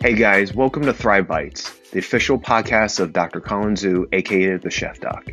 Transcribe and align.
Hey 0.00 0.14
guys, 0.14 0.54
welcome 0.54 0.84
to 0.84 0.92
Thrive 0.92 1.26
Bites, 1.26 1.70
the 1.90 1.98
official 1.98 2.38
podcast 2.38 3.00
of 3.00 3.12
Dr. 3.12 3.40
Colin 3.40 3.74
Zhu, 3.74 4.06
aka 4.12 4.56
the 4.56 4.70
Chef 4.70 5.00
Doc. 5.00 5.32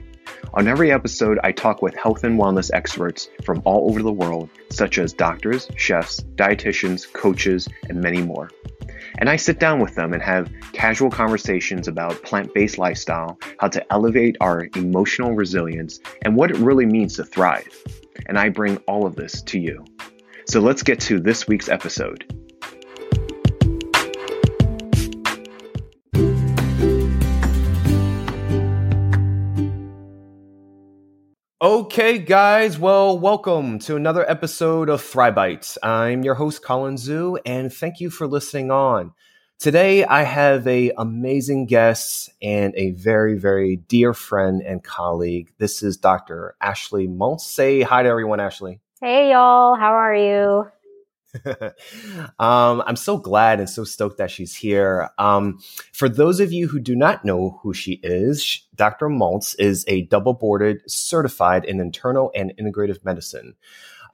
On 0.56 0.68
every 0.68 0.92
episode, 0.92 1.38
I 1.44 1.52
talk 1.52 1.84
with 1.84 1.94
health 1.94 2.24
and 2.24 2.40
wellness 2.40 2.72
experts 2.74 3.30
from 3.44 3.62
all 3.64 3.88
over 3.88 4.02
the 4.02 4.12
world, 4.12 4.50
such 4.72 4.98
as 4.98 5.14
doctors, 5.14 5.70
chefs, 5.76 6.22
dietitians, 6.34 7.14
coaches, 7.14 7.70
and 7.90 8.02
many 8.02 8.24
more. 8.24 8.50
And 9.20 9.30
I 9.30 9.36
sit 9.36 9.60
down 9.60 9.80
with 9.80 9.94
them 9.94 10.14
and 10.14 10.22
have 10.24 10.52
casual 10.74 11.12
conversations 11.12 11.88
about 11.88 12.24
plant 12.24 12.52
based 12.56 12.80
lifestyle, 12.80 13.38
how 13.60 13.68
to 13.68 13.94
elevate 13.94 14.36
our 14.42 14.68
emotional 14.76 15.36
resilience, 15.36 16.00
and 16.24 16.36
what 16.36 16.50
it 16.50 16.58
really 16.58 16.88
means 16.88 17.18
to 17.18 17.24
thrive. 17.24 17.70
And 18.26 18.40
I 18.40 18.50
bring 18.50 18.78
all 18.88 19.06
of 19.06 19.16
this 19.16 19.44
to 19.44 19.60
you. 19.60 19.86
So 20.48 20.60
let's 20.60 20.82
get 20.82 21.00
to 21.02 21.20
this 21.20 21.48
week's 21.48 21.70
episode. 21.70 22.45
Okay, 31.66 32.20
guys, 32.20 32.78
well, 32.78 33.18
welcome 33.18 33.80
to 33.80 33.96
another 33.96 34.24
episode 34.30 34.88
of 34.88 35.02
Thrive 35.02 35.34
Bites. 35.34 35.80
I'm 35.82 36.24
your 36.24 36.36
host, 36.36 36.62
Colin 36.62 36.94
Zhu, 36.94 37.40
and 37.44 37.74
thank 37.74 38.00
you 38.00 38.12
for 38.12 38.28
listening 38.28 38.70
on. 38.70 39.14
Today, 39.58 40.06
I 40.06 40.22
have 40.22 40.68
a 40.68 40.92
amazing 40.96 41.66
guest 41.66 42.30
and 42.40 42.72
a 42.76 42.92
very, 42.92 43.36
very 43.40 43.78
dear 43.78 44.14
friend 44.14 44.62
and 44.62 44.84
colleague. 44.84 45.54
This 45.58 45.82
is 45.82 45.98
Dr. 45.98 46.56
Ashley 46.62 47.08
Maltz. 47.08 47.42
Say 47.42 47.82
hi 47.82 48.04
to 48.04 48.10
everyone, 48.10 48.40
Ashley. 48.40 48.80
Hey, 49.02 49.32
y'all. 49.32 49.74
How 49.74 49.94
are 49.94 50.16
you? 50.16 50.72
um, 52.40 52.84
I'm 52.86 52.96
so 52.96 53.18
glad 53.18 53.60
and 53.60 53.70
so 53.70 53.84
stoked 53.84 54.18
that 54.18 54.32
she's 54.32 54.56
here. 54.56 55.10
Um, 55.18 55.60
for 55.94 56.10
those 56.10 56.40
of 56.40 56.52
you 56.52 56.68
who 56.68 56.80
do 56.80 56.96
not 56.96 57.26
know 57.26 57.60
who 57.62 57.74
she 57.74 58.00
is, 58.04 58.62
Dr. 58.76 59.08
Maltz 59.08 59.56
is 59.60 59.86
a 59.88 60.04
double 60.04 60.34
boarded 60.34 60.82
certified 60.88 61.66
in 61.66 61.80
internal 61.80 62.32
and 62.36 62.54
integrative 62.60 63.04
medicine. 63.04 63.56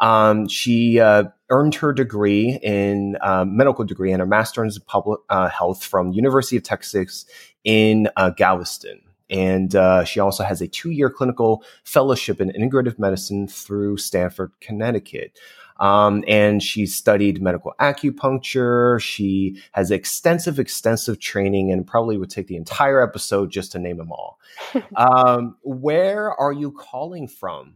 Um, 0.02 0.48
she 0.48 1.00
uh, 1.00 1.26
earned 1.50 1.76
her 1.76 1.94
degree 1.94 2.60
in 2.64 3.18
uh, 3.22 3.46
medical 3.46 3.86
degree 3.86 4.12
and 4.12 4.20
her 4.20 4.26
master's 4.26 4.78
in 4.78 4.84
public 4.88 5.20
uh, 5.30 5.48
health 5.48 5.84
from 5.84 6.12
University 6.12 6.58
of 6.58 6.64
Texas 6.64 7.26
in 7.64 8.10
uh, 8.18 8.32
Galveston. 8.32 9.02
And 9.30 9.76
uh, 9.76 10.04
she 10.04 10.20
also 10.20 10.44
has 10.44 10.60
a 10.62 10.68
two 10.68 10.90
year 10.90 11.10
clinical 11.10 11.64
fellowship 11.84 12.42
in 12.42 12.50
integrative 12.50 13.00
medicine 13.00 13.48
through 13.48 13.98
Stamford, 13.98 14.52
Connecticut. 14.60 15.38
Um, 15.82 16.24
and 16.28 16.62
she 16.62 16.86
studied 16.86 17.42
medical 17.42 17.74
acupuncture. 17.82 19.02
She 19.02 19.60
has 19.72 19.90
extensive, 19.90 20.60
extensive 20.60 21.20
training 21.20 21.72
and 21.72 21.86
probably 21.86 22.18
would 22.18 22.30
take 22.30 22.48
the 22.48 22.56
entire 22.56 23.02
episode 23.02 23.50
just 23.50 23.72
to 23.72 23.80
name 23.80 23.98
them 23.98 24.12
all. 24.12 24.40
um, 24.96 25.58
where 25.64 26.34
are 26.40 26.54
you 26.54 26.72
calling 26.72 27.28
from? 27.28 27.74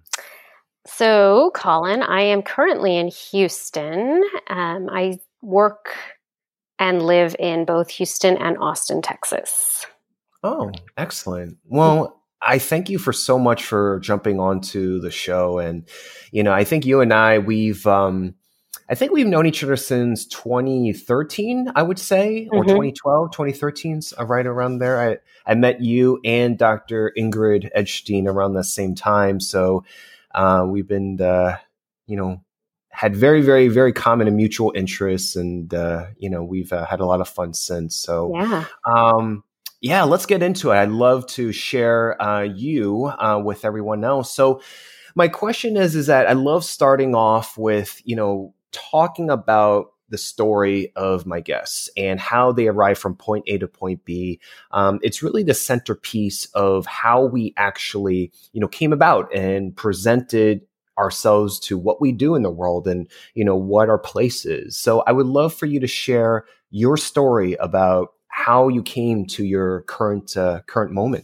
So, 0.85 1.51
Colin, 1.55 2.03
I 2.03 2.21
am 2.21 2.43
currently 2.43 2.95
in 2.95 3.07
Houston. 3.07 4.23
Um, 4.51 4.87
I 4.91 5.17
work 5.41 5.95
and 6.77 7.01
live 7.01 7.35
in 7.39 7.65
both 7.65 7.89
Houston 7.89 8.37
and 8.37 8.55
Austin, 8.59 9.01
Texas. 9.01 9.87
Oh, 10.43 10.71
excellent. 10.95 11.57
Well, 11.65 12.21
I 12.45 12.59
thank 12.59 12.89
you 12.89 12.99
for 12.99 13.11
so 13.11 13.39
much 13.39 13.63
for 13.63 13.99
jumping 13.99 14.39
onto 14.39 14.99
the 14.99 15.11
show. 15.11 15.57
And, 15.59 15.87
you 16.31 16.43
know, 16.43 16.53
I 16.53 16.63
think 16.63 16.85
you 16.85 17.01
and 17.01 17.13
I, 17.13 17.39
we've, 17.39 17.85
um, 17.87 18.35
I 18.87 18.93
think 18.93 19.11
we've 19.11 19.25
known 19.25 19.47
each 19.47 19.63
other 19.63 19.75
since 19.75 20.27
2013, 20.27 21.71
I 21.75 21.81
would 21.81 21.97
say, 21.97 22.47
or 22.51 22.61
mm-hmm. 22.61 22.69
2012, 22.69 23.31
2013, 23.31 24.01
uh, 24.19 24.25
right 24.25 24.45
around 24.45 24.77
there. 24.77 25.01
I, 25.01 25.17
I 25.51 25.55
met 25.55 25.81
you 25.81 26.19
and 26.23 26.57
Dr. 26.57 27.11
Ingrid 27.17 27.71
Edstein 27.75 28.27
around 28.27 28.53
the 28.53 28.63
same 28.63 28.93
time. 28.93 29.39
So 29.39 29.83
uh, 30.33 30.65
we've 30.67 30.87
been, 30.87 31.19
uh, 31.19 31.57
you 32.05 32.15
know, 32.15 32.41
had 32.89 33.15
very, 33.15 33.41
very, 33.41 33.69
very 33.69 33.91
common 33.91 34.27
and 34.27 34.37
mutual 34.37 34.71
interests. 34.75 35.35
And, 35.35 35.73
uh, 35.73 36.07
you 36.17 36.29
know, 36.29 36.43
we've 36.43 36.71
uh, 36.71 36.85
had 36.85 36.99
a 36.99 37.05
lot 37.05 37.21
of 37.21 37.27
fun 37.27 37.53
since. 37.53 37.95
So, 37.95 38.31
yeah. 38.35 38.65
Um, 38.85 39.43
yeah, 39.81 40.03
let's 40.03 40.25
get 40.25 40.43
into 40.43 40.71
it. 40.71 40.77
I'd 40.77 40.89
love 40.89 41.27
to 41.27 41.51
share 41.51 42.21
uh, 42.21 42.41
you 42.41 43.05
uh, 43.05 43.41
with 43.43 43.65
everyone 43.65 44.03
else. 44.03 44.33
So, 44.33 44.61
my 45.17 45.27
question 45.29 45.77
is, 45.77 45.95
is 45.95 46.07
that 46.07 46.27
I 46.27 46.33
love 46.33 46.65
starting 46.65 47.15
off 47.15 47.57
with 47.57 48.01
you 48.05 48.15
know 48.15 48.53
talking 48.71 49.29
about 49.29 49.87
the 50.09 50.17
story 50.17 50.91
of 50.95 51.25
my 51.25 51.39
guests 51.39 51.89
and 51.97 52.19
how 52.19 52.51
they 52.51 52.67
arrive 52.67 52.97
from 52.97 53.15
point 53.15 53.43
A 53.47 53.57
to 53.57 53.67
point 53.67 54.05
B. 54.05 54.39
Um, 54.71 54.99
it's 55.01 55.23
really 55.23 55.43
the 55.43 55.53
centerpiece 55.53 56.45
of 56.53 56.85
how 56.85 57.25
we 57.25 57.53
actually, 57.57 58.31
you 58.53 58.61
know, 58.61 58.67
came 58.67 58.93
about 58.93 59.33
and 59.35 59.75
presented 59.75 60.61
ourselves 60.97 61.59
to 61.59 61.77
what 61.77 61.99
we 61.99 62.11
do 62.11 62.35
in 62.35 62.43
the 62.43 62.51
world 62.51 62.87
and 62.87 63.09
you 63.33 63.43
know 63.43 63.55
what 63.55 63.89
our 63.89 63.97
place 63.97 64.45
is. 64.45 64.77
So 64.77 65.01
I 65.01 65.11
would 65.11 65.25
love 65.25 65.53
for 65.53 65.65
you 65.65 65.79
to 65.79 65.87
share 65.87 66.45
your 66.69 66.97
story 66.97 67.53
about 67.55 68.09
how 68.35 68.67
you 68.67 68.83
came 68.83 69.25
to 69.25 69.45
your 69.45 69.83
current 69.83 70.35
uh, 70.35 70.59
current 70.67 70.91
moment. 70.91 71.23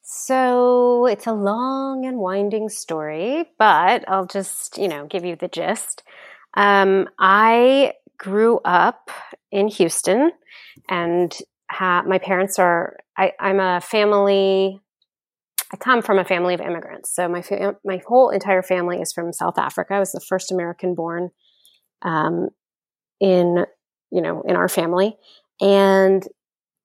So 0.00 1.04
it's 1.04 1.26
a 1.26 1.34
long 1.34 2.06
and 2.06 2.16
winding 2.16 2.70
story, 2.70 3.44
but 3.58 4.08
I'll 4.08 4.26
just 4.26 4.78
you 4.78 4.88
know 4.88 5.06
give 5.06 5.26
you 5.26 5.36
the 5.36 5.48
gist. 5.48 6.02
Um, 6.54 7.08
I 7.18 7.92
grew 8.16 8.58
up 8.64 9.10
in 9.52 9.68
Houston, 9.68 10.32
and 10.88 11.36
ha- 11.70 12.04
my 12.06 12.18
parents 12.18 12.58
are. 12.58 12.96
I, 13.18 13.32
I'm 13.38 13.60
a 13.60 13.82
family. 13.82 14.80
I 15.74 15.76
come 15.76 16.00
from 16.00 16.18
a 16.18 16.24
family 16.24 16.54
of 16.54 16.62
immigrants, 16.62 17.14
so 17.14 17.28
my 17.28 17.44
my 17.84 18.00
whole 18.08 18.30
entire 18.30 18.62
family 18.62 19.02
is 19.02 19.12
from 19.12 19.34
South 19.34 19.58
Africa. 19.58 19.92
I 19.94 19.98
was 20.00 20.12
the 20.12 20.24
first 20.26 20.50
American 20.50 20.94
born 20.94 21.30
um, 22.00 22.48
in 23.20 23.66
you 24.10 24.22
know 24.22 24.40
in 24.48 24.56
our 24.56 24.70
family, 24.70 25.18
and 25.60 26.26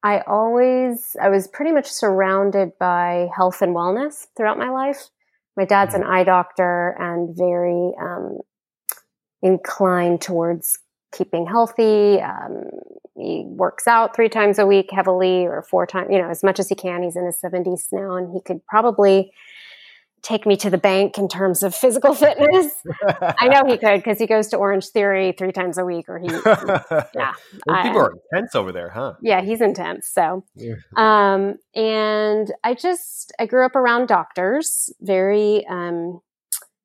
I 0.04 0.22
always, 0.22 1.16
I 1.22 1.30
was 1.30 1.48
pretty 1.48 1.72
much 1.72 1.88
surrounded 1.88 2.72
by 2.80 3.28
health 3.36 3.62
and 3.62 3.76
wellness 3.76 4.28
throughout 4.36 4.58
my 4.58 4.70
life. 4.70 5.10
My 5.58 5.66
dad's 5.66 5.94
an 5.94 6.02
mm-hmm. 6.02 6.12
eye 6.12 6.24
doctor 6.24 6.96
and 6.98 7.36
very 7.36 7.92
um, 8.02 8.40
inclined 9.42 10.22
towards 10.22 10.80
keeping 11.12 11.46
healthy. 11.46 12.22
Um, 12.22 12.70
he 13.18 13.44
works 13.46 13.88
out 13.88 14.16
three 14.16 14.30
times 14.30 14.58
a 14.58 14.66
week 14.66 14.90
heavily 14.92 15.46
or 15.46 15.62
four 15.62 15.86
times, 15.86 16.08
you 16.12 16.18
know, 16.18 16.30
as 16.30 16.44
much 16.44 16.60
as 16.60 16.70
he 16.70 16.76
can. 16.76 17.04
He's 17.04 17.18
in 17.18 17.26
his 17.26 17.38
70s 17.44 17.88
now 17.92 18.16
and 18.16 18.32
he 18.32 18.40
could 18.42 18.66
probably 18.68 19.32
take 20.22 20.46
me 20.46 20.56
to 20.58 20.70
the 20.70 20.78
bank 20.78 21.18
in 21.18 21.28
terms 21.28 21.64
of 21.64 21.76
physical 21.76 22.14
fitness. 22.16 22.74
I 23.22 23.48
know 23.48 23.70
he 23.70 23.78
could 23.78 23.98
because 23.98 24.20
he 24.20 24.28
goes 24.28 24.48
to 24.50 24.58
Orange 24.58 24.88
Theory 24.88 25.34
three 25.38 25.52
times 25.52 25.78
a 25.78 25.86
week, 25.86 26.10
or 26.10 26.20
he, 26.20 26.28
yeah. 27.16 27.34
well, 27.66 27.84
people 27.84 28.02
are 28.02 28.14
intense 28.34 28.56
over 28.56 28.72
there, 28.72 28.90
huh? 28.90 29.14
Yeah, 29.22 29.42
he's 29.42 29.62
intense. 29.62 30.10
So, 30.12 30.44
yeah. 30.56 30.76
um, 30.96 31.56
and 31.76 32.52
I 32.64 32.74
just 32.74 33.32
I 33.40 33.46
grew 33.46 33.66
up 33.66 33.76
around 33.76 34.08
doctors. 34.08 34.94
Very 35.02 35.66
um, 35.68 36.22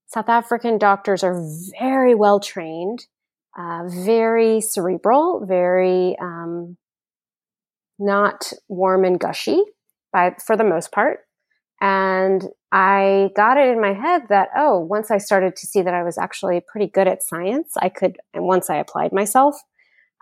South 0.06 0.28
African 0.28 0.78
doctors 0.78 1.24
are 1.24 1.42
very 1.80 2.14
well 2.14 2.40
trained, 2.40 3.06
uh, 3.58 3.82
very 3.88 4.60
cerebral, 4.60 5.44
very 5.46 6.16
um, 6.20 6.76
not 7.98 8.52
warm 8.68 9.04
and 9.04 9.18
gushy 9.18 9.62
by 10.12 10.34
for 10.44 10.56
the 10.56 10.64
most 10.64 10.92
part. 10.92 11.20
And 11.84 12.48
I 12.72 13.28
got 13.36 13.58
it 13.58 13.68
in 13.68 13.78
my 13.78 13.92
head 13.92 14.22
that, 14.30 14.48
oh, 14.56 14.78
once 14.78 15.10
I 15.10 15.18
started 15.18 15.54
to 15.54 15.66
see 15.66 15.82
that 15.82 15.92
I 15.92 16.02
was 16.02 16.16
actually 16.16 16.62
pretty 16.66 16.86
good 16.86 17.06
at 17.06 17.22
science, 17.22 17.74
I 17.76 17.90
could, 17.90 18.16
and 18.32 18.44
once 18.44 18.70
I 18.70 18.76
applied 18.76 19.12
myself, 19.12 19.54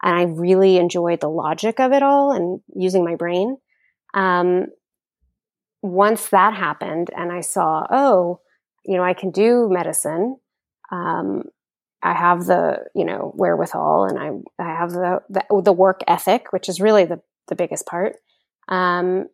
and 0.03 0.13
I 0.13 0.23
really 0.25 0.77
enjoyed 0.77 1.21
the 1.21 1.29
logic 1.29 1.79
of 1.79 1.93
it 1.93 2.03
all 2.03 2.33
and 2.33 2.61
using 2.75 3.05
my 3.05 3.15
brain. 3.15 3.59
Um, 4.13 4.67
once 5.83 6.31
that 6.31 6.55
happened, 6.55 7.11
and 7.17 7.31
I 7.31 7.43
saw, 7.43 7.87
oh, 7.89 8.41
you 8.85 8.97
know, 8.97 9.05
I 9.05 9.15
can 9.15 9.31
do 9.31 9.69
medicine. 9.71 10.39
Um, 10.91 11.45
I 12.03 12.13
have 12.15 12.47
the, 12.47 12.79
you 12.93 13.05
know, 13.05 13.33
wherewithal, 13.37 14.07
and 14.07 14.19
I, 14.19 14.31
I 14.61 14.75
have 14.75 14.91
the, 14.91 15.21
the, 15.31 15.63
the 15.63 15.73
work 15.73 16.01
ethic, 16.09 16.53
which 16.53 16.69
is 16.69 16.81
really 16.81 17.05
the 17.05 17.21
the 17.49 17.55
biggest 17.55 17.87
part. 17.87 18.17
Um, 18.69 19.29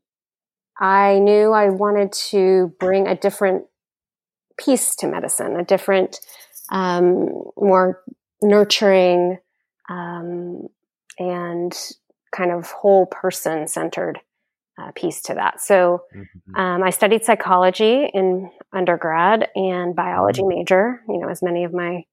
I 0.78 1.18
knew 1.18 1.52
I 1.52 1.70
wanted 1.70 2.12
to 2.30 2.72
bring 2.78 3.06
a 3.08 3.16
different 3.16 3.64
piece 4.58 4.94
to 4.96 5.08
medicine, 5.08 5.56
a 5.56 5.64
different, 5.64 6.20
um, 6.70 7.42
more 7.56 8.02
nurturing, 8.42 9.38
um, 9.88 10.68
and 11.18 11.76
kind 12.30 12.52
of 12.52 12.70
whole 12.70 13.06
person 13.06 13.66
centered 13.66 14.20
uh, 14.80 14.92
piece 14.94 15.22
to 15.22 15.34
that. 15.34 15.60
So 15.60 16.02
mm-hmm. 16.14 16.54
um, 16.60 16.82
I 16.82 16.90
studied 16.90 17.24
psychology 17.24 18.08
in 18.14 18.50
undergrad 18.72 19.48
and 19.56 19.96
biology 19.96 20.42
mm-hmm. 20.42 20.58
major, 20.58 21.02
you 21.08 21.18
know, 21.18 21.28
as 21.28 21.42
many 21.42 21.64
of 21.64 21.72
my 21.72 22.04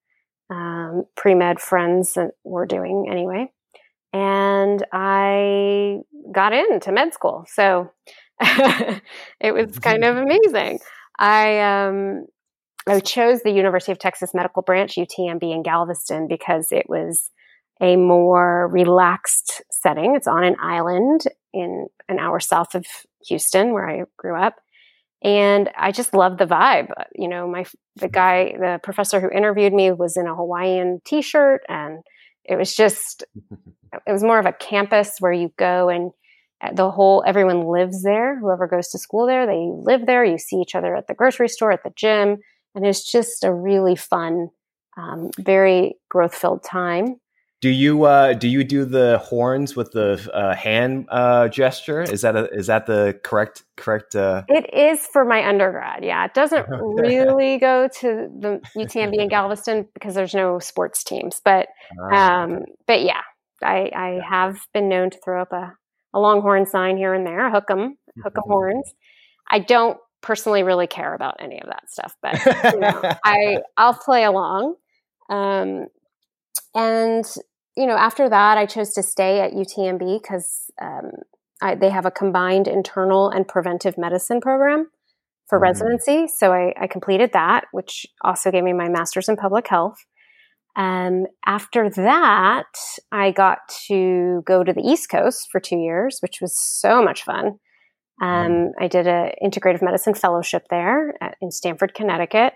um, 0.49 1.05
pre 1.15 1.35
med 1.35 1.59
friends 1.59 2.17
were 2.43 2.65
doing 2.65 3.07
anyway. 3.11 3.51
and 4.15 4.85
I 4.93 5.99
got 6.31 6.53
into 6.53 6.91
med 6.93 7.13
school. 7.13 7.45
So 7.49 7.91
it 9.39 9.53
was 9.53 9.79
kind 9.79 10.03
of 10.03 10.17
amazing. 10.17 10.79
I 11.17 11.59
um, 11.59 12.25
I 12.87 12.99
chose 12.99 13.41
the 13.41 13.51
University 13.51 13.91
of 13.91 13.99
Texas 13.99 14.33
Medical 14.33 14.61
Branch 14.61 14.93
UTMB 14.93 15.43
in 15.43 15.63
Galveston 15.63 16.27
because 16.27 16.67
it 16.71 16.89
was 16.89 17.31
a 17.81 17.95
more 17.95 18.67
relaxed 18.67 19.63
setting. 19.71 20.15
It's 20.15 20.27
on 20.27 20.43
an 20.43 20.55
island 20.61 21.21
in 21.53 21.87
an 22.07 22.19
hour 22.19 22.39
south 22.39 22.75
of 22.75 22.85
Houston, 23.27 23.73
where 23.73 23.89
I 23.89 24.03
grew 24.17 24.35
up. 24.35 24.55
And 25.23 25.71
I 25.75 25.91
just 25.91 26.13
loved 26.13 26.37
the 26.37 26.45
vibe. 26.45 26.89
You 27.15 27.27
know, 27.27 27.47
my 27.47 27.65
the 27.95 28.09
guy, 28.09 28.55
the 28.59 28.79
professor 28.83 29.19
who 29.19 29.31
interviewed 29.31 29.73
me 29.73 29.91
was 29.91 30.17
in 30.17 30.27
a 30.27 30.35
Hawaiian 30.35 31.01
t-shirt 31.05 31.61
and 31.67 32.03
it 32.43 32.57
was 32.57 32.75
just 32.75 33.23
it 33.93 34.11
was 34.11 34.23
more 34.23 34.39
of 34.39 34.45
a 34.45 34.53
campus 34.53 35.15
where 35.19 35.33
you 35.33 35.51
go 35.57 35.89
and 35.89 36.11
the 36.73 36.91
whole 36.91 37.23
everyone 37.25 37.67
lives 37.67 38.03
there. 38.03 38.39
Whoever 38.39 38.67
goes 38.67 38.89
to 38.89 38.97
school 38.97 39.25
there, 39.25 39.45
they 39.45 39.69
live 39.71 40.05
there. 40.05 40.23
You 40.23 40.37
see 40.37 40.57
each 40.57 40.75
other 40.75 40.95
at 40.95 41.07
the 41.07 41.13
grocery 41.13 41.49
store, 41.49 41.71
at 41.71 41.83
the 41.83 41.93
gym, 41.95 42.37
and 42.73 42.85
it's 42.85 43.09
just 43.09 43.43
a 43.43 43.53
really 43.53 43.95
fun, 43.95 44.49
um, 44.97 45.31
very 45.37 45.95
growth 46.09 46.35
filled 46.35 46.63
time. 46.63 47.19
Do 47.61 47.69
you 47.69 48.03
uh, 48.03 48.33
do 48.33 48.47
you 48.47 48.63
do 48.63 48.85
the 48.85 49.17
horns 49.23 49.75
with 49.75 49.91
the 49.91 50.29
uh, 50.33 50.53
hand 50.53 51.07
uh, 51.09 51.47
gesture? 51.47 52.03
Is 52.03 52.21
that 52.21 52.35
a, 52.35 52.47
is 52.51 52.67
that 52.67 52.85
the 52.85 53.19
correct 53.23 53.63
correct? 53.75 54.15
Uh... 54.15 54.43
It 54.47 54.71
is 54.73 55.07
for 55.07 55.25
my 55.25 55.47
undergrad. 55.47 56.03
Yeah, 56.03 56.25
it 56.25 56.33
doesn't 56.33 56.67
really 56.69 57.57
go 57.57 57.87
to 57.87 58.07
the 58.39 58.61
UTMB 58.77 59.15
in 59.15 59.27
Galveston 59.29 59.87
because 59.93 60.13
there's 60.13 60.35
no 60.35 60.59
sports 60.59 61.03
teams. 61.03 61.41
But 61.43 61.69
ah, 61.99 62.43
um, 62.43 62.65
but 62.87 63.01
yeah, 63.01 63.21
I, 63.63 63.89
I 63.95 64.19
have 64.29 64.57
been 64.73 64.89
known 64.89 65.09
to 65.09 65.17
throw 65.23 65.41
up 65.41 65.51
a, 65.51 65.73
a 66.15 66.19
longhorn 66.19 66.65
sign 66.65 66.97
here 66.97 67.13
and 67.13 67.27
there, 67.27 67.51
hook 67.51 67.67
them, 67.67 67.97
hook 68.23 68.33
them 68.33 68.43
horns. 68.47 68.95
I 69.51 69.59
don't 69.59 69.97
personally 70.21 70.63
really 70.63 70.87
care 70.87 71.13
about 71.13 71.35
any 71.39 71.61
of 71.61 71.67
that 71.67 71.91
stuff, 71.91 72.15
but 72.21 72.43
you 72.73 72.79
know, 72.79 73.01
I 73.23 73.59
I'll 73.77 73.93
play 73.93 74.23
along. 74.23 74.75
Um, 75.29 75.87
and 76.73 77.25
you 77.75 77.85
know, 77.85 77.95
after 77.95 78.29
that, 78.29 78.57
I 78.57 78.65
chose 78.65 78.93
to 78.93 79.03
stay 79.03 79.41
at 79.41 79.51
UTMB 79.51 80.21
because 80.21 80.71
um, 80.81 81.11
they 81.79 81.89
have 81.89 82.05
a 82.05 82.11
combined 82.11 82.67
internal 82.67 83.29
and 83.29 83.47
preventive 83.47 83.97
medicine 83.97 84.39
program 84.39 84.89
for 85.47 85.59
mm. 85.59 85.63
residency. 85.63 86.27
So 86.27 86.53
I, 86.53 86.73
I, 86.79 86.87
completed 86.87 87.31
that, 87.33 87.65
which 87.71 88.05
also 88.21 88.51
gave 88.51 88.63
me 88.63 88.73
my 88.73 88.89
master's 88.89 89.29
in 89.29 89.35
public 89.35 89.67
health. 89.67 89.97
Um, 90.75 91.25
after 91.45 91.89
that, 91.89 92.65
I 93.11 93.31
got 93.31 93.59
to 93.87 94.43
go 94.45 94.63
to 94.63 94.73
the 94.73 94.81
East 94.81 95.09
Coast 95.09 95.47
for 95.51 95.59
two 95.59 95.77
years, 95.77 96.17
which 96.19 96.41
was 96.41 96.57
so 96.59 97.01
much 97.01 97.23
fun. 97.23 97.59
Um, 98.21 98.51
mm. 98.51 98.71
I 98.79 98.87
did 98.87 99.07
an 99.07 99.31
integrative 99.43 99.81
medicine 99.81 100.13
fellowship 100.13 100.63
there 100.69 101.15
at, 101.21 101.35
in 101.41 101.51
Stamford, 101.51 101.93
Connecticut, 101.93 102.53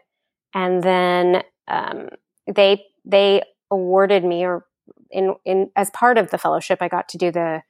and 0.54 0.84
then 0.84 1.44
um, 1.68 2.10
they 2.54 2.84
they 3.06 3.42
awarded 3.72 4.24
me, 4.24 4.46
or 4.46 4.66
in 5.12 5.36
in 5.46 5.70
as 5.76 5.90
part 5.92 6.18
of 6.18 6.32
the 6.32 6.38
fellowship, 6.38 6.80
I 6.82 6.88
got 6.88 7.10
to 7.10 7.18
do 7.18 7.32
the 7.32 7.62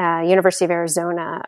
uh, 0.00 0.22
University 0.24 0.64
of 0.64 0.70
Arizona 0.70 1.42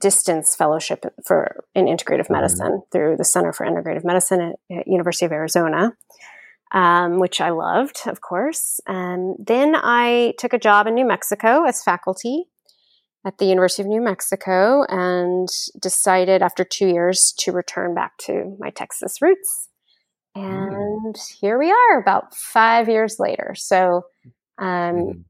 distance 0.00 0.56
fellowship 0.56 1.04
for 1.26 1.64
in 1.74 1.86
integrative 1.86 2.22
mm-hmm. 2.22 2.34
medicine 2.34 2.82
mm. 2.82 2.92
through 2.92 3.16
the 3.16 3.24
Center 3.24 3.52
for 3.52 3.66
Integrative 3.66 4.04
Medicine 4.04 4.40
at, 4.40 4.76
at 4.76 4.86
University 4.86 5.26
of 5.26 5.32
Arizona. 5.32 5.92
Um, 6.72 7.18
which 7.18 7.42
I 7.42 7.50
loved, 7.50 7.98
of 8.06 8.22
course. 8.22 8.80
And 8.86 9.36
then 9.38 9.74
I 9.76 10.32
took 10.38 10.54
a 10.54 10.58
job 10.58 10.86
in 10.86 10.94
New 10.94 11.06
Mexico 11.06 11.64
as 11.64 11.82
faculty 11.82 12.46
at 13.26 13.38
the 13.38 13.44
University 13.44 13.82
of 13.82 13.88
New 13.88 14.00
Mexico 14.00 14.84
and 14.88 15.48
decided 15.80 16.42
after 16.42 16.64
two 16.64 16.88
years 16.88 17.34
to 17.40 17.52
return 17.52 17.94
back 17.94 18.16
to 18.22 18.56
my 18.58 18.70
Texas 18.70 19.20
roots. 19.20 19.68
And 20.34 21.14
mm. 21.14 21.38
here 21.40 21.58
we 21.58 21.70
are 21.70 22.00
about 22.00 22.34
five 22.34 22.88
years 22.88 23.16
later. 23.18 23.54
So, 23.54 24.06
um, 24.58 24.66
mm. 24.66 25.24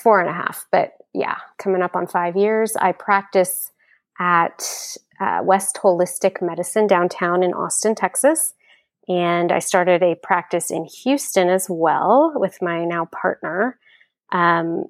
four 0.00 0.20
and 0.20 0.30
a 0.30 0.32
half, 0.32 0.66
but 0.72 0.92
yeah, 1.12 1.36
coming 1.58 1.82
up 1.82 1.94
on 1.94 2.06
five 2.06 2.36
years. 2.36 2.74
I 2.76 2.92
practice 2.92 3.70
at 4.18 4.62
uh, 5.20 5.40
West 5.42 5.78
Holistic 5.82 6.40
Medicine 6.40 6.86
downtown 6.86 7.42
in 7.42 7.52
Austin, 7.52 7.94
Texas. 7.94 8.54
And 9.08 9.50
I 9.50 9.58
started 9.58 10.02
a 10.02 10.14
practice 10.14 10.70
in 10.70 10.84
Houston 11.02 11.48
as 11.48 11.66
well 11.68 12.32
with 12.36 12.62
my 12.62 12.84
now 12.84 13.06
partner. 13.06 13.78
Um, 14.30 14.84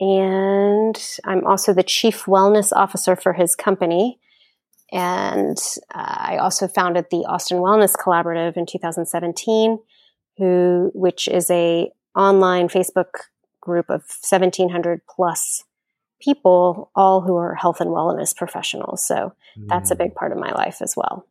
and 0.00 1.18
I'm 1.24 1.46
also 1.46 1.72
the 1.72 1.82
chief 1.82 2.24
wellness 2.24 2.72
officer 2.74 3.16
for 3.16 3.32
his 3.32 3.54
company. 3.54 4.18
And 4.92 5.58
uh, 5.94 6.16
I 6.18 6.38
also 6.38 6.68
founded 6.68 7.06
the 7.10 7.24
Austin 7.26 7.58
Wellness 7.58 7.94
Collaborative 7.96 8.56
in 8.56 8.66
2017, 8.66 9.78
who 10.38 10.90
which 10.94 11.28
is 11.28 11.50
a 11.50 11.90
online 12.14 12.68
Facebook 12.68 13.12
group 13.60 13.90
of 13.90 14.02
1,700 14.02 15.00
plus 15.08 15.64
people, 16.20 16.90
all 16.94 17.20
who 17.20 17.36
are 17.36 17.54
health 17.54 17.80
and 17.80 17.90
wellness 17.90 18.34
professionals. 18.34 19.04
So 19.04 19.34
mm. 19.58 19.66
that's 19.66 19.90
a 19.90 19.94
mm. 19.94 19.98
big 19.98 20.14
part 20.14 20.32
of 20.32 20.38
my 20.38 20.52
life 20.52 20.80
as 20.80 20.94
well. 20.96 21.26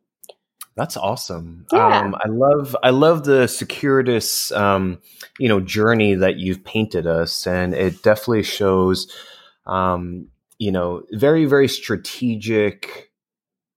That's 0.76 0.98
awesome. 0.98 1.66
Yeah. 1.72 2.00
Um, 2.00 2.14
I 2.22 2.28
love 2.28 2.76
I 2.82 2.90
love 2.90 3.24
the 3.24 3.44
Securitas 3.46 4.54
um, 4.54 4.98
you 5.38 5.48
know 5.48 5.58
journey 5.58 6.14
that 6.14 6.36
you've 6.36 6.64
painted 6.64 7.06
us, 7.06 7.46
and 7.46 7.74
it 7.74 8.02
definitely 8.02 8.42
shows 8.42 9.10
um, 9.66 10.28
you 10.58 10.70
know 10.70 11.02
very 11.12 11.46
very 11.46 11.66
strategic. 11.66 13.10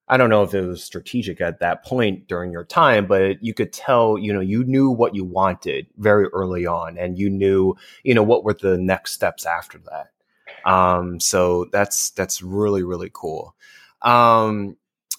I 0.09 0.17
don't 0.17 0.29
know 0.29 0.43
if 0.43 0.53
it 0.53 0.65
was 0.65 0.83
strategic 0.83 1.39
at 1.39 1.59
that 1.59 1.85
point 1.85 2.27
during 2.27 2.51
your 2.51 2.65
time, 2.65 3.05
but 3.05 3.41
you 3.41 3.53
could 3.53 3.71
tell 3.71 4.17
you 4.17 4.33
know 4.33 4.41
you 4.41 4.65
knew 4.65 4.89
what 4.89 5.15
you 5.15 5.23
wanted 5.23 5.87
very 5.97 6.25
early 6.33 6.65
on, 6.65 6.97
and 6.97 7.17
you 7.17 7.29
knew 7.29 7.77
you 8.03 8.13
know 8.13 8.23
what 8.23 8.43
were 8.43 8.55
the 8.55 8.77
next 8.77 9.13
steps 9.13 9.45
after 9.45 9.79
that. 9.89 10.69
Um, 10.69 11.21
so 11.21 11.67
that's 11.71 12.09
that's 12.09 12.41
really 12.41 12.83
really 12.83 13.09
cool. 13.13 13.55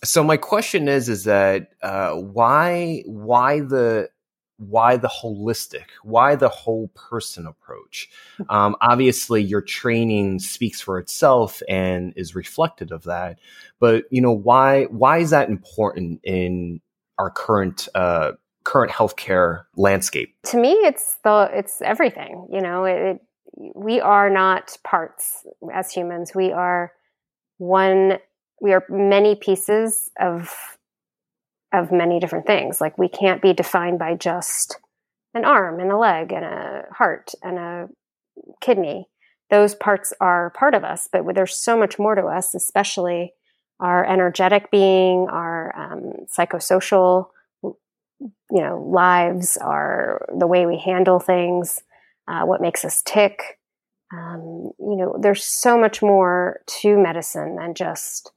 So 0.03 0.25
my 0.25 0.37
question 0.37 0.89
is 0.89 1.09
is 1.09 1.25
that 1.25 1.73
uh, 1.83 2.13
why 2.13 3.03
why 3.07 3.61
the 3.61 4.09
why 4.57 4.97
the 4.97 5.09
holistic 5.09 5.87
why 6.03 6.37
the 6.37 6.49
whole 6.49 6.89
person 6.89 7.47
approach? 7.47 8.09
Um, 8.49 8.77
obviously 8.81 9.43
your 9.43 9.63
training 9.63 10.39
speaks 10.39 10.81
for 10.81 10.99
itself 10.99 11.63
and 11.69 12.13
is 12.17 12.35
reflected 12.35 12.93
of 12.93 13.05
that 13.05 13.39
but 13.79 14.05
you 14.11 14.21
know 14.21 14.33
why 14.33 14.85
why 14.85 15.19
is 15.19 15.31
that 15.31 15.49
important 15.49 16.21
in 16.25 16.81
our 17.19 17.31
current 17.31 17.89
uh, 17.95 18.33
current 18.65 18.93
healthcare 18.93 19.65
landscape? 19.77 20.35
To 20.45 20.57
me 20.59 20.73
it's 20.73 21.17
the 21.25 21.51
it's 21.53 21.83
everything 21.83 22.47
you 22.51 22.61
know 22.61 22.85
it, 22.85 22.97
it 22.97 23.21
we 23.75 24.01
are 24.01 24.31
not 24.31 24.77
parts 24.85 25.47
as 25.73 25.93
humans. 25.93 26.33
We 26.35 26.53
are 26.53 26.93
one 27.59 28.19
we 28.61 28.73
are 28.73 28.85
many 28.89 29.35
pieces 29.35 30.11
of 30.21 30.55
of 31.73 31.93
many 31.93 32.19
different 32.19 32.47
things. 32.47 32.81
Like 32.81 32.99
we 32.99 33.09
can't 33.09 33.41
be 33.41 33.53
defined 33.53 33.99
by 33.99 34.15
just 34.15 34.79
an 35.35 35.45
arm 35.45 35.79
and 35.79 35.93
a 35.93 35.97
leg 35.97 36.33
and 36.33 36.45
a 36.45 36.85
heart 36.91 37.33
and 37.43 37.59
a 37.59 37.89
kidney. 38.61 39.09
Those 39.51 39.75
parts 39.75 40.13
are 40.21 40.51
part 40.51 40.75
of 40.75 40.85
us, 40.85 41.09
but 41.11 41.25
there's 41.35 41.57
so 41.57 41.79
much 41.79 41.99
more 41.99 42.15
to 42.15 42.25
us, 42.25 42.55
especially 42.55 43.35
our 43.79 44.05
energetic 44.05 44.71
being, 44.71 45.29
our 45.31 45.75
um, 45.77 46.27
psychosocial, 46.27 47.29
you 47.63 47.75
know, 48.51 48.85
lives, 48.93 49.57
our 49.57 50.27
the 50.37 50.47
way 50.47 50.67
we 50.67 50.79
handle 50.79 51.19
things, 51.19 51.83
uh, 52.29 52.43
what 52.43 52.61
makes 52.61 52.85
us 52.85 53.03
tick. 53.05 53.59
Um, 54.13 54.73
you 54.81 54.97
know, 54.97 55.17
there's 55.21 55.45
so 55.45 55.79
much 55.79 56.03
more 56.03 56.61
to 56.81 56.99
medicine 56.99 57.57
than 57.57 57.75
just 57.75 58.33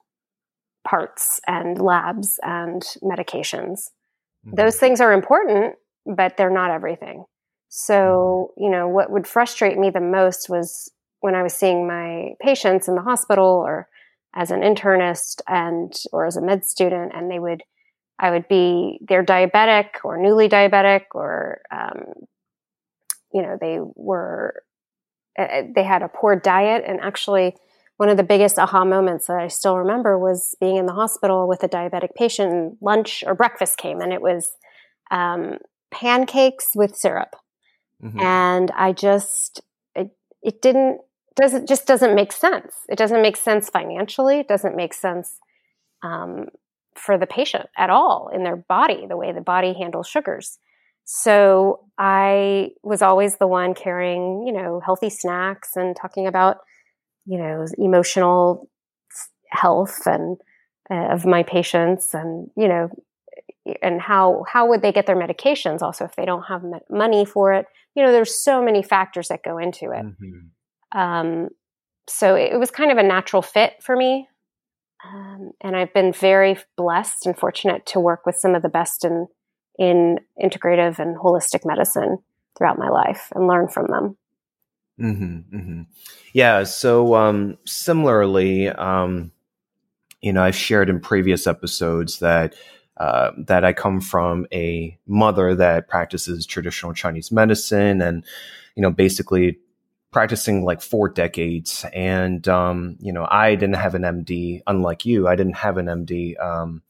parts 0.87 1.39
and 1.47 1.79
labs 1.79 2.39
and 2.43 2.81
medications. 3.01 3.89
Mm-hmm. 4.45 4.55
Those 4.55 4.77
things 4.77 5.01
are 5.01 5.13
important, 5.13 5.75
but 6.05 6.37
they're 6.37 6.49
not 6.49 6.71
everything. 6.71 7.25
So, 7.69 8.51
mm-hmm. 8.51 8.63
you 8.63 8.69
know, 8.69 8.87
what 8.87 9.11
would 9.11 9.27
frustrate 9.27 9.77
me 9.77 9.89
the 9.89 10.01
most 10.01 10.49
was 10.49 10.91
when 11.21 11.35
I 11.35 11.43
was 11.43 11.53
seeing 11.53 11.87
my 11.87 12.33
patients 12.41 12.87
in 12.87 12.95
the 12.95 13.01
hospital 13.01 13.45
or 13.45 13.87
as 14.35 14.51
an 14.51 14.61
internist 14.61 15.41
and 15.47 15.93
or 16.11 16.25
as 16.25 16.37
a 16.37 16.41
med 16.41 16.65
student 16.65 17.13
and 17.15 17.29
they 17.29 17.39
would 17.39 17.63
I 18.19 18.31
would 18.31 18.47
be 18.47 18.99
they're 19.07 19.25
diabetic 19.25 19.89
or 20.03 20.17
newly 20.17 20.49
diabetic 20.49 21.03
or 21.13 21.61
um, 21.71 22.13
you 23.33 23.41
know 23.41 23.57
they 23.59 23.79
were 23.81 24.63
uh, 25.37 25.63
they 25.75 25.83
had 25.83 26.03
a 26.03 26.07
poor 26.07 26.35
diet 26.35 26.83
and 26.85 26.99
actually 27.01 27.55
one 28.03 28.09
of 28.09 28.17
the 28.17 28.23
biggest 28.23 28.59
aha 28.59 28.83
moments 28.83 29.27
that 29.27 29.37
I 29.37 29.47
still 29.47 29.77
remember 29.77 30.19
was 30.19 30.57
being 30.59 30.75
in 30.75 30.87
the 30.87 30.99
hospital 31.01 31.47
with 31.47 31.63
a 31.63 31.69
diabetic 31.69 32.15
patient. 32.15 32.51
And 32.51 32.77
lunch 32.81 33.23
or 33.25 33.33
breakfast 33.33 33.77
came, 33.77 34.01
and 34.01 34.11
it 34.11 34.21
was 34.21 34.51
um, 35.09 35.59
pancakes 35.89 36.67
with 36.75 36.97
syrup. 36.97 37.33
Mm-hmm. 38.03 38.19
And 38.19 38.71
I 38.75 38.91
just, 38.91 39.61
it, 39.95 40.09
it 40.41 40.61
didn't 40.61 40.99
doesn't 41.37 41.65
just 41.69 41.87
doesn't 41.87 42.13
make 42.13 42.33
sense. 42.33 42.73
It 42.89 42.97
doesn't 42.97 43.21
make 43.21 43.37
sense 43.37 43.69
financially. 43.69 44.37
It 44.41 44.49
doesn't 44.49 44.75
make 44.75 44.93
sense 44.93 45.39
um, 46.01 46.47
for 46.95 47.17
the 47.17 47.25
patient 47.25 47.67
at 47.77 47.89
all 47.89 48.29
in 48.35 48.43
their 48.43 48.57
body, 48.57 49.07
the 49.07 49.15
way 49.15 49.31
the 49.31 49.39
body 49.55 49.73
handles 49.81 50.09
sugars. 50.09 50.59
So 51.05 51.85
I 51.97 52.71
was 52.83 53.01
always 53.01 53.37
the 53.37 53.47
one 53.47 53.73
carrying, 53.73 54.43
you 54.45 54.51
know, 54.51 54.81
healthy 54.83 55.09
snacks 55.09 55.77
and 55.77 55.95
talking 55.95 56.27
about, 56.27 56.57
you 57.25 57.37
know, 57.37 57.65
emotional 57.77 58.69
health 59.49 60.05
and 60.05 60.37
uh, 60.91 61.13
of 61.13 61.25
my 61.25 61.43
patients 61.43 62.13
and, 62.13 62.49
you 62.57 62.67
know, 62.67 62.89
and 63.81 64.01
how 64.01 64.43
how 64.51 64.67
would 64.67 64.81
they 64.81 64.91
get 64.91 65.05
their 65.05 65.15
medications 65.15 65.81
also 65.81 66.03
if 66.03 66.15
they 66.17 66.25
don't 66.25 66.43
have 66.43 66.63
money 66.89 67.23
for 67.23 67.53
it? 67.53 67.65
You 67.95 68.03
know 68.03 68.11
there's 68.11 68.43
so 68.43 68.61
many 68.61 68.83
factors 68.83 69.29
that 69.29 69.41
go 69.43 69.57
into 69.57 69.85
it. 69.85 70.05
Mm-hmm. 70.05 70.99
um, 70.99 71.49
so 72.07 72.35
it 72.35 72.59
was 72.59 72.71
kind 72.71 72.91
of 72.91 72.97
a 72.97 73.03
natural 73.03 73.41
fit 73.41 73.73
for 73.81 73.95
me 73.95 74.27
um, 75.05 75.51
and 75.61 75.75
i've 75.75 75.93
been 75.93 76.11
very 76.11 76.57
blessed 76.77 77.25
and 77.25 77.37
fortunate 77.37 77.85
to 77.85 77.99
work 77.99 78.25
with 78.25 78.35
some 78.35 78.55
of 78.55 78.61
the 78.61 78.69
best 78.69 79.05
in 79.05 79.27
in 79.79 80.19
integrative 80.41 80.99
and 80.99 81.17
holistic 81.17 81.61
medicine 81.65 82.17
throughout 82.57 82.77
my 82.77 82.89
life 82.89 83.29
and 83.33 83.47
learn 83.47 83.67
from 83.67 83.87
them 83.87 84.17
mm-hmm, 84.99 85.57
mm-hmm. 85.57 85.81
yeah 86.33 86.63
so 86.63 87.15
um, 87.15 87.57
similarly 87.65 88.69
um, 88.69 89.31
you 90.21 90.33
know 90.33 90.43
i've 90.43 90.55
shared 90.55 90.89
in 90.89 90.99
previous 90.99 91.47
episodes 91.47 92.19
that 92.19 92.53
uh, 92.97 93.31
that 93.37 93.65
I 93.65 93.73
come 93.73 93.99
from 93.99 94.45
a 94.53 94.97
mother 95.07 95.55
that 95.55 95.87
practices 95.87 96.45
traditional 96.45 96.93
Chinese 96.93 97.31
medicine 97.31 98.01
and, 98.01 98.23
you 98.75 98.81
know, 98.81 98.91
basically 98.91 99.57
practicing 100.11 100.63
like 100.63 100.79
four 100.79 101.09
decades. 101.09 101.85
And, 101.93 102.47
um, 102.47 102.97
you 102.99 103.11
know, 103.11 103.27
I 103.29 103.55
didn't 103.55 103.77
have 103.77 103.95
an 103.95 104.03
MD, 104.03 104.61
unlike 104.67 105.05
you. 105.05 105.27
I 105.27 105.35
didn't 105.35 105.57
have 105.57 105.77
an 105.77 105.87
MD. 105.87 106.39
Um, 106.39 106.83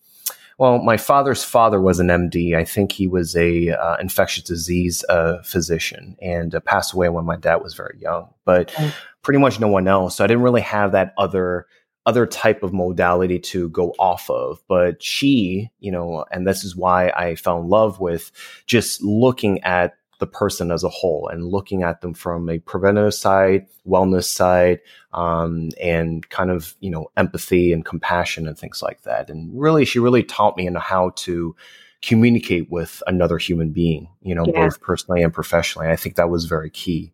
well, 0.57 0.79
my 0.79 0.97
father's 0.97 1.43
father 1.43 1.81
was 1.81 1.99
an 1.99 2.07
MD. 2.07 2.55
I 2.55 2.63
think 2.63 2.91
he 2.91 3.07
was 3.07 3.35
a 3.35 3.69
uh, 3.71 3.97
infectious 3.97 4.43
disease 4.43 5.03
uh, 5.09 5.41
physician 5.43 6.15
and 6.21 6.53
uh, 6.53 6.59
passed 6.59 6.93
away 6.93 7.09
when 7.09 7.25
my 7.25 7.35
dad 7.35 7.57
was 7.57 7.73
very 7.73 7.97
young. 7.99 8.29
But 8.45 8.69
mm. 8.69 8.93
pretty 9.23 9.39
much 9.39 9.59
no 9.59 9.67
one 9.67 9.87
else. 9.87 10.17
So 10.17 10.23
I 10.23 10.27
didn't 10.27 10.43
really 10.43 10.61
have 10.61 10.91
that 10.91 11.13
other 11.17 11.67
other 12.05 12.25
type 12.25 12.63
of 12.63 12.73
modality 12.73 13.39
to 13.39 13.69
go 13.69 13.93
off 13.97 14.29
of. 14.29 14.61
But 14.67 15.01
she, 15.01 15.71
you 15.79 15.91
know, 15.91 16.25
and 16.31 16.45
this 16.45 16.63
is 16.63 16.75
why 16.75 17.09
I 17.09 17.35
fell 17.35 17.61
in 17.61 17.69
love 17.69 17.99
with 17.99 18.31
just 18.65 19.01
looking 19.01 19.63
at 19.63 19.95
the 20.23 20.27
person 20.27 20.71
as 20.71 20.85
a 20.85 20.89
whole 20.89 21.27
and 21.27 21.45
looking 21.45 21.83
at 21.83 21.99
them 21.99 22.13
from 22.13 22.49
a 22.49 22.57
preventative 22.59 23.13
side, 23.13 23.67
wellness 23.85 24.23
side, 24.23 24.79
um, 25.11 25.69
and 25.81 26.29
kind 26.29 26.49
of, 26.49 26.75
you 26.79 26.89
know, 26.89 27.11
empathy 27.17 27.73
and 27.73 27.83
compassion 27.83 28.47
and 28.47 28.57
things 28.57 28.81
like 28.81 29.01
that. 29.01 29.29
And 29.29 29.51
really, 29.53 29.83
she 29.83 29.99
really 29.99 30.23
taught 30.23 30.55
me 30.55 30.65
in 30.65 30.75
how 30.75 31.11
to 31.17 31.53
communicate 32.01 32.71
with 32.71 33.03
another 33.05 33.37
human 33.37 33.71
being, 33.71 34.07
you 34.21 34.33
know, 34.33 34.45
yeah. 34.45 34.63
both 34.63 34.79
personally 34.79 35.23
and 35.23 35.33
professionally. 35.33 35.89
I 35.89 35.97
think 35.97 36.15
that 36.15 36.29
was 36.29 36.45
very 36.45 36.69
key. 36.69 37.11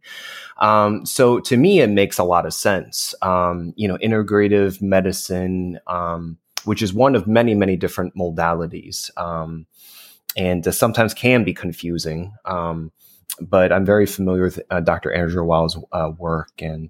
Um, 0.60 1.04
so 1.04 1.40
to 1.40 1.58
me, 1.58 1.80
it 1.80 1.90
makes 1.90 2.20
a 2.20 2.24
lot 2.24 2.46
of 2.46 2.54
sense. 2.54 3.16
Um, 3.24 3.74
you 3.76 3.88
know, 3.88 3.98
integrative 3.98 4.84
medicine, 4.84 5.80
um, 5.88 6.38
which 6.64 6.84
is 6.84 6.94
one 6.94 7.16
of 7.16 7.26
many, 7.26 7.56
many 7.56 7.76
different 7.76 8.16
modalities, 8.16 9.10
um, 9.18 9.66
and 10.36 10.68
uh, 10.68 10.72
sometimes 10.72 11.14
can 11.14 11.44
be 11.44 11.54
confusing. 11.54 12.34
Um, 12.46 12.92
but 13.42 13.72
I'm 13.72 13.86
very 13.86 14.06
familiar 14.06 14.44
with 14.44 14.60
uh, 14.70 14.80
Dr. 14.82 15.14
Andrew 15.14 15.44
Weil's 15.44 15.78
uh, 15.92 16.12
work 16.18 16.52
and 16.60 16.90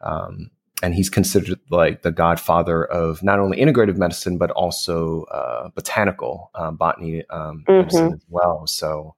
um, 0.00 0.50
and 0.82 0.94
he's 0.94 1.08
considered 1.08 1.60
like 1.70 2.02
the 2.02 2.10
godfather 2.10 2.84
of 2.84 3.22
not 3.22 3.38
only 3.38 3.58
integrative 3.58 3.96
medicine 3.96 4.36
but 4.36 4.50
also 4.50 5.22
uh, 5.24 5.68
botanical 5.70 6.50
uh, 6.54 6.70
botany 6.70 7.24
um, 7.30 7.64
mm-hmm. 7.68 7.72
medicine 7.72 8.12
as 8.14 8.24
well. 8.28 8.66
So, 8.66 9.14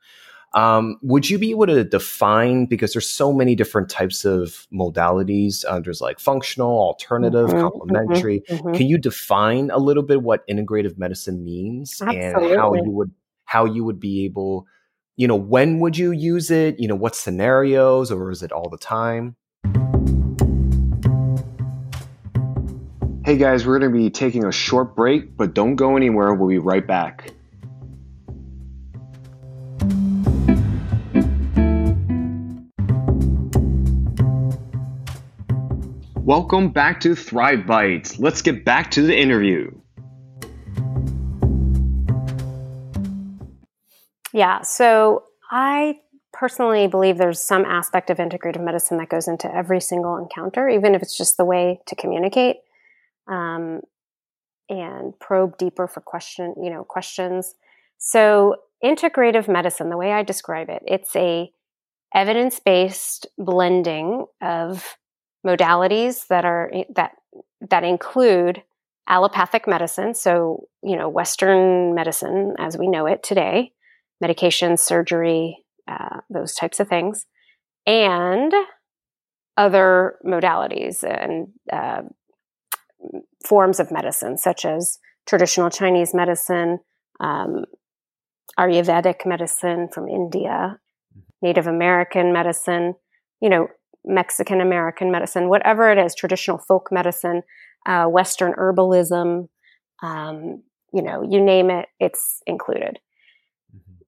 um, 0.52 0.98
would 1.02 1.28
you 1.28 1.38
be 1.38 1.50
able 1.50 1.66
to 1.66 1.82
define 1.82 2.66
because 2.66 2.92
there's 2.92 3.08
so 3.08 3.32
many 3.32 3.56
different 3.56 3.88
types 3.88 4.24
of 4.24 4.68
modalities? 4.72 5.64
Uh, 5.66 5.80
there's 5.80 6.00
like 6.00 6.20
functional, 6.20 6.70
alternative, 6.70 7.48
mm-hmm, 7.48 7.60
complementary. 7.60 8.40
Mm-hmm, 8.40 8.54
mm-hmm. 8.54 8.76
Can 8.76 8.86
you 8.86 8.98
define 8.98 9.70
a 9.70 9.78
little 9.78 10.04
bit 10.04 10.22
what 10.22 10.46
integrative 10.46 10.96
medicine 10.98 11.44
means 11.44 12.00
Absolutely. 12.00 12.52
and 12.52 12.60
how 12.60 12.74
you 12.74 12.90
would 12.90 13.10
how 13.54 13.64
you 13.64 13.84
would 13.84 14.00
be 14.00 14.24
able, 14.24 14.66
you 15.14 15.28
know, 15.28 15.36
when 15.36 15.78
would 15.78 15.96
you 15.96 16.10
use 16.10 16.50
it? 16.50 16.80
You 16.80 16.88
know, 16.88 16.96
what 16.96 17.14
scenarios, 17.14 18.10
or 18.10 18.32
is 18.32 18.42
it 18.42 18.50
all 18.50 18.68
the 18.68 18.76
time? 18.76 19.36
Hey 23.24 23.36
guys, 23.36 23.64
we're 23.64 23.78
going 23.78 23.92
to 23.92 23.96
be 23.96 24.10
taking 24.10 24.44
a 24.44 24.50
short 24.50 24.96
break, 24.96 25.36
but 25.36 25.54
don't 25.54 25.76
go 25.76 25.96
anywhere. 25.96 26.34
We'll 26.34 26.48
be 26.48 26.58
right 26.58 26.84
back. 26.84 27.30
Welcome 36.16 36.70
back 36.72 36.98
to 37.02 37.14
Thrive 37.14 37.68
Bites. 37.68 38.18
Let's 38.18 38.42
get 38.42 38.64
back 38.64 38.90
to 38.90 39.02
the 39.02 39.16
interview. 39.16 39.70
Yeah, 44.34 44.62
so 44.62 45.22
I 45.52 46.00
personally 46.32 46.88
believe 46.88 47.18
there's 47.18 47.40
some 47.40 47.64
aspect 47.64 48.10
of 48.10 48.18
integrative 48.18 48.62
medicine 48.62 48.98
that 48.98 49.08
goes 49.08 49.28
into 49.28 49.54
every 49.54 49.80
single 49.80 50.16
encounter, 50.16 50.68
even 50.68 50.96
if 50.96 51.02
it's 51.02 51.16
just 51.16 51.36
the 51.36 51.44
way 51.44 51.80
to 51.86 51.94
communicate 51.94 52.56
um, 53.28 53.80
and 54.68 55.16
probe 55.20 55.56
deeper 55.56 55.86
for 55.86 56.00
question, 56.00 56.52
you 56.60 56.68
know, 56.68 56.82
questions. 56.82 57.54
So 57.98 58.56
integrative 58.84 59.46
medicine, 59.46 59.88
the 59.88 59.96
way 59.96 60.12
I 60.12 60.24
describe 60.24 60.68
it, 60.68 60.82
it's 60.84 61.14
a 61.14 61.52
evidence-based 62.12 63.28
blending 63.38 64.26
of 64.42 64.96
modalities 65.46 66.26
that 66.26 66.44
are 66.44 66.72
that 66.96 67.12
that 67.70 67.84
include 67.84 68.64
allopathic 69.06 69.68
medicine, 69.68 70.14
so 70.14 70.66
you 70.82 70.96
know 70.96 71.08
Western 71.08 71.94
medicine 71.94 72.56
as 72.58 72.76
we 72.76 72.88
know 72.88 73.06
it 73.06 73.22
today, 73.22 73.72
medication, 74.24 74.78
surgery, 74.78 75.58
uh, 75.86 76.20
those 76.30 76.54
types 76.54 76.80
of 76.80 76.88
things, 76.88 77.26
and 77.86 78.50
other 79.58 80.14
modalities 80.24 81.02
and 81.04 81.48
uh, 81.70 82.00
forms 83.46 83.78
of 83.80 83.92
medicine, 83.92 84.38
such 84.38 84.64
as 84.64 84.98
traditional 85.26 85.68
Chinese 85.68 86.14
medicine, 86.14 86.78
um, 87.20 87.66
Ayurvedic 88.58 89.26
medicine 89.26 89.88
from 89.92 90.08
India, 90.08 90.78
Native 91.42 91.66
American 91.66 92.32
medicine, 92.32 92.94
you 93.42 93.50
know, 93.50 93.68
Mexican 94.06 94.62
American 94.62 95.10
medicine, 95.10 95.50
whatever 95.50 95.90
it 95.92 95.98
is, 95.98 96.14
traditional 96.14 96.58
folk 96.58 96.88
medicine, 96.90 97.42
uh, 97.86 98.06
Western 98.06 98.54
herbalism, 98.54 99.48
um, 100.02 100.62
you 100.94 101.02
know, 101.02 101.22
you 101.28 101.44
name 101.44 101.68
it, 101.70 101.86
it's 102.00 102.40
included. 102.46 102.98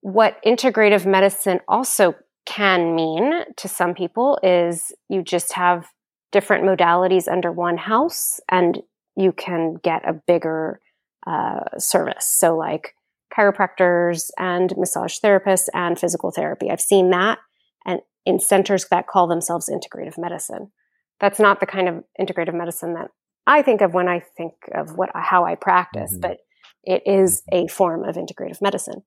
What 0.07 0.41
integrative 0.47 1.05
medicine 1.05 1.59
also 1.67 2.15
can 2.47 2.95
mean 2.95 3.43
to 3.57 3.67
some 3.67 3.93
people 3.93 4.39
is 4.41 4.93
you 5.09 5.21
just 5.21 5.55
have 5.55 5.89
different 6.31 6.63
modalities 6.63 7.27
under 7.27 7.51
one 7.51 7.77
house 7.77 8.39
and 8.49 8.79
you 9.17 9.33
can 9.33 9.75
get 9.83 10.09
a 10.09 10.13
bigger 10.13 10.81
uh, 11.27 11.77
service. 11.79 12.25
So, 12.25 12.57
like 12.57 12.95
chiropractors 13.37 14.31
and 14.39 14.73
massage 14.77 15.19
therapists 15.19 15.67
and 15.75 15.99
physical 15.99 16.31
therapy. 16.31 16.71
I've 16.71 16.81
seen 16.81 17.11
that 17.11 17.39
and 17.85 17.99
in 18.25 18.39
centers 18.39 18.87
that 18.93 19.09
call 19.09 19.27
themselves 19.27 19.69
integrative 19.69 20.19
medicine. 20.19 20.71
That's 21.19 21.41
not 21.41 21.59
the 21.59 21.67
kind 21.67 21.89
of 21.89 22.05
integrative 22.21 22.55
medicine 22.55 22.95
that 22.95 23.09
I 23.45 23.63
think 23.63 23.81
of 23.81 23.93
when 23.93 24.07
I 24.07 24.23
think 24.37 24.53
of 24.73 24.97
what 24.97 25.11
how 25.17 25.45
I 25.45 25.57
practice, 25.57 26.13
mm-hmm. 26.13 26.21
but 26.21 26.37
it 26.85 27.03
is 27.07 27.43
mm-hmm. 27.53 27.65
a 27.65 27.69
form 27.69 28.05
of 28.05 28.15
integrative 28.15 28.63
medicine. 28.63 29.03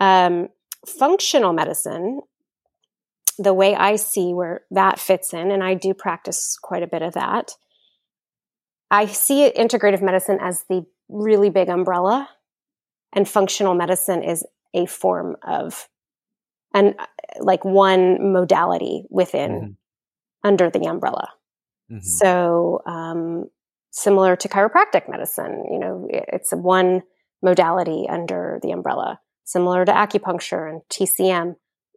Um, 0.00 0.48
functional 0.86 1.52
medicine 1.52 2.22
the 3.38 3.54
way 3.54 3.74
I 3.74 3.96
see 3.96 4.32
where 4.32 4.62
that 4.70 4.98
fits 4.98 5.32
in, 5.32 5.50
and 5.50 5.62
I 5.62 5.74
do 5.74 5.94
practice 5.94 6.56
quite 6.60 6.82
a 6.82 6.86
bit 6.88 7.02
of 7.02 7.14
that, 7.14 7.52
I 8.90 9.06
see 9.06 9.50
integrative 9.56 10.02
medicine 10.02 10.38
as 10.40 10.64
the 10.68 10.84
really 11.08 11.50
big 11.50 11.68
umbrella, 11.68 12.28
and 13.12 13.28
functional 13.28 13.74
medicine 13.74 14.22
is 14.22 14.44
a 14.74 14.86
form 14.86 15.36
of, 15.42 15.88
and 16.74 16.94
uh, 16.98 17.06
like 17.40 17.64
one 17.64 18.32
modality 18.32 19.04
within 19.10 19.50
mm-hmm. 19.50 19.70
under 20.44 20.70
the 20.70 20.86
umbrella. 20.86 21.28
Mm-hmm. 21.90 22.00
So, 22.00 22.82
um, 22.86 23.46
similar 23.90 24.36
to 24.36 24.48
chiropractic 24.48 25.08
medicine, 25.08 25.64
you 25.70 25.78
know, 25.78 26.06
it's 26.10 26.52
one 26.52 27.02
modality 27.42 28.06
under 28.08 28.58
the 28.62 28.72
umbrella, 28.72 29.20
similar 29.44 29.84
to 29.84 29.92
acupuncture 29.92 30.68
and 30.68 30.82
TCM 30.90 31.56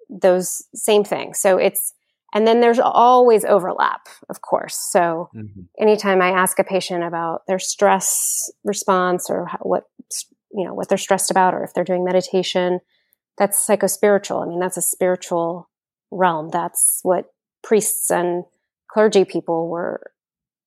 those 0.10 0.64
same 0.74 1.04
things. 1.04 1.40
So 1.40 1.58
it's 1.58 1.94
And 2.36 2.46
then 2.46 2.60
there's 2.60 2.80
always 2.80 3.46
overlap, 3.46 4.08
of 4.30 4.42
course. 4.42 4.76
So 4.76 5.30
mm-hmm. 5.34 5.62
anytime 5.80 6.22
I 6.22 6.32
ask 6.32 6.60
a 6.60 6.66
patient 6.66 7.04
about 7.04 7.48
their 7.48 7.60
stress 7.60 8.52
response 8.66 9.30
or 9.30 9.46
how, 9.46 9.60
what 9.62 9.86
you 10.52 10.66
know 10.66 10.74
what 10.74 10.90
they're 10.90 10.98
stressed 10.98 11.32
about, 11.32 11.54
or 11.54 11.64
if 11.64 11.74
they're 11.74 11.86
doing 11.86 12.04
meditation, 12.04 12.82
that's 13.38 13.66
psychospiritual. 13.66 14.46
I 14.46 14.50
mean, 14.50 14.60
that's 14.60 14.78
a 14.78 14.82
spiritual 14.82 15.70
realm. 16.12 16.50
That's 16.50 17.00
what 17.04 17.34
priests 17.64 18.12
and 18.12 18.44
clergy 18.90 19.24
people 19.24 19.70
were 19.70 20.12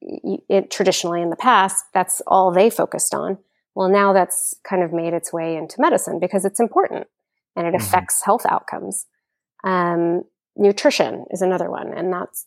it, 0.01 0.71
traditionally 0.71 1.21
in 1.21 1.31
the 1.31 1.37
past. 1.37 1.85
That's 1.93 2.23
all 2.27 2.51
they 2.51 2.71
focused 2.71 3.15
on. 3.15 3.39
Well, 3.79 3.89
now 3.89 4.13
that's 4.13 4.57
kind 4.69 4.83
of 4.83 4.93
made 4.93 5.15
its 5.15 5.33
way 5.33 5.55
into 5.55 5.81
medicine 5.81 6.19
because 6.19 6.45
it's 6.45 6.59
important 6.59 7.07
and 7.55 7.65
it 7.65 7.75
mm-hmm. 7.75 7.77
affects 7.81 8.25
health 8.25 8.45
outcomes. 8.45 9.07
Um, 9.63 10.23
nutrition 10.57 11.27
is 11.31 11.43
another 11.43 11.71
one, 11.71 11.97
and 11.97 12.13
that's 12.13 12.45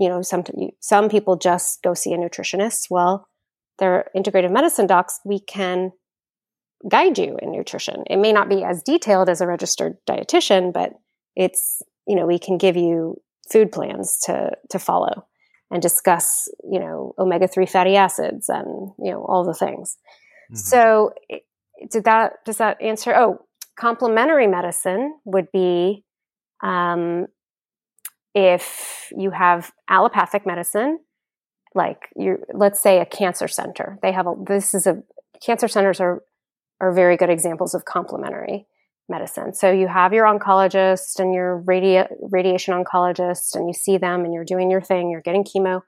you 0.00 0.08
know 0.08 0.20
some 0.20 0.42
some 0.80 1.08
people 1.08 1.36
just 1.36 1.80
go 1.84 1.94
see 1.94 2.12
a 2.12 2.18
nutritionist. 2.18 2.88
Well, 2.90 3.28
they're 3.78 4.10
integrative 4.16 4.50
medicine 4.50 4.88
docs. 4.88 5.20
We 5.24 5.38
can 5.38 5.92
guide 6.88 7.18
you 7.18 7.38
in 7.40 7.52
nutrition. 7.52 8.02
It 8.10 8.16
may 8.16 8.32
not 8.32 8.48
be 8.48 8.64
as 8.64 8.82
detailed 8.82 9.28
as 9.28 9.40
a 9.40 9.46
registered 9.46 9.98
dietitian, 10.08 10.72
but 10.72 10.94
it's 11.36 11.82
you 12.08 12.16
know 12.16 12.26
we 12.26 12.40
can 12.40 12.58
give 12.58 12.74
you 12.74 13.22
food 13.48 13.70
plans 13.70 14.18
to 14.24 14.50
to 14.70 14.80
follow 14.80 15.24
and 15.70 15.80
discuss 15.80 16.48
you 16.68 16.80
know 16.80 17.14
omega 17.16 17.46
three 17.46 17.66
fatty 17.66 17.94
acids 17.94 18.48
and 18.48 18.90
you 18.98 19.12
know 19.12 19.24
all 19.24 19.44
the 19.44 19.54
things. 19.54 19.98
Mm-hmm. 20.50 20.56
So 20.56 21.12
did 21.90 22.04
that 22.04 22.44
does 22.44 22.58
that 22.58 22.80
answer? 22.80 23.14
Oh, 23.14 23.44
complementary 23.78 24.46
medicine 24.46 25.14
would 25.24 25.50
be 25.52 26.04
um, 26.62 27.26
if 28.34 29.12
you 29.16 29.30
have 29.30 29.70
allopathic 29.88 30.46
medicine, 30.46 30.98
like 31.74 32.08
you, 32.16 32.38
let's 32.52 32.82
say 32.82 33.00
a 33.00 33.06
cancer 33.06 33.48
center, 33.48 33.98
they 34.02 34.12
have 34.12 34.26
a, 34.26 34.34
this 34.46 34.74
is 34.74 34.86
a, 34.86 35.02
cancer 35.44 35.68
centers 35.68 36.00
are, 36.00 36.22
are 36.80 36.92
very 36.92 37.16
good 37.16 37.30
examples 37.30 37.74
of 37.74 37.84
complementary 37.84 38.66
medicine. 39.08 39.54
So 39.54 39.70
you 39.70 39.86
have 39.86 40.12
your 40.12 40.24
oncologist 40.24 41.18
and 41.18 41.34
your 41.34 41.62
radi- 41.66 42.08
radiation 42.20 42.74
oncologist 42.74 43.54
and 43.54 43.68
you 43.68 43.74
see 43.74 43.98
them 43.98 44.24
and 44.24 44.32
you're 44.32 44.44
doing 44.44 44.70
your 44.70 44.80
thing, 44.80 45.10
you're 45.10 45.20
getting 45.20 45.44
chemo 45.44 45.82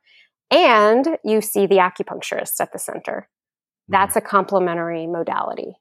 and 0.50 1.18
you 1.24 1.40
see 1.40 1.66
the 1.66 1.76
acupuncturist 1.76 2.60
at 2.60 2.72
the 2.72 2.78
center. 2.78 3.28
Mm-hmm. 3.88 3.92
That's 3.92 4.16
a 4.16 4.20
complementary 4.20 5.06
modality 5.06 5.76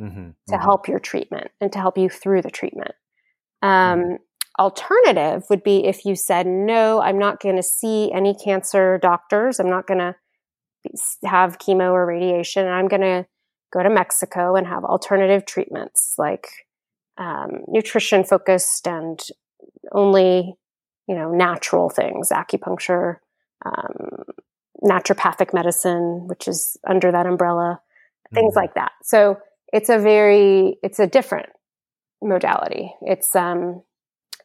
mm-hmm. 0.00 0.14
to 0.14 0.20
mm-hmm. 0.20 0.62
help 0.62 0.88
your 0.88 0.98
treatment 0.98 1.48
and 1.60 1.72
to 1.72 1.78
help 1.78 1.98
you 1.98 2.08
through 2.08 2.42
the 2.42 2.50
treatment. 2.50 2.92
Um, 3.62 4.00
mm-hmm 4.00 4.14
alternative 4.60 5.44
would 5.48 5.62
be 5.62 5.86
if 5.86 6.04
you 6.04 6.14
said, 6.14 6.46
no, 6.46 7.00
I'm 7.00 7.18
not 7.18 7.40
going 7.40 7.56
to 7.56 7.62
see 7.62 8.12
any 8.12 8.34
cancer 8.34 8.98
doctors. 9.00 9.58
I'm 9.58 9.70
not 9.70 9.86
going 9.86 9.98
to 9.98 10.14
have 11.24 11.58
chemo 11.58 11.92
or 11.92 12.06
radiation. 12.06 12.68
I'm 12.68 12.86
going 12.86 13.00
to 13.00 13.26
go 13.72 13.82
to 13.82 13.90
Mexico 13.90 14.56
and 14.56 14.66
have 14.66 14.84
alternative 14.84 15.46
treatments 15.46 16.14
like 16.18 16.46
um, 17.16 17.62
nutrition 17.68 18.22
focused 18.22 18.86
and 18.86 19.18
only, 19.92 20.54
you 21.08 21.14
know, 21.14 21.30
natural 21.30 21.88
things, 21.88 22.28
acupuncture, 22.30 23.16
um, 23.64 24.24
naturopathic 24.82 25.52
medicine, 25.52 26.26
which 26.26 26.48
is 26.48 26.76
under 26.86 27.12
that 27.12 27.26
umbrella, 27.26 27.80
things 28.32 28.52
mm-hmm. 28.52 28.58
like 28.58 28.74
that. 28.74 28.92
So 29.02 29.38
it's 29.72 29.88
a 29.88 29.98
very, 29.98 30.78
it's 30.82 30.98
a 30.98 31.06
different 31.06 31.48
modality. 32.22 32.94
It's, 33.02 33.34
um, 33.36 33.82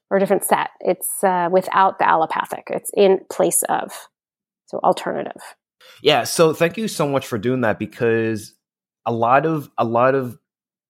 or 0.09 0.17
a 0.17 0.19
different 0.19 0.43
set. 0.43 0.69
It's 0.81 1.23
uh, 1.23 1.49
without 1.51 1.99
the 1.99 2.07
allopathic. 2.07 2.65
It's 2.67 2.91
in 2.95 3.19
place 3.31 3.63
of. 3.69 3.91
So 4.67 4.79
alternative. 4.83 5.41
Yeah. 6.01 6.23
So 6.23 6.53
thank 6.53 6.77
you 6.77 6.87
so 6.87 7.07
much 7.07 7.27
for 7.27 7.37
doing 7.37 7.61
that 7.61 7.77
because 7.77 8.53
a 9.05 9.13
lot 9.13 9.45
of 9.45 9.69
a 9.77 9.85
lot 9.85 10.15
of 10.15 10.39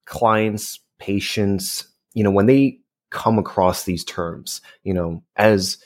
clients, 0.05 0.79
patients, 0.99 1.87
you 2.13 2.23
know, 2.23 2.31
when 2.31 2.45
they 2.45 2.79
come 3.11 3.37
across 3.37 3.83
these 3.83 4.05
terms, 4.05 4.61
you 4.83 4.93
know, 4.93 5.23
as 5.35 5.77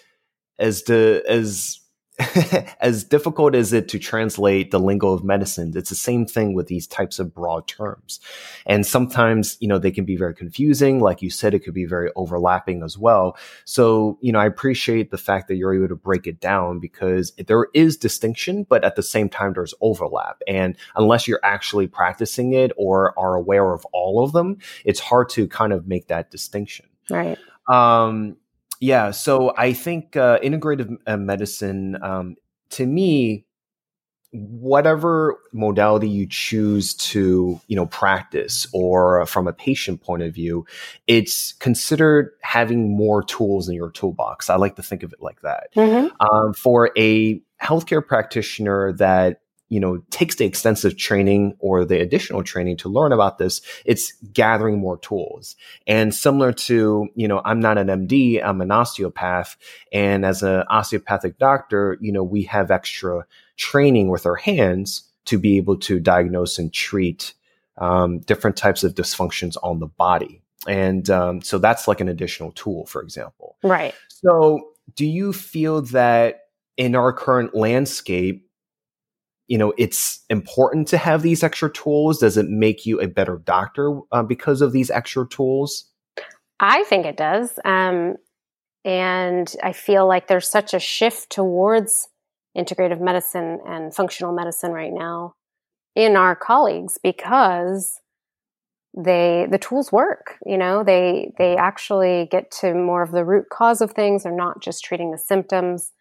as 0.60 0.84
the 0.84 1.24
as 1.28 1.80
as 2.82 3.04
difficult 3.04 3.56
as 3.56 3.72
it 3.72 3.88
to 3.90 4.00
translate 4.00 4.72
the 4.72 4.80
lingo 4.80 5.10
of 5.10 5.24
medicine, 5.24 5.72
it's 5.76 5.90
the 5.90 5.96
same 5.96 6.26
thing 6.26 6.54
with 6.54 6.68
these 6.68 6.88
types 6.88 7.20
of 7.20 7.34
broad 7.34 7.68
terms. 7.68 8.20
And 8.66 8.86
sometimes, 8.86 9.58
you 9.60 9.68
know, 9.68 9.80
they 9.80 9.92
can 9.92 10.06
be 10.06 10.18
very 10.18 10.36
confusing. 10.36 11.00
Like 11.00 11.22
you 11.22 11.30
said, 11.30 11.54
it 11.54 11.60
could 11.60 11.74
be 11.74 11.86
very 11.86 12.12
overlapping 12.16 12.84
as 12.84 12.98
well. 12.98 13.38
So, 13.66 14.18
you 14.22 14.32
know, 14.32 14.40
I 14.40 14.46
appreciate 14.46 15.12
the 15.12 15.18
fact 15.18 15.48
that 15.48 15.56
you're 15.56 15.74
able 15.74 15.88
to 15.88 15.96
break 15.96 16.28
it 16.28 16.40
down 16.40 16.80
because 16.80 17.32
there 17.48 17.68
is 17.74 17.96
distinction, 17.96 18.66
but 18.68 18.84
at 18.84 18.96
the 18.96 19.04
same 19.04 19.30
time, 19.30 19.54
there's 19.54 19.74
overlap. 19.82 20.42
And 20.48 20.76
unless 20.96 21.28
you're 21.28 21.40
actually 21.44 21.88
practicing 21.88 22.54
it 22.54 22.72
or 22.76 23.18
are 23.18 23.36
aware 23.36 23.74
of 23.74 23.86
all 23.94 24.24
of 24.24 24.34
them, 24.34 24.58
it's 24.84 25.00
hard 25.00 25.30
to 25.30 25.48
kind 25.48 25.74
of 25.74 25.88
make 25.88 26.08
that 26.08 26.32
distinction. 26.32 26.88
Right. 27.10 27.38
Um, 27.68 28.38
yeah, 28.80 29.12
so 29.12 29.54
I 29.58 29.74
think 29.74 30.16
uh, 30.16 30.40
integrative 30.40 30.98
uh, 31.06 31.18
medicine, 31.18 32.02
um, 32.02 32.36
to 32.72 32.86
me, 32.86 33.46
whatever 34.32 35.40
modality 35.54 36.08
you 36.08 36.28
choose 36.28 36.94
to 36.94 37.60
you 37.68 37.76
know 37.76 37.88
practice 37.88 38.68
or 38.74 39.26
from 39.26 39.48
a 39.48 39.54
patient 39.54 40.02
point 40.02 40.22
of 40.22 40.32
view 40.36 40.64
it's 41.08 41.54
considered 41.54 42.30
having 42.42 42.96
more 42.96 43.24
tools 43.24 43.68
in 43.68 43.74
your 43.74 43.90
toolbox 43.90 44.48
i 44.48 44.56
like 44.56 44.76
to 44.76 44.84
think 44.84 45.02
of 45.02 45.12
it 45.12 45.20
like 45.20 45.42
that 45.42 45.74
mm-hmm. 45.76 46.08
um, 46.22 46.54
for 46.54 46.92
a 46.96 47.42
healthcare 47.60 48.06
practitioner 48.06 48.94
that 48.94 49.42
you 49.70 49.80
know 49.80 50.02
takes 50.10 50.36
the 50.36 50.46
extensive 50.46 50.98
training 50.98 51.56
or 51.60 51.86
the 51.86 52.00
additional 52.00 52.44
training 52.44 52.78
to 52.78 52.90
learn 52.90 53.14
about 53.14 53.38
this 53.38 53.62
it's 53.86 54.12
gathering 54.34 54.80
more 54.80 54.98
tools. 54.98 55.56
And 55.88 56.14
similar 56.14 56.52
to 56.54 57.08
you 57.16 57.28
know 57.28 57.42
i'm 57.46 57.60
not 57.60 57.78
an 57.78 57.88
md 57.88 58.44
i'm 58.44 58.62
an 58.62 58.72
osteopath. 58.72 59.56
And 59.94 60.26
as 60.26 60.44
an 60.44 60.64
osteopathic 60.70 61.38
doctor 61.38 61.98
you 62.02 62.12
know 62.12 62.24
we 62.24 62.44
have 62.44 62.72
extra 62.72 63.26
training 63.56 64.10
with 64.10 64.26
our 64.26 64.36
hands 64.36 65.04
to 65.26 65.38
be 65.38 65.58
able 65.58 65.78
to 65.78 66.00
diagnose 66.00 66.58
and 66.58 66.74
treat 66.74 67.34
um, 67.78 68.20
different 68.20 68.58
types 68.58 68.84
of 68.84 68.96
dysfunctions 68.96 69.56
on 69.64 69.80
the 69.80 69.88
body. 69.88 70.42
And 70.68 71.10
um, 71.10 71.42
so 71.42 71.58
that's 71.60 71.88
like 71.88 72.02
an 72.02 72.10
additional 72.10 72.52
tool 72.52 72.86
for 72.88 73.02
example. 73.02 73.58
Right. 73.64 73.94
So 74.08 74.72
do 74.96 75.06
you 75.06 75.32
feel 75.34 75.82
that 75.84 76.42
in 76.78 76.96
our 76.96 77.14
current 77.14 77.54
landscape 77.54 78.49
you 79.50 79.58
know 79.58 79.74
it's 79.78 80.24
important 80.30 80.88
to 80.90 80.98
have 80.98 81.22
these 81.22 81.44
extra 81.44 81.70
tools. 81.72 82.20
Does 82.20 82.38
it 82.38 82.48
make 82.48 82.86
you 82.86 83.02
a 83.02 83.08
better 83.08 83.42
doctor 83.44 84.00
uh, 84.14 84.24
because 84.24 84.62
of 84.62 84.72
these 84.72 84.90
extra 84.90 85.28
tools? 85.28 85.86
I 86.62 86.84
think 86.84 87.06
it 87.06 87.18
does 87.18 87.58
um, 87.66 88.16
and 88.86 89.56
i 89.62 89.74
feel 89.74 90.08
like 90.08 90.28
there's 90.28 90.50
such 90.50 90.74
a 90.74 90.80
shift 90.80 91.30
towards 91.30 92.08
integrative 92.58 93.02
medicine 93.02 93.60
and 93.68 93.94
functional 93.94 94.34
medicine 94.34 94.72
right 94.72 94.94
now 94.94 95.34
in 95.96 96.16
our 96.16 96.36
colleagues 96.36 96.98
because 97.04 98.00
they 98.98 99.48
the 99.52 99.58
tools 99.58 99.92
work 99.92 100.38
you 100.46 100.58
know? 100.58 100.84
They 100.84 101.32
they 101.38 101.56
actually 101.56 102.28
get 102.32 102.52
to 102.62 102.74
more 102.74 103.04
of 103.04 103.12
the 103.12 103.26
root 103.26 103.46
cause 103.52 103.82
of 103.82 103.92
things. 103.92 104.24
They're 104.24 104.36
not 104.36 104.62
just 104.62 104.84
treating 104.84 105.12
the 105.12 105.18
symptoms 105.18 105.92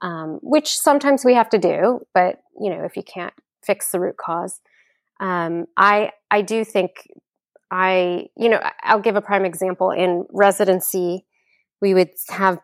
um, 0.00 0.38
which 0.42 0.76
sometimes 0.76 1.24
we 1.24 1.34
have 1.34 1.48
to 1.50 1.58
do. 1.58 2.00
But 2.14 2.36
you 2.60 2.70
know, 2.70 2.84
if 2.84 2.96
you 2.96 3.02
can't 3.02 3.34
fix 3.62 3.90
the 3.90 4.00
root 4.00 4.16
cause, 4.16 4.60
um, 5.20 5.66
I 5.76 6.12
I 6.30 6.42
do 6.42 6.64
think 6.64 6.90
I 7.70 8.26
you 8.36 8.48
know 8.48 8.60
I'll 8.82 9.00
give 9.00 9.16
a 9.16 9.22
prime 9.22 9.44
example 9.44 9.90
in 9.90 10.24
residency. 10.30 11.24
We 11.80 11.94
would 11.94 12.10
have 12.28 12.58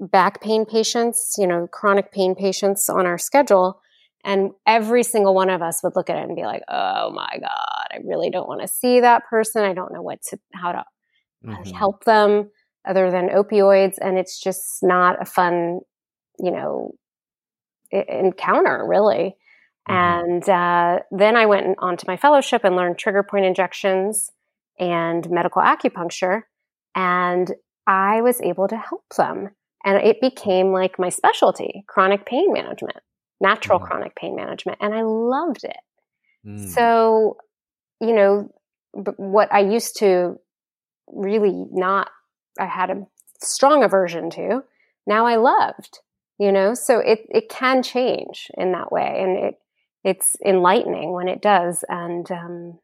back 0.00 0.42
pain 0.42 0.64
patients, 0.64 1.34
you 1.38 1.46
know, 1.46 1.68
chronic 1.68 2.12
pain 2.12 2.34
patients 2.34 2.88
on 2.88 3.06
our 3.06 3.18
schedule. 3.18 3.80
And 4.24 4.50
every 4.66 5.04
single 5.04 5.34
one 5.34 5.48
of 5.48 5.62
us 5.62 5.80
would 5.82 5.94
look 5.94 6.10
at 6.10 6.16
it 6.16 6.24
and 6.24 6.34
be 6.34 6.42
like, 6.42 6.62
"Oh 6.68 7.10
my 7.12 7.38
god, 7.40 7.86
I 7.92 7.98
really 8.04 8.30
don't 8.30 8.48
want 8.48 8.60
to 8.62 8.68
see 8.68 9.00
that 9.00 9.24
person. 9.30 9.62
I 9.62 9.74
don't 9.74 9.92
know 9.92 10.02
what 10.02 10.20
to 10.22 10.38
how 10.54 10.72
to 10.72 10.84
mm-hmm. 11.46 11.70
help 11.70 12.04
them 12.04 12.50
other 12.86 13.10
than 13.10 13.28
opioids." 13.28 13.94
And 14.00 14.18
it's 14.18 14.40
just 14.40 14.82
not 14.82 15.22
a 15.22 15.24
fun 15.24 15.80
you 16.38 16.50
know, 16.50 16.92
encounter 17.90 18.84
really. 18.86 19.36
Mm-hmm. 19.88 19.92
And 19.92 20.48
uh, 20.48 21.02
then 21.10 21.36
I 21.36 21.46
went 21.46 21.76
on 21.78 21.96
to 21.96 22.04
my 22.06 22.16
fellowship 22.16 22.62
and 22.64 22.76
learned 22.76 22.98
trigger 22.98 23.22
point 23.22 23.46
injections 23.46 24.30
and 24.78 25.28
medical 25.30 25.62
acupuncture. 25.62 26.42
And 26.94 27.52
I 27.86 28.20
was 28.20 28.40
able 28.40 28.68
to 28.68 28.76
help 28.76 29.04
them. 29.16 29.50
And 29.84 29.96
it 30.04 30.20
became 30.20 30.72
like 30.72 30.98
my 30.98 31.08
specialty 31.08 31.84
chronic 31.86 32.26
pain 32.26 32.52
management, 32.52 32.98
natural 33.40 33.78
mm. 33.78 33.86
chronic 33.86 34.14
pain 34.16 34.36
management. 34.36 34.78
And 34.80 34.94
I 34.94 35.02
loved 35.02 35.64
it. 35.64 35.76
Mm. 36.46 36.68
So, 36.68 37.36
you 38.00 38.14
know, 38.14 38.50
what 38.92 39.52
I 39.52 39.60
used 39.60 39.98
to 39.98 40.38
really 41.08 41.64
not, 41.70 42.10
I 42.58 42.66
had 42.66 42.90
a 42.90 43.06
strong 43.40 43.84
aversion 43.84 44.30
to 44.30 44.62
now 45.06 45.26
I 45.26 45.36
loved, 45.36 46.00
you 46.38 46.52
know? 46.52 46.74
So 46.74 46.98
it, 46.98 47.20
it 47.28 47.48
can 47.48 47.82
change 47.82 48.48
in 48.56 48.72
that 48.72 48.92
way. 48.92 49.20
And 49.20 49.38
it, 49.38 49.54
it's 50.04 50.36
enlightening 50.44 51.12
when 51.12 51.28
it 51.28 51.42
does. 51.42 51.84
And, 51.88 52.30
um, 52.30 52.78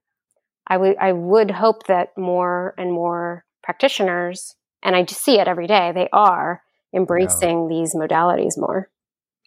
I 0.67 0.77
would, 0.77 0.97
I 0.97 1.13
would 1.13 1.51
hope 1.51 1.87
that 1.89 2.17
more 2.17 2.75
and 2.79 2.91
more 2.93 3.45
practitioners, 3.63 4.55
and 4.83 4.95
I 4.95 5.03
just 5.03 5.25
see 5.25 5.39
it 5.39 5.49
every 5.49 5.67
day, 5.67 5.93
they 5.95 6.09
are 6.13 6.63
embracing 6.95 7.63
yeah. 7.63 7.69
these 7.69 7.95
modalities 7.95 8.57
more. 8.57 8.91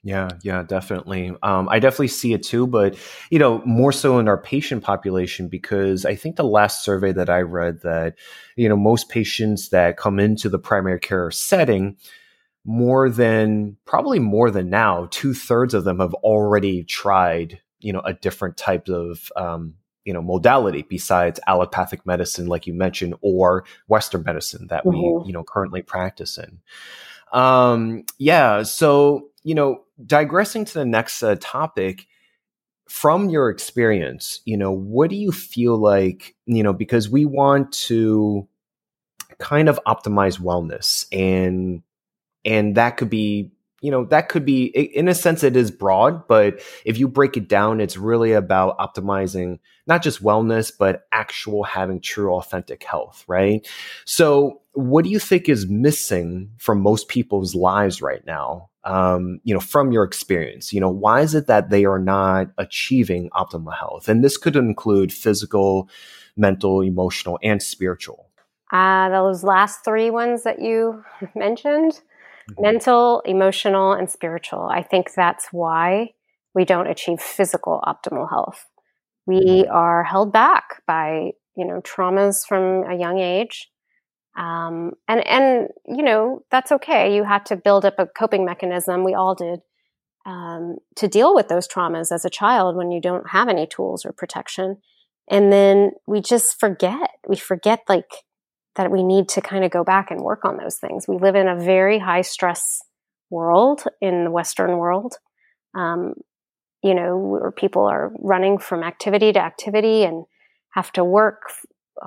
Yeah, 0.03 0.29
yeah, 0.43 0.63
definitely. 0.63 1.35
Um, 1.41 1.67
I 1.69 1.79
definitely 1.79 2.09
see 2.09 2.33
it 2.33 2.43
too, 2.43 2.67
but 2.67 2.97
you 3.29 3.39
know, 3.39 3.61
more 3.65 3.91
so 3.91 4.19
in 4.19 4.27
our 4.27 4.37
patient 4.37 4.83
population 4.83 5.47
because 5.47 6.05
I 6.05 6.15
think 6.15 6.35
the 6.35 6.43
last 6.43 6.83
survey 6.83 7.11
that 7.13 7.29
I 7.29 7.41
read 7.41 7.81
that 7.81 8.15
you 8.55 8.69
know 8.69 8.77
most 8.77 9.09
patients 9.09 9.69
that 9.69 9.97
come 9.97 10.19
into 10.19 10.49
the 10.49 10.59
primary 10.59 10.99
care 10.99 11.29
setting, 11.31 11.97
more 12.67 13.09
than 13.09 13.77
probably 13.85 14.19
more 14.19 14.51
than 14.51 14.69
now, 14.69 15.07
two 15.09 15.33
thirds 15.33 15.73
of 15.73 15.85
them 15.85 15.99
have 15.99 16.13
already 16.15 16.83
tried 16.83 17.61
you 17.79 17.93
know 17.93 18.01
a 18.01 18.13
different 18.13 18.57
type 18.57 18.89
of 18.89 19.31
um, 19.35 19.73
you 20.03 20.13
know 20.13 20.21
modality 20.21 20.83
besides 20.83 21.39
allopathic 21.47 22.05
medicine, 22.05 22.47
like 22.47 22.67
you 22.67 22.73
mentioned, 22.73 23.15
or 23.21 23.63
Western 23.87 24.23
medicine 24.23 24.67
that 24.67 24.83
mm-hmm. 24.83 25.21
we 25.21 25.27
you 25.27 25.33
know 25.33 25.43
currently 25.43 25.81
practice 25.81 26.37
in. 26.37 26.59
Um, 27.31 28.03
yeah, 28.19 28.63
so 28.63 29.29
you 29.43 29.55
know 29.55 29.83
digressing 30.05 30.65
to 30.65 30.73
the 30.73 30.85
next 30.85 31.23
uh, 31.23 31.37
topic 31.39 32.05
from 32.89 33.29
your 33.29 33.49
experience 33.49 34.39
you 34.45 34.55
know 34.55 34.71
what 34.71 35.09
do 35.09 35.17
you 35.17 35.29
feel 35.29 35.77
like 35.77 36.35
you 36.45 36.63
know 36.63 36.71
because 36.71 37.09
we 37.09 37.25
want 37.25 37.69
to 37.73 38.47
kind 39.39 39.67
of 39.67 39.77
optimize 39.85 40.39
wellness 40.39 41.05
and 41.11 41.83
and 42.47 42.75
that 42.75 42.97
could 42.97 43.09
be 43.09 43.51
you 43.81 43.91
know 43.91 44.05
that 44.05 44.27
could 44.29 44.43
be 44.43 44.65
in 44.65 45.07
a 45.07 45.13
sense 45.13 45.43
it 45.43 45.55
is 45.55 45.69
broad 45.69 46.27
but 46.27 46.59
if 46.83 46.97
you 46.97 47.07
break 47.07 47.37
it 47.37 47.47
down 47.47 47.79
it's 47.79 47.97
really 47.97 48.31
about 48.31 48.77
optimizing 48.79 49.59
not 49.85 50.01
just 50.01 50.23
wellness 50.23 50.71
but 50.77 51.07
actual 51.11 51.63
having 51.63 52.01
true 52.01 52.33
authentic 52.33 52.83
health 52.83 53.23
right 53.27 53.67
so 54.05 54.61
what 54.73 55.03
do 55.03 55.11
you 55.11 55.19
think 55.19 55.47
is 55.47 55.67
missing 55.67 56.49
from 56.57 56.81
most 56.81 57.07
people's 57.07 57.53
lives 57.53 58.01
right 58.01 58.25
now 58.25 58.69
um, 58.83 59.41
you 59.43 59.53
know, 59.53 59.59
from 59.59 59.91
your 59.91 60.05
experience, 60.05 60.71
you 60.71 60.79
know, 60.79 60.89
why 60.89 61.19
is 61.19 61.35
it 61.35 61.47
that 61.47 61.69
they 61.69 61.83
are 61.83 61.99
not 61.99 62.47
achieving 62.57 63.29
optimal 63.31 63.77
health? 63.77 64.07
And 64.07 64.23
this 64.23 64.37
could 64.37 64.55
include 64.55 65.11
physical, 65.11 65.89
mental, 66.37 66.79
emotional, 66.79 67.37
and 67.43 67.61
spiritual. 67.61 68.29
Uh, 68.71 69.09
those 69.09 69.43
last 69.43 69.83
three 69.83 70.09
ones 70.09 70.43
that 70.43 70.61
you 70.61 71.03
mentioned. 71.35 71.99
Mental, 72.59 73.21
emotional, 73.25 73.93
and 73.93 74.09
spiritual. 74.09 74.67
I 74.71 74.83
think 74.83 75.13
that's 75.13 75.47
why 75.51 76.11
we 76.53 76.65
don't 76.65 76.87
achieve 76.87 77.19
physical 77.21 77.83
optimal 77.85 78.29
health. 78.29 78.65
We 79.25 79.39
mm-hmm. 79.39 79.71
are 79.71 80.03
held 80.03 80.31
back 80.31 80.81
by, 80.87 81.31
you 81.55 81.65
know, 81.65 81.81
traumas 81.81 82.47
from 82.47 82.83
a 82.89 82.97
young 82.97 83.19
age 83.19 83.69
um, 84.37 84.91
and 85.07 85.25
and 85.27 85.69
you 85.87 86.03
know 86.03 86.43
that's 86.51 86.71
okay. 86.71 87.15
You 87.15 87.23
had 87.23 87.45
to 87.47 87.55
build 87.55 87.85
up 87.85 87.95
a 87.97 88.05
coping 88.05 88.45
mechanism. 88.45 89.03
We 89.03 89.15
all 89.15 89.33
did 89.33 89.61
um, 90.27 90.77
to 90.95 91.07
deal 91.07 91.33
with 91.33 91.47
those 91.47 91.67
traumas 91.67 92.11
as 92.11 92.23
a 92.23 92.29
child 92.29 92.75
when 92.75 92.91
you 92.91 93.01
don't 93.01 93.31
have 93.31 93.49
any 93.49 93.65
tools 93.65 94.05
or 94.05 94.11
protection. 94.11 94.77
And 95.29 95.51
then 95.51 95.91
we 96.05 96.21
just 96.21 96.59
forget. 96.59 97.09
We 97.27 97.35
forget 97.35 97.81
like 97.89 98.25
that 98.77 98.91
we 98.91 99.03
need 99.03 99.27
to 99.29 99.41
kind 99.41 99.63
of 99.63 99.71
go 99.71 99.83
back 99.83 100.11
and 100.11 100.21
work 100.21 100.45
on 100.45 100.57
those 100.57 100.77
things. 100.77 101.07
We 101.07 101.17
live 101.17 101.35
in 101.35 101.47
a 101.47 101.59
very 101.59 101.99
high 101.99 102.21
stress 102.21 102.81
world 103.29 103.83
in 104.01 104.23
the 104.23 104.31
Western 104.31 104.77
world. 104.77 105.15
Um, 105.75 106.13
you 106.83 106.93
know, 106.93 107.17
where 107.17 107.51
people 107.51 107.85
are 107.85 108.13
running 108.19 108.59
from 108.59 108.83
activity 108.83 109.33
to 109.33 109.39
activity 109.39 110.03
and 110.03 110.25
have 110.73 110.91
to 110.93 111.03
work 111.03 111.41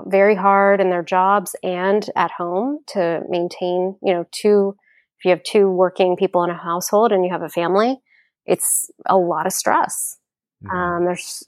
very 0.06 0.36
hard 0.36 0.80
in 0.80 0.90
their 0.90 1.02
jobs 1.02 1.56
and 1.62 2.08
at 2.14 2.30
home 2.30 2.78
to 2.86 3.22
maintain, 3.28 3.96
you 4.02 4.14
know, 4.14 4.24
two, 4.30 4.74
if 5.18 5.24
you 5.24 5.30
have 5.30 5.42
two 5.42 5.68
working 5.70 6.16
people 6.16 6.44
in 6.44 6.50
a 6.50 6.56
household 6.56 7.10
and 7.12 7.24
you 7.24 7.32
have 7.32 7.42
a 7.42 7.48
family, 7.48 7.98
it's 8.46 8.90
a 9.06 9.16
lot 9.16 9.46
of 9.46 9.52
stress. 9.52 10.16
Mm-hmm. 10.64 10.76
Um, 10.76 11.04
there's, 11.04 11.42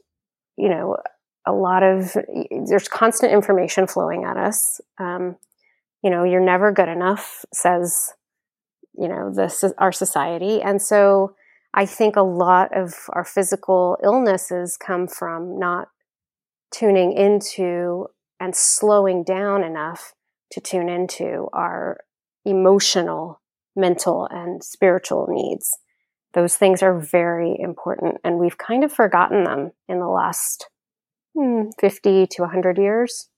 you 0.56 0.68
know, 0.68 0.96
a 1.46 1.52
lot 1.52 1.82
of, 1.82 2.16
there's 2.66 2.88
constant 2.88 3.32
information 3.32 3.86
flowing 3.86 4.24
at 4.24 4.36
us. 4.36 4.80
Um, 4.98 5.36
you 6.02 6.10
know, 6.10 6.24
you're 6.24 6.44
never 6.44 6.72
good 6.72 6.88
enough, 6.88 7.44
says, 7.52 8.12
you 8.94 9.08
know, 9.08 9.32
this 9.34 9.64
is 9.64 9.72
our 9.78 9.92
society. 9.92 10.60
And 10.60 10.80
so 10.80 11.34
I 11.74 11.86
think 11.86 12.16
a 12.16 12.22
lot 12.22 12.76
of 12.76 12.94
our 13.10 13.24
physical 13.24 13.96
illnesses 14.02 14.76
come 14.76 15.08
from 15.08 15.58
not 15.58 15.88
tuning 16.70 17.12
into 17.12 18.06
and 18.38 18.54
slowing 18.54 19.24
down 19.24 19.62
enough 19.64 20.14
to 20.50 20.60
tune 20.60 20.88
into 20.88 21.48
our 21.52 22.00
emotional, 22.44 23.40
mental, 23.74 24.28
and 24.30 24.62
spiritual 24.62 25.26
needs. 25.28 25.78
Those 26.34 26.56
things 26.56 26.82
are 26.82 26.98
very 26.98 27.56
important, 27.58 28.16
and 28.24 28.38
we've 28.38 28.58
kind 28.58 28.84
of 28.84 28.92
forgotten 28.92 29.44
them 29.44 29.70
in 29.88 30.00
the 30.00 30.08
last 30.08 30.68
hmm, 31.34 31.70
50 31.80 32.26
to 32.28 32.42
100 32.42 32.78
years. 32.78 33.28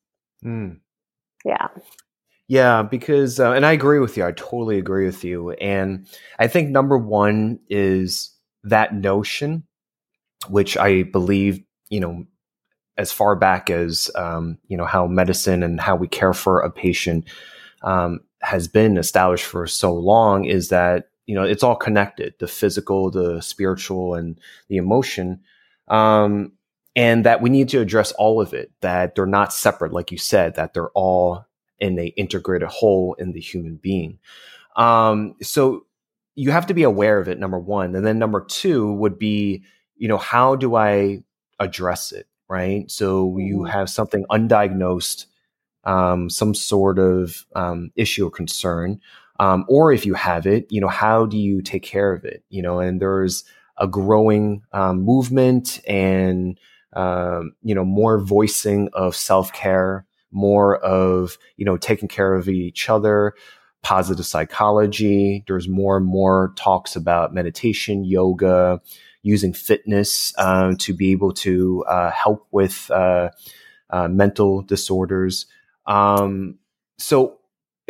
Mm. 0.44 0.80
Yeah. 1.44 1.68
Yeah, 2.46 2.83
because, 2.83 3.40
uh, 3.40 3.52
and 3.52 3.64
I 3.64 3.72
agree 3.72 4.00
with 4.00 4.16
you. 4.16 4.24
I 4.24 4.33
totally 4.33 4.78
agree 4.78 5.07
with 5.07 5.24
you. 5.24 5.52
And 5.52 6.07
I 6.38 6.46
think 6.46 6.70
number 6.70 6.98
one 6.98 7.59
is 7.70 8.30
that 8.64 8.94
notion, 8.94 9.64
which 10.48 10.76
I 10.76 11.04
believe, 11.04 11.62
you 11.88 12.00
know, 12.00 12.26
as 12.96 13.12
far 13.12 13.35
back 13.35 13.70
as 13.70 14.11
um, 14.14 14.59
you 14.68 14.76
know 14.76 14.85
how 14.85 15.07
medicine 15.07 15.62
and 15.62 15.80
how 15.80 15.96
we 15.96 16.09
care 16.09 16.33
for 16.33 16.61
a 16.61 16.70
patient 16.70 17.24
um, 17.83 18.20
has 18.40 18.68
been 18.68 18.96
established 18.96 19.44
for 19.44 19.66
so 19.66 19.92
long 19.92 20.44
is 20.44 20.68
that 20.68 21.09
you 21.26 21.35
know 21.35 21.42
it's 21.42 21.62
all 21.62 21.76
connected 21.76 22.35
the 22.38 22.46
physical 22.46 23.11
the 23.11 23.40
spiritual 23.40 24.14
and 24.14 24.38
the 24.68 24.76
emotion 24.76 25.40
um, 25.88 26.52
and 26.96 27.24
that 27.24 27.42
we 27.42 27.50
need 27.50 27.68
to 27.68 27.80
address 27.80 28.12
all 28.12 28.40
of 28.40 28.52
it 28.54 28.70
that 28.80 29.14
they're 29.14 29.26
not 29.26 29.52
separate 29.52 29.92
like 29.92 30.11
you 30.11 30.18
said 30.18 30.54
that 30.54 30.74
they're 30.74 30.90
all 30.90 31.44
in 31.78 31.98
a 31.98 32.07
integrated 32.09 32.68
whole 32.68 33.14
in 33.14 33.33
the 33.33 33.40
human 33.40 33.76
being 33.76 34.18
um, 34.76 35.35
so 35.42 35.87
you 36.35 36.50
have 36.50 36.66
to 36.66 36.74
be 36.74 36.83
aware 36.83 37.18
of 37.18 37.28
it 37.28 37.38
number 37.38 37.59
one 37.59 37.94
and 37.94 38.07
then 38.07 38.18
number 38.18 38.44
two 38.44 38.92
would 38.92 39.18
be 39.18 39.62
you 39.96 40.09
know 40.09 40.18
how 40.18 40.57
do 40.57 40.74
i 40.74 41.22
address 41.61 42.11
it 42.12 42.26
right? 42.48 42.90
So 42.90 43.37
you 43.38 43.59
mm-hmm. 43.59 43.66
have 43.66 43.90
something 43.90 44.24
undiagnosed, 44.30 45.26
um, 45.85 46.30
some 46.30 46.54
sort 46.54 46.98
of 46.98 47.44
um, 47.54 47.90
issue 47.96 48.26
or 48.26 48.30
concern, 48.30 49.00
um, 49.40 49.64
or 49.68 49.92
if 49.92 50.07
you 50.07 50.14
have 50.14 50.46
it, 50.46 50.70
you 50.70 50.80
know, 50.80 50.88
how 50.88 51.26
do 51.26 51.37
you 51.37 51.62
take 51.62 51.83
care 51.83 52.12
of 52.12 52.24
it? 52.24 52.44
You 52.50 52.62
know, 52.62 52.78
and 52.78 53.00
there's 53.00 53.44
a 53.78 53.88
growing 53.88 54.62
um, 54.72 55.00
movement 55.02 55.80
and 55.88 56.59
um, 56.94 57.52
you 57.62 57.74
know 57.74 57.85
more 57.85 58.18
voicing 58.20 58.88
of 58.92 59.14
self 59.16 59.52
care, 59.52 60.07
more 60.30 60.76
of 60.78 61.38
you 61.57 61.64
know 61.64 61.76
taking 61.76 62.09
care 62.09 62.35
of 62.35 62.48
each 62.48 62.88
other. 62.88 63.35
Positive 63.83 64.24
psychology. 64.24 65.44
There's 65.46 65.68
more 65.68 65.98
and 65.98 66.07
more 66.07 66.54
talks 66.57 66.96
about 66.96 67.35
meditation, 67.35 68.02
yoga, 68.04 68.80
using 69.24 69.52
fitness 69.52 70.33
uh, 70.38 70.74
to 70.78 70.94
be 70.94 71.11
able 71.11 71.33
to 71.33 71.85
uh, 71.88 72.11
help 72.11 72.46
with 72.50 72.90
uh, 72.90 73.30
uh, 73.90 74.09
mental 74.09 74.62
disorders. 74.62 75.46
Um, 75.87 76.59
so, 76.98 77.38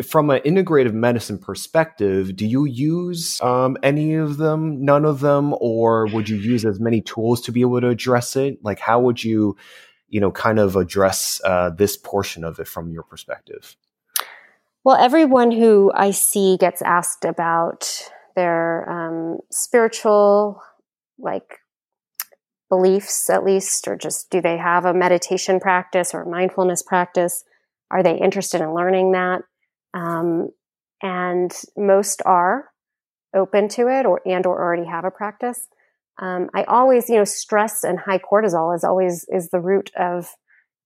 from 0.02 0.30
an 0.30 0.40
integrative 0.40 0.92
medicine 0.92 1.38
perspective, 1.38 2.34
do 2.34 2.46
you 2.46 2.64
use 2.64 3.40
um, 3.40 3.76
any 3.82 4.14
of 4.14 4.38
them, 4.38 4.84
none 4.84 5.04
of 5.04 5.20
them, 5.20 5.54
or 5.60 6.06
would 6.06 6.28
you 6.28 6.36
use 6.36 6.64
as 6.64 6.80
many 6.80 7.00
tools 7.00 7.40
to 7.42 7.52
be 7.52 7.60
able 7.60 7.80
to 7.80 7.88
address 7.88 8.34
it? 8.34 8.58
Like, 8.64 8.80
how 8.80 9.00
would 9.00 9.22
you, 9.22 9.56
you 10.08 10.20
know, 10.20 10.32
kind 10.32 10.58
of 10.58 10.74
address 10.74 11.40
uh, 11.44 11.70
this 11.70 11.96
portion 11.96 12.42
of 12.42 12.58
it 12.58 12.66
from 12.66 12.90
your 12.90 13.04
perspective? 13.04 13.76
Well, 14.82 14.96
everyone 14.96 15.52
who 15.52 15.92
I 15.94 16.10
see 16.10 16.56
gets 16.58 16.82
asked 16.82 17.24
about 17.24 18.10
their 18.34 18.90
um, 18.90 19.38
spiritual 19.50 20.60
like 21.18 21.60
beliefs 22.68 23.30
at 23.30 23.44
least 23.44 23.86
or 23.86 23.96
just 23.96 24.30
do 24.30 24.40
they 24.40 24.56
have 24.56 24.84
a 24.84 24.92
meditation 24.92 25.60
practice 25.60 26.12
or 26.12 26.24
mindfulness 26.24 26.82
practice 26.82 27.44
are 27.90 28.02
they 28.02 28.18
interested 28.18 28.60
in 28.60 28.74
learning 28.74 29.12
that 29.12 29.42
um, 29.94 30.50
and 31.02 31.52
most 31.76 32.22
are 32.26 32.70
open 33.34 33.68
to 33.68 33.88
it 33.88 34.06
or 34.06 34.20
and 34.26 34.46
or 34.46 34.60
already 34.60 34.86
have 34.86 35.04
a 35.04 35.10
practice. 35.10 35.68
Um, 36.20 36.48
i 36.54 36.62
always 36.64 37.08
you 37.08 37.16
know 37.16 37.24
stress 37.24 37.82
and 37.82 37.98
high 37.98 38.18
cortisol 38.18 38.74
is 38.74 38.84
always 38.84 39.24
is 39.28 39.48
the 39.50 39.60
root 39.60 39.90
of 39.98 40.28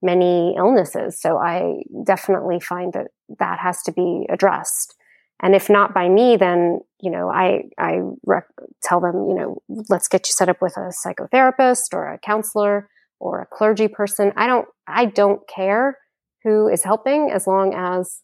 many 0.00 0.54
illnesses. 0.56 1.20
So 1.20 1.38
i 1.38 1.82
definitely 2.04 2.60
find 2.60 2.92
that 2.92 3.08
that 3.38 3.58
has 3.58 3.82
to 3.82 3.92
be 3.92 4.26
addressed. 4.30 4.94
And 5.42 5.54
if 5.54 5.68
not 5.68 5.94
by 5.94 6.08
me 6.08 6.36
then 6.36 6.80
you 7.00 7.10
know, 7.10 7.30
I 7.30 7.64
I 7.78 8.00
rec- 8.26 8.48
tell 8.82 9.00
them, 9.00 9.28
you 9.28 9.34
know, 9.34 9.58
let's 9.88 10.08
get 10.08 10.26
you 10.26 10.32
set 10.32 10.48
up 10.48 10.60
with 10.60 10.76
a 10.76 10.92
psychotherapist 10.92 11.92
or 11.92 12.12
a 12.12 12.18
counselor 12.18 12.88
or 13.20 13.40
a 13.40 13.46
clergy 13.46 13.88
person. 13.88 14.32
I 14.36 14.46
don't 14.46 14.66
I 14.86 15.04
don't 15.04 15.40
care 15.48 15.98
who 16.44 16.68
is 16.68 16.84
helping 16.84 17.30
as 17.30 17.46
long 17.46 17.74
as 17.74 18.22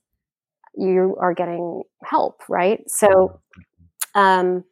you 0.77 1.17
are 1.21 1.35
getting 1.35 1.83
help, 2.03 2.43
right? 2.49 2.83
So, 2.89 3.41
um, 4.15 4.65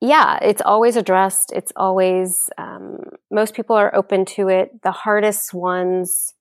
yeah, 0.00 0.38
it's 0.40 0.62
always 0.62 0.96
addressed. 0.96 1.52
It's 1.52 1.72
always 1.76 2.48
um, 2.56 2.98
most 3.30 3.54
people 3.54 3.76
are 3.76 3.94
open 3.94 4.24
to 4.36 4.48
it. 4.48 4.82
The 4.82 4.92
hardest 4.92 5.52
ones, 5.52 6.34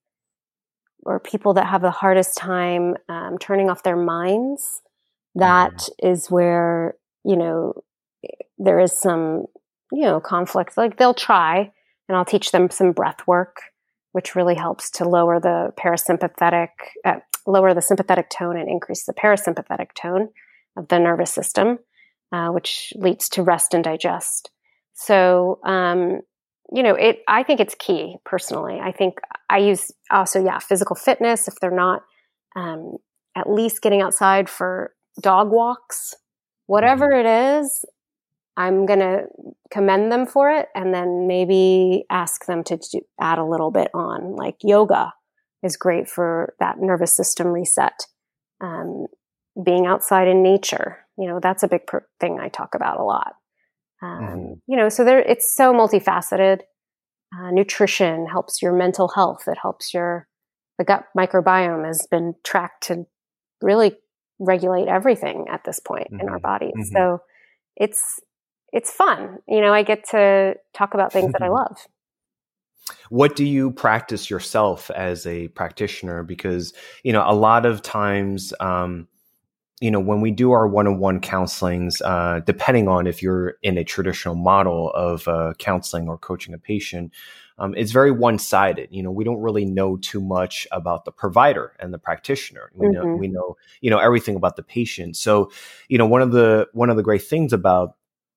or 1.03 1.19
people 1.19 1.53
that 1.55 1.67
have 1.67 1.81
the 1.81 1.91
hardest 1.91 2.37
time 2.37 2.95
um, 3.09 3.37
turning 3.37 3.69
off 3.69 3.83
their 3.83 3.97
minds, 3.97 4.81
that 5.35 5.73
mm-hmm. 5.73 6.07
is 6.07 6.31
where 6.31 6.95
you 7.25 7.35
know 7.35 7.73
there 8.57 8.79
is 8.79 8.97
some 8.97 9.45
you 9.91 10.03
know 10.03 10.21
conflict. 10.21 10.77
Like 10.77 10.97
they'll 10.97 11.13
try, 11.13 11.71
and 12.07 12.17
I'll 12.17 12.25
teach 12.25 12.51
them 12.51 12.69
some 12.69 12.93
breath 12.93 13.27
work, 13.27 13.57
which 14.11 14.35
really 14.35 14.55
helps 14.55 14.89
to 14.91 15.07
lower 15.07 15.39
the 15.39 15.71
parasympathetic, 15.77 16.69
uh, 17.05 17.19
lower 17.45 17.73
the 17.73 17.81
sympathetic 17.81 18.29
tone, 18.29 18.57
and 18.57 18.69
increase 18.69 19.05
the 19.05 19.13
parasympathetic 19.13 19.93
tone 19.95 20.29
of 20.77 20.87
the 20.87 20.99
nervous 20.99 21.33
system 21.33 21.79
uh, 22.31 22.49
which 22.49 22.93
leads 22.95 23.29
to 23.29 23.43
rest 23.43 23.73
and 23.73 23.83
digest. 23.83 24.51
So, 24.93 25.59
um, 25.63 26.21
you 26.71 26.83
know, 26.83 26.93
it. 26.93 27.19
I 27.27 27.43
think 27.43 27.59
it's 27.59 27.75
key 27.79 28.17
personally. 28.25 28.79
I 28.79 28.91
think 28.91 29.15
I 29.49 29.57
use 29.57 29.91
also, 30.11 30.43
yeah, 30.43 30.59
physical 30.59 30.95
fitness 30.95 31.47
if 31.47 31.55
they're 31.59 31.71
not 31.71 32.03
um, 32.55 32.97
at 33.35 33.49
least 33.49 33.81
getting 33.81 34.01
outside 34.01 34.49
for 34.49 34.93
dog 35.21 35.49
walks, 35.49 36.13
whatever 36.67 37.07
mm-hmm. 37.07 37.25
it 37.25 37.59
is. 37.61 37.85
I'm 38.59 38.85
going 38.85 38.99
to 38.99 39.23
commend 39.71 40.11
them 40.11 40.27
for 40.27 40.51
it 40.51 40.67
and 40.75 40.93
then 40.93 41.25
maybe 41.27 42.05
ask 42.11 42.45
them 42.45 42.63
to 42.65 42.77
do, 42.77 43.01
add 43.19 43.39
a 43.39 43.45
little 43.45 43.71
bit 43.71 43.89
on. 43.95 44.35
Like 44.35 44.57
yoga 44.61 45.13
is 45.63 45.77
great 45.77 46.07
for 46.07 46.53
that 46.59 46.75
nervous 46.79 47.15
system 47.15 47.47
reset. 47.47 48.05
Um, 48.61 49.07
being 49.63 49.87
outside 49.87 50.27
in 50.27 50.43
nature, 50.43 50.99
you 51.19 51.27
know 51.27 51.39
that's 51.41 51.63
a 51.63 51.67
big 51.67 51.85
per- 51.85 52.07
thing 52.19 52.39
i 52.39 52.47
talk 52.47 52.73
about 52.73 52.99
a 52.99 53.03
lot 53.03 53.33
um, 54.01 54.09
mm-hmm. 54.09 54.53
you 54.67 54.77
know 54.77 54.89
so 54.89 55.03
there 55.03 55.19
it's 55.19 55.53
so 55.53 55.73
multifaceted 55.73 56.61
uh, 57.37 57.51
nutrition 57.51 58.25
helps 58.25 58.61
your 58.61 58.73
mental 58.73 59.09
health 59.09 59.43
it 59.47 59.57
helps 59.61 59.93
your 59.93 60.27
the 60.77 60.85
gut 60.85 61.03
microbiome 61.17 61.85
has 61.85 62.07
been 62.09 62.33
tracked 62.43 62.87
to 62.87 63.05
really 63.61 63.97
regulate 64.39 64.87
everything 64.87 65.45
at 65.51 65.63
this 65.65 65.79
point 65.79 66.07
mm-hmm. 66.07 66.21
in 66.21 66.29
our 66.29 66.37
mm-hmm. 66.37 66.47
bodies 66.47 66.73
mm-hmm. 66.77 66.95
so 66.95 67.19
it's 67.75 68.19
it's 68.73 68.91
fun 68.91 69.37
you 69.47 69.61
know 69.61 69.73
i 69.73 69.83
get 69.83 70.07
to 70.07 70.55
talk 70.73 70.93
about 70.93 71.11
things 71.11 71.31
that 71.31 71.41
i 71.41 71.47
love 71.49 71.87
what 73.09 73.35
do 73.35 73.45
you 73.45 73.71
practice 73.71 74.29
yourself 74.29 74.89
as 74.91 75.25
a 75.27 75.47
practitioner 75.49 76.23
because 76.23 76.73
you 77.03 77.13
know 77.13 77.23
a 77.25 77.33
lot 77.33 77.65
of 77.65 77.81
times 77.81 78.53
um, 78.59 79.07
you 79.81 79.91
know, 79.91 79.99
when 79.99 80.19
we 80.19 80.31
do 80.31 80.51
our 80.51 80.67
one-on-one 80.67 81.21
counselings, 81.21 82.01
uh, 82.03 82.41
depending 82.41 82.87
on 82.87 83.07
if 83.07 83.23
you're 83.23 83.55
in 83.63 83.77
a 83.77 83.83
traditional 83.83 84.35
model 84.35 84.91
of 84.91 85.27
uh, 85.27 85.53
counseling 85.57 86.09
or 86.09 86.17
coaching 86.17 86.53
a 86.53 86.57
patient, 86.57 87.13
um, 87.59 87.73
it's 87.75 87.91
very 87.91 88.11
one-sided. 88.11 88.89
You 88.91 89.03
know, 89.03 89.11
we 89.11 89.23
don't 89.23 89.41
really 89.41 89.65
know 89.65 89.97
too 89.97 90.19
much 90.19 90.67
about 90.71 91.05
the 91.05 91.11
provider 91.11 91.75
and 91.79 91.93
the 91.93 91.97
practitioner. 91.97 92.71
We 92.73 92.87
mm-hmm. 92.87 92.95
know 92.95 93.15
we 93.15 93.27
know 93.27 93.57
you 93.81 93.89
know 93.89 93.99
everything 93.99 94.35
about 94.35 94.55
the 94.55 94.63
patient. 94.63 95.15
So, 95.15 95.51
you 95.87 95.97
know, 95.97 96.05
one 96.05 96.21
of 96.21 96.31
the 96.31 96.67
one 96.73 96.89
of 96.89 96.97
the 96.97 97.03
great 97.03 97.23
things 97.23 97.53
about 97.53 97.95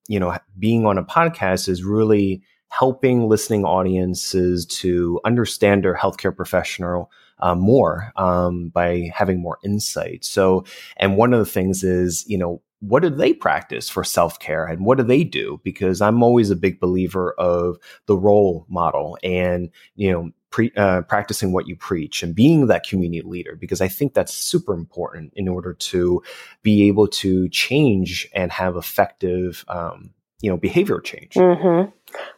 you 0.09 0.19
know 0.19 0.37
being 0.59 0.87
on 0.87 0.99
a 0.99 1.05
podcast 1.05 1.69
is 1.69 1.85
really 1.85 2.43
helping 2.73 3.29
listening 3.29 3.67
audiences 3.67 4.65
to 4.65 5.21
understand 5.27 5.85
their 5.85 5.95
healthcare 5.95 6.35
professional 6.35 7.11
uh, 7.41 7.55
more 7.55 8.11
um, 8.17 8.71
by 8.71 9.11
having 9.15 9.43
more 9.43 9.59
insight. 9.63 10.25
So, 10.25 10.65
and 10.97 11.19
one 11.19 11.35
of 11.35 11.39
the 11.39 11.45
things 11.45 11.85
is, 11.85 12.25
you 12.27 12.39
know, 12.39 12.63
what 12.81 13.03
do 13.03 13.11
they 13.11 13.35
practice 13.35 13.91
for 13.91 14.03
self 14.03 14.39
care 14.39 14.65
and 14.65 14.87
what 14.87 14.97
do 14.97 15.05
they 15.05 15.23
do? 15.23 15.61
Because 15.63 16.01
I'm 16.01 16.23
always 16.23 16.51
a 16.51 16.57
big 16.57 16.81
believer 16.81 17.35
of 17.39 17.77
the 18.07 18.17
role 18.17 18.65
model 18.71 19.19
and, 19.23 19.69
you 19.95 20.11
know, 20.11 20.31
pre, 20.53 20.71
uh, 20.77 21.03
practicing 21.03 21.53
what 21.53 21.67
you 21.67 21.75
preach 21.75 22.23
and 22.23 22.35
being 22.35 22.69
that 22.69 22.87
community 22.87 23.23
leader, 23.27 23.57
because 23.57 23.81
I 23.81 23.89
think 23.89 24.15
that's 24.15 24.33
super 24.33 24.73
important 24.73 25.33
in 25.35 25.49
order 25.49 25.73
to 25.73 26.23
be 26.63 26.87
able 26.87 27.09
to 27.09 27.49
change 27.49 28.29
and 28.33 28.53
have 28.53 28.77
effective, 28.77 29.65
um, 29.67 30.11
you 30.41 30.51
know, 30.51 30.57
behavior 30.57 31.01
change. 31.01 31.35
Mm-hmm. 31.35 31.91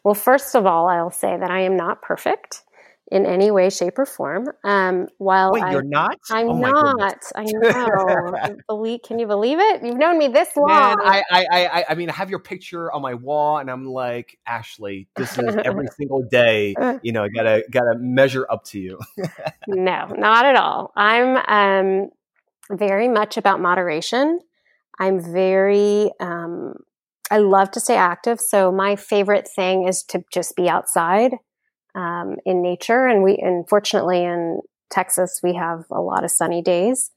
Well, 0.03 0.14
first 0.14 0.55
of 0.55 0.64
all, 0.64 0.88
I'll 0.88 1.11
say 1.11 1.37
that 1.37 1.50
I 1.50 1.61
am 1.61 1.77
not 1.77 2.00
perfect 2.00 2.63
in 3.10 3.26
any 3.26 3.50
way, 3.50 3.70
shape, 3.70 3.98
or 3.98 4.06
form. 4.06 4.48
Um, 4.64 5.08
while 5.18 5.52
Wait, 5.52 5.62
I, 5.62 5.72
you're 5.72 5.82
not? 5.82 6.18
I'm 6.30 6.48
oh 6.48 6.58
not. 6.58 7.18
I 7.36 7.44
know. 7.52 8.54
believe, 8.66 9.00
can 9.02 9.18
you 9.18 9.26
believe 9.26 9.58
it? 9.60 9.84
You've 9.84 9.98
known 9.98 10.18
me 10.18 10.28
this 10.28 10.56
long. 10.56 10.96
Man, 10.96 10.96
I, 11.04 11.22
I, 11.30 11.66
I, 11.66 11.84
I 11.90 11.94
mean, 11.94 12.08
I 12.08 12.14
have 12.14 12.30
your 12.30 12.38
picture 12.38 12.90
on 12.90 13.02
my 13.02 13.14
wall, 13.14 13.58
and 13.58 13.70
I'm 13.70 13.84
like, 13.84 14.38
Ashley, 14.46 15.06
this 15.16 15.36
is 15.36 15.54
every 15.64 15.86
single 15.98 16.22
day. 16.30 16.74
You 17.02 17.12
know, 17.12 17.24
I 17.24 17.28
gotta 17.28 17.64
gotta 17.70 17.98
measure 17.98 18.46
up 18.50 18.64
to 18.66 18.80
you. 18.80 18.98
no, 19.66 20.06
not 20.06 20.46
at 20.46 20.56
all. 20.56 20.92
I'm 20.96 21.36
um, 21.46 22.10
very 22.70 23.08
much 23.08 23.36
about 23.36 23.60
moderation. 23.60 24.40
I'm 24.98 25.20
very 25.20 26.10
um, 26.20 26.74
I 27.30 27.38
love 27.38 27.70
to 27.72 27.80
stay 27.80 27.96
active. 27.96 28.40
So 28.40 28.72
my 28.72 28.96
favorite 28.96 29.48
thing 29.54 29.86
is 29.88 30.02
to 30.04 30.22
just 30.32 30.56
be 30.56 30.68
outside 30.68 31.32
um, 31.94 32.37
in 32.44 32.62
nature. 32.62 33.07
And 33.07 33.22
we, 33.22 33.38
unfortunately, 33.40 34.24
in 34.24 34.61
Texas, 34.90 35.40
we 35.42 35.54
have 35.54 35.85
a 35.90 36.00
lot 36.00 36.24
of 36.24 36.30
sunny 36.30 36.62
days. 36.62 37.11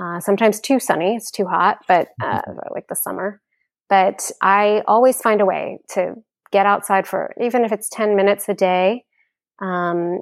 Uh, 0.00 0.20
sometimes 0.20 0.60
too 0.60 0.80
sunny. 0.80 1.16
It's 1.16 1.30
too 1.30 1.46
hot, 1.46 1.78
but 1.86 2.08
uh, 2.22 2.40
like 2.74 2.86
the 2.88 2.96
summer. 2.96 3.40
But 3.88 4.30
I 4.40 4.82
always 4.86 5.20
find 5.20 5.40
a 5.40 5.46
way 5.46 5.78
to 5.90 6.14
get 6.52 6.66
outside 6.66 7.06
for 7.06 7.34
even 7.40 7.64
if 7.64 7.72
it's 7.72 7.88
10 7.90 8.16
minutes 8.16 8.48
a 8.48 8.54
day, 8.54 9.04
um, 9.60 10.20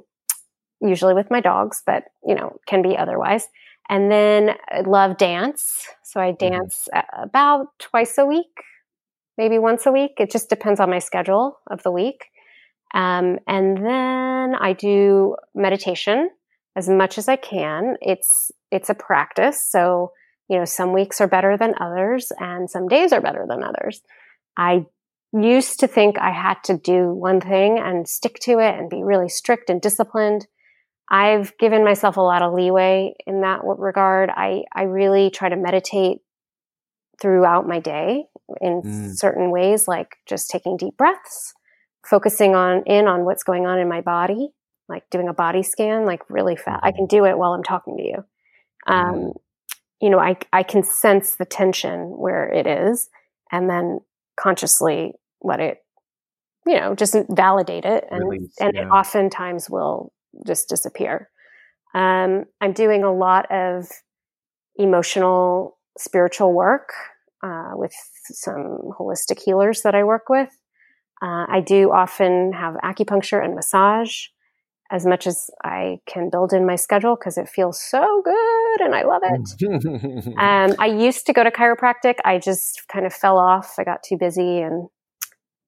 usually 0.81 1.13
with 1.13 1.31
my 1.31 1.39
dogs, 1.39 1.81
but 1.85 2.03
you 2.25 2.35
know, 2.35 2.57
can 2.67 2.81
be 2.81 2.97
otherwise. 2.97 3.47
And 3.89 4.11
then 4.11 4.51
I 4.69 4.81
love 4.81 5.17
dance. 5.17 5.87
So 6.03 6.19
I 6.19 6.31
mm-hmm. 6.31 6.49
dance 6.49 6.87
mm-hmm. 6.93 7.23
about 7.23 7.67
twice 7.79 8.17
a 8.17 8.25
week, 8.25 8.63
maybe 9.37 9.57
once 9.57 9.85
a 9.85 9.91
week. 9.91 10.11
It 10.17 10.31
just 10.31 10.49
depends 10.49 10.79
on 10.79 10.89
my 10.89 10.99
schedule 10.99 11.57
of 11.69 11.83
the 11.83 11.91
week. 11.91 12.25
Um, 12.93 13.39
and 13.47 13.77
then 13.77 14.55
I 14.55 14.73
do 14.73 15.35
meditation 15.53 16.29
as 16.75 16.89
much 16.89 17.17
as 17.17 17.27
I 17.27 17.35
can. 17.35 17.97
It's 18.01 18.51
it's 18.71 18.89
a 18.89 18.95
practice, 18.95 19.63
so 19.63 20.11
you 20.47 20.57
know 20.57 20.65
some 20.65 20.93
weeks 20.93 21.21
are 21.21 21.27
better 21.27 21.57
than 21.57 21.75
others, 21.79 22.31
and 22.39 22.69
some 22.69 22.87
days 22.87 23.13
are 23.13 23.21
better 23.21 23.45
than 23.47 23.63
others. 23.63 24.01
I 24.57 24.85
used 25.33 25.79
to 25.79 25.87
think 25.87 26.17
I 26.17 26.31
had 26.31 26.63
to 26.65 26.77
do 26.77 27.13
one 27.13 27.41
thing 27.41 27.79
and 27.79 28.07
stick 28.07 28.39
to 28.41 28.59
it 28.59 28.75
and 28.77 28.89
be 28.89 29.03
really 29.03 29.29
strict 29.29 29.69
and 29.69 29.81
disciplined. 29.81 30.47
I've 31.09 31.57
given 31.57 31.83
myself 31.83 32.17
a 32.17 32.21
lot 32.21 32.41
of 32.41 32.53
leeway 32.53 33.15
in 33.25 33.41
that 33.41 33.61
regard. 33.63 34.29
I, 34.29 34.63
I 34.73 34.83
really 34.83 35.29
try 35.29 35.49
to 35.49 35.55
meditate 35.55 36.19
throughout 37.19 37.67
my 37.67 37.79
day 37.79 38.25
in 38.61 38.81
mm. 38.81 39.15
certain 39.15 39.51
ways, 39.51 39.87
like 39.87 40.17
just 40.27 40.49
taking 40.49 40.77
deep 40.77 40.97
breaths, 40.97 41.53
focusing 42.09 42.55
on 42.55 42.83
in 42.85 43.07
on 43.07 43.25
what's 43.25 43.43
going 43.43 43.65
on 43.65 43.79
in 43.79 43.87
my 43.87 44.01
body, 44.01 44.49
like 44.87 45.09
doing 45.09 45.27
a 45.27 45.33
body 45.33 45.63
scan, 45.63 46.05
like 46.05 46.21
really 46.29 46.55
fast. 46.55 46.81
I 46.83 46.91
can 46.91 47.05
mm-hmm. 47.05 47.17
do 47.17 47.25
it 47.25 47.37
while 47.37 47.53
I'm 47.53 47.63
talking 47.63 47.97
to 47.97 48.03
you. 48.03 48.25
Um, 48.87 49.15
mm. 49.15 49.33
You 50.01 50.09
know, 50.09 50.19
I 50.19 50.37
I 50.51 50.63
can 50.63 50.83
sense 50.83 51.35
the 51.35 51.45
tension 51.45 52.17
where 52.17 52.51
it 52.51 52.65
is, 52.65 53.09
and 53.51 53.69
then 53.69 53.99
consciously 54.39 55.13
let 55.41 55.59
it, 55.59 55.83
you 56.65 56.79
know, 56.79 56.95
just 56.95 57.15
validate 57.29 57.85
it, 57.85 58.05
and 58.09 58.29
Release, 58.29 58.55
and 58.59 58.73
yeah. 58.75 58.83
it 58.83 58.89
oftentimes 58.89 59.69
will 59.69 60.13
just 60.45 60.69
disappear. 60.69 61.29
Um, 61.93 62.45
I'm 62.61 62.73
doing 62.73 63.03
a 63.03 63.13
lot 63.13 63.51
of 63.51 63.87
emotional 64.75 65.77
spiritual 65.97 66.53
work 66.53 66.93
uh, 67.43 67.71
with 67.73 67.93
some 68.23 68.91
holistic 68.97 69.41
healers 69.41 69.81
that 69.81 69.95
I 69.95 70.03
work 70.03 70.29
with. 70.29 70.49
Uh, 71.21 71.45
I 71.49 71.61
do 71.65 71.91
often 71.91 72.53
have 72.53 72.75
acupuncture 72.75 73.43
and 73.43 73.55
massage 73.55 74.27
as 74.91 75.05
much 75.05 75.27
as 75.27 75.49
I 75.63 75.99
can 76.07 76.29
build 76.29 76.51
in 76.51 76.65
my 76.65 76.75
schedule 76.75 77.15
because 77.15 77.37
it 77.37 77.47
feels 77.47 77.79
so 77.79 78.21
good 78.23 78.81
and 78.81 78.95
I 78.95 79.03
love 79.03 79.21
it. 79.23 80.27
um, 80.37 80.75
I 80.79 80.87
used 80.87 81.25
to 81.27 81.33
go 81.33 81.43
to 81.43 81.51
chiropractic. 81.51 82.15
I 82.25 82.39
just 82.39 82.87
kind 82.87 83.05
of 83.05 83.13
fell 83.13 83.37
off. 83.37 83.75
I 83.77 83.83
got 83.83 84.01
too 84.01 84.17
busy 84.17 84.59
and 84.59 84.89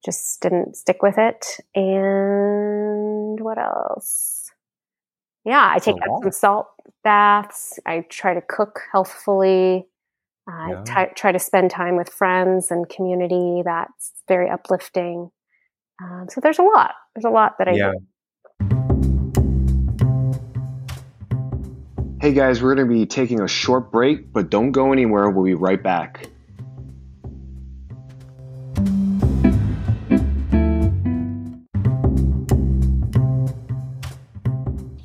just 0.03 0.41
didn't 0.41 0.75
stick 0.75 1.03
with 1.03 1.17
it. 1.17 1.45
And 1.75 3.39
what 3.39 3.59
else? 3.59 4.51
Yeah, 5.45 5.71
I 5.71 5.79
take 5.79 5.97
some 6.21 6.31
salt 6.31 6.67
baths. 7.03 7.79
I 7.85 8.05
try 8.09 8.33
to 8.33 8.41
cook 8.41 8.81
healthfully. 8.91 9.87
I 10.47 10.71
yeah. 10.71 11.05
t- 11.05 11.13
try 11.15 11.31
to 11.31 11.39
spend 11.39 11.71
time 11.71 11.95
with 11.95 12.09
friends 12.09 12.71
and 12.71 12.89
community 12.89 13.61
that's 13.63 14.13
very 14.27 14.49
uplifting. 14.49 15.31
Um, 16.01 16.27
so 16.29 16.41
there's 16.41 16.57
a 16.57 16.63
lot. 16.63 16.95
There's 17.13 17.25
a 17.25 17.29
lot 17.29 17.57
that 17.59 17.67
I 17.67 17.73
yeah. 17.73 17.91
do. 17.91 17.99
Hey 22.19 22.33
guys, 22.33 22.61
we're 22.61 22.75
going 22.75 22.87
to 22.87 22.93
be 22.93 23.05
taking 23.05 23.41
a 23.41 23.47
short 23.47 23.91
break, 23.91 24.33
but 24.33 24.49
don't 24.49 24.71
go 24.71 24.93
anywhere. 24.93 25.29
We'll 25.29 25.45
be 25.45 25.53
right 25.53 25.81
back. 25.81 26.27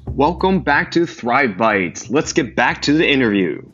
Welcome 0.06 0.62
back 0.62 0.92
to 0.92 1.04
Thrive 1.06 1.58
Bites. 1.58 2.08
Let's 2.08 2.32
get 2.32 2.56
back 2.56 2.80
to 2.82 2.94
the 2.94 3.06
interview. 3.06 3.70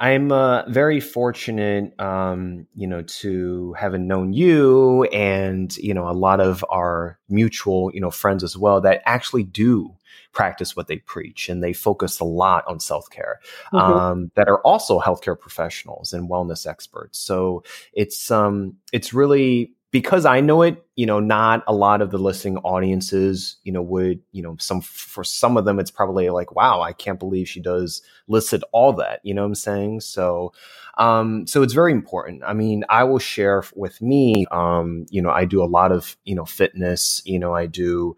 I'm 0.00 0.32
uh, 0.32 0.62
very 0.66 0.98
fortunate, 0.98 1.98
um, 2.00 2.66
you 2.74 2.86
know, 2.86 3.02
to 3.02 3.74
having 3.78 4.08
known 4.08 4.32
you 4.32 5.04
and 5.04 5.76
you 5.76 5.92
know 5.92 6.08
a 6.08 6.12
lot 6.12 6.40
of 6.40 6.64
our 6.70 7.18
mutual, 7.28 7.90
you 7.92 8.00
know, 8.00 8.10
friends 8.10 8.42
as 8.42 8.56
well 8.56 8.80
that 8.80 9.02
actually 9.04 9.44
do 9.44 9.94
practice 10.32 10.74
what 10.74 10.86
they 10.86 10.96
preach 10.96 11.48
and 11.48 11.62
they 11.62 11.74
focus 11.74 12.18
a 12.18 12.24
lot 12.24 12.64
on 12.66 12.80
self 12.80 13.10
care. 13.10 13.40
Mm-hmm. 13.74 13.76
Um, 13.76 14.30
that 14.36 14.48
are 14.48 14.60
also 14.60 14.98
healthcare 15.00 15.38
professionals 15.38 16.14
and 16.14 16.30
wellness 16.30 16.66
experts. 16.66 17.18
So 17.18 17.62
it's 17.92 18.30
um, 18.30 18.76
it's 18.92 19.12
really 19.12 19.74
because 19.90 20.24
I 20.24 20.40
know 20.40 20.62
it, 20.62 20.84
you 20.94 21.04
know, 21.04 21.18
not 21.18 21.64
a 21.66 21.74
lot 21.74 22.00
of 22.00 22.10
the 22.10 22.18
listening 22.18 22.58
audiences, 22.58 23.56
you 23.64 23.72
know, 23.72 23.82
would, 23.82 24.20
you 24.30 24.40
know, 24.42 24.56
some 24.60 24.80
for 24.80 25.24
some 25.24 25.56
of 25.56 25.64
them, 25.64 25.80
it's 25.80 25.90
probably 25.90 26.28
like, 26.30 26.54
wow, 26.54 26.80
I 26.80 26.92
can't 26.92 27.18
believe 27.18 27.48
she 27.48 27.60
does 27.60 28.00
listed 28.28 28.62
all 28.72 28.92
that. 28.94 29.20
You 29.24 29.34
know 29.34 29.42
what 29.42 29.48
I'm 29.48 29.54
saying? 29.56 30.00
So, 30.02 30.52
um, 30.98 31.46
so 31.48 31.62
it's 31.62 31.72
very 31.72 31.90
important. 31.90 32.44
I 32.46 32.52
mean, 32.52 32.84
I 32.88 33.02
will 33.02 33.18
share 33.18 33.64
with 33.74 34.00
me, 34.00 34.46
um, 34.52 35.06
you 35.10 35.20
know, 35.20 35.30
I 35.30 35.44
do 35.44 35.62
a 35.62 35.66
lot 35.66 35.90
of, 35.90 36.16
you 36.24 36.36
know, 36.36 36.44
fitness. 36.44 37.22
You 37.24 37.38
know, 37.40 37.54
I 37.54 37.66
do. 37.66 38.16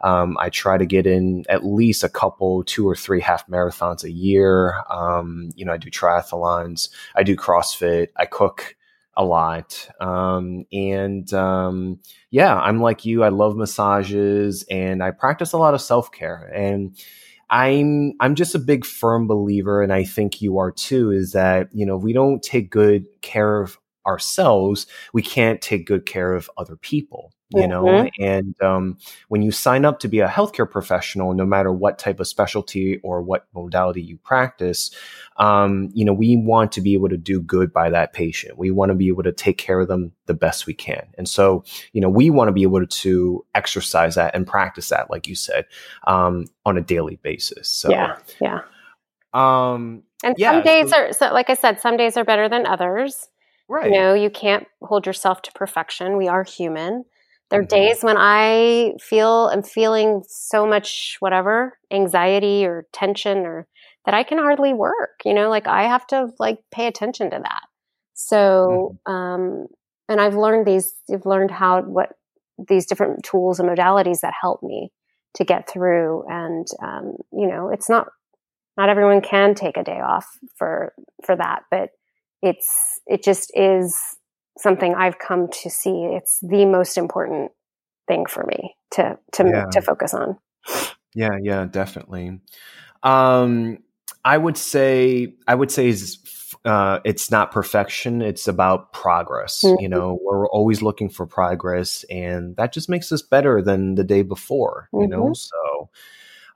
Um, 0.00 0.36
I 0.40 0.50
try 0.50 0.78
to 0.78 0.86
get 0.86 1.06
in 1.06 1.44
at 1.48 1.64
least 1.64 2.02
a 2.02 2.08
couple, 2.08 2.64
two 2.64 2.88
or 2.88 2.96
three 2.96 3.20
half 3.20 3.46
marathons 3.46 4.02
a 4.02 4.10
year. 4.10 4.82
Um, 4.90 5.50
you 5.54 5.64
know, 5.64 5.72
I 5.72 5.76
do 5.76 5.90
triathlons. 5.90 6.88
I 7.14 7.22
do 7.22 7.36
CrossFit. 7.36 8.08
I 8.16 8.26
cook 8.26 8.74
a 9.14 9.24
lot. 9.24 9.88
Um, 10.00 10.64
and 10.72 11.32
um, 11.34 12.00
yeah, 12.30 12.56
I'm 12.56 12.80
like 12.80 13.04
you. 13.04 13.24
I 13.24 13.28
love 13.28 13.56
massages 13.56 14.64
and 14.70 15.02
I 15.02 15.10
practice 15.10 15.52
a 15.52 15.58
lot 15.58 15.74
of 15.74 15.80
self 15.80 16.10
care. 16.12 16.50
And 16.54 16.96
I'm 17.50 18.14
I'm 18.18 18.34
just 18.34 18.54
a 18.54 18.58
big 18.58 18.86
firm 18.86 19.26
believer, 19.26 19.82
and 19.82 19.92
I 19.92 20.04
think 20.04 20.40
you 20.40 20.58
are 20.58 20.72
too. 20.72 21.10
Is 21.10 21.32
that 21.32 21.68
you 21.72 21.84
know 21.84 21.98
we 21.98 22.14
don't 22.14 22.42
take 22.42 22.70
good 22.70 23.04
care 23.20 23.60
of 23.60 23.78
ourselves, 24.06 24.86
we 25.12 25.22
can't 25.22 25.60
take 25.60 25.86
good 25.86 26.06
care 26.06 26.34
of 26.34 26.50
other 26.56 26.76
people 26.76 27.32
you 27.54 27.66
know 27.66 27.84
mm-hmm. 27.84 28.22
and 28.22 28.60
um, 28.62 28.98
when 29.28 29.42
you 29.42 29.50
sign 29.50 29.84
up 29.84 29.98
to 29.98 30.08
be 30.08 30.20
a 30.20 30.28
healthcare 30.28 30.68
professional 30.68 31.34
no 31.34 31.44
matter 31.44 31.72
what 31.72 31.98
type 31.98 32.20
of 32.20 32.26
specialty 32.26 32.98
or 32.98 33.22
what 33.22 33.46
modality 33.54 34.02
you 34.02 34.16
practice 34.18 34.90
um, 35.36 35.90
you 35.94 36.04
know 36.04 36.12
we 36.12 36.36
want 36.36 36.72
to 36.72 36.80
be 36.80 36.94
able 36.94 37.08
to 37.08 37.16
do 37.16 37.40
good 37.40 37.72
by 37.72 37.90
that 37.90 38.12
patient 38.12 38.58
we 38.58 38.70
want 38.70 38.90
to 38.90 38.94
be 38.94 39.08
able 39.08 39.22
to 39.22 39.32
take 39.32 39.58
care 39.58 39.80
of 39.80 39.88
them 39.88 40.12
the 40.26 40.34
best 40.34 40.66
we 40.66 40.74
can 40.74 41.06
and 41.18 41.28
so 41.28 41.64
you 41.92 42.00
know 42.00 42.08
we 42.08 42.30
want 42.30 42.48
to 42.48 42.52
be 42.52 42.62
able 42.62 42.84
to 42.86 43.44
exercise 43.54 44.14
that 44.14 44.34
and 44.34 44.46
practice 44.46 44.88
that 44.88 45.10
like 45.10 45.26
you 45.26 45.34
said 45.34 45.64
um, 46.06 46.46
on 46.64 46.76
a 46.76 46.80
daily 46.80 47.18
basis 47.22 47.68
so 47.68 47.90
yeah 47.90 48.16
yeah 48.40 48.60
um 49.34 50.02
and 50.24 50.34
yeah, 50.38 50.52
some 50.52 50.62
days 50.62 50.90
so, 50.90 50.96
are 50.96 51.12
so 51.12 51.32
like 51.32 51.48
i 51.48 51.54
said 51.54 51.80
some 51.80 51.96
days 51.96 52.16
are 52.16 52.24
better 52.24 52.48
than 52.48 52.66
others 52.66 53.28
Right. 53.72 53.90
You 53.90 53.98
know, 53.98 54.12
you 54.12 54.28
can't 54.28 54.66
hold 54.82 55.06
yourself 55.06 55.40
to 55.42 55.52
perfection. 55.52 56.18
We 56.18 56.28
are 56.28 56.44
human. 56.44 57.06
There 57.52 57.60
are 57.60 57.64
days 57.64 58.02
when 58.02 58.16
I 58.18 58.94
feel 58.98 59.50
I'm 59.52 59.62
feeling 59.62 60.22
so 60.26 60.66
much 60.66 61.18
whatever 61.20 61.78
anxiety 61.92 62.64
or 62.64 62.86
tension 62.94 63.44
or 63.44 63.68
that 64.06 64.14
I 64.14 64.22
can 64.22 64.38
hardly 64.38 64.72
work. 64.72 65.20
You 65.26 65.34
know, 65.34 65.50
like 65.50 65.66
I 65.66 65.82
have 65.82 66.06
to 66.08 66.28
like 66.38 66.60
pay 66.72 66.86
attention 66.86 67.30
to 67.30 67.38
that. 67.38 67.62
So, 68.14 68.96
mm-hmm. 69.06 69.12
um, 69.12 69.66
and 70.08 70.18
I've 70.18 70.34
learned 70.34 70.66
these. 70.66 70.94
I've 71.12 71.26
learned 71.26 71.50
how 71.50 71.82
what 71.82 72.14
these 72.56 72.86
different 72.86 73.22
tools 73.22 73.60
and 73.60 73.68
modalities 73.68 74.20
that 74.20 74.32
help 74.40 74.62
me 74.62 74.90
to 75.34 75.44
get 75.44 75.68
through. 75.68 76.24
And 76.30 76.66
um, 76.82 77.16
you 77.32 77.48
know, 77.48 77.68
it's 77.68 77.90
not 77.90 78.08
not 78.78 78.88
everyone 78.88 79.20
can 79.20 79.54
take 79.54 79.76
a 79.76 79.84
day 79.84 80.00
off 80.00 80.26
for 80.56 80.94
for 81.22 81.36
that, 81.36 81.64
but 81.70 81.90
it's 82.40 82.98
it 83.06 83.22
just 83.22 83.52
is 83.54 83.94
something 84.58 84.94
I've 84.94 85.18
come 85.18 85.48
to 85.62 85.70
see. 85.70 86.04
It's 86.12 86.38
the 86.42 86.64
most 86.64 86.96
important 86.96 87.52
thing 88.08 88.26
for 88.26 88.44
me 88.44 88.74
to 88.92 89.18
to 89.32 89.44
yeah. 89.44 89.66
to 89.72 89.82
focus 89.82 90.14
on. 90.14 90.38
Yeah, 91.14 91.36
yeah, 91.40 91.66
definitely. 91.66 92.40
Um, 93.02 93.78
I 94.24 94.38
would 94.38 94.56
say 94.56 95.34
I 95.46 95.54
would 95.54 95.70
say 95.70 95.94
uh, 96.64 97.00
it's 97.04 97.30
not 97.30 97.50
perfection; 97.50 98.22
it's 98.22 98.48
about 98.48 98.92
progress. 98.92 99.62
Mm-hmm. 99.62 99.82
You 99.82 99.88
know, 99.88 100.18
we're 100.22 100.48
always 100.48 100.82
looking 100.82 101.08
for 101.08 101.26
progress, 101.26 102.04
and 102.10 102.56
that 102.56 102.72
just 102.72 102.88
makes 102.88 103.10
us 103.12 103.22
better 103.22 103.60
than 103.62 103.96
the 103.96 104.04
day 104.04 104.22
before. 104.22 104.88
Mm-hmm. 104.92 105.02
You 105.02 105.08
know, 105.08 105.24
mm-hmm. 105.24 105.34
so 105.34 105.90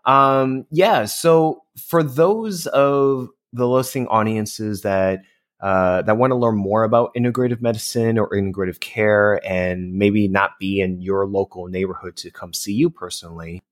um, 0.06 0.66
yeah. 0.70 1.04
So 1.04 1.64
for 1.76 2.02
those 2.02 2.66
of 2.66 3.28
the 3.52 3.68
listening 3.68 4.06
audiences 4.08 4.82
that 4.82 5.20
uh, 5.60 6.02
that 6.02 6.18
want 6.18 6.32
to 6.32 6.36
learn 6.36 6.56
more 6.56 6.84
about 6.84 7.14
integrative 7.14 7.62
medicine 7.62 8.18
or 8.18 8.28
integrative 8.30 8.80
care 8.80 9.40
and 9.46 9.94
maybe 9.94 10.28
not 10.28 10.58
be 10.58 10.80
in 10.80 11.00
your 11.00 11.26
local 11.26 11.66
neighborhood 11.66 12.16
to 12.16 12.30
come 12.30 12.52
see 12.52 12.74
you 12.74 12.90
personally, 12.90 13.62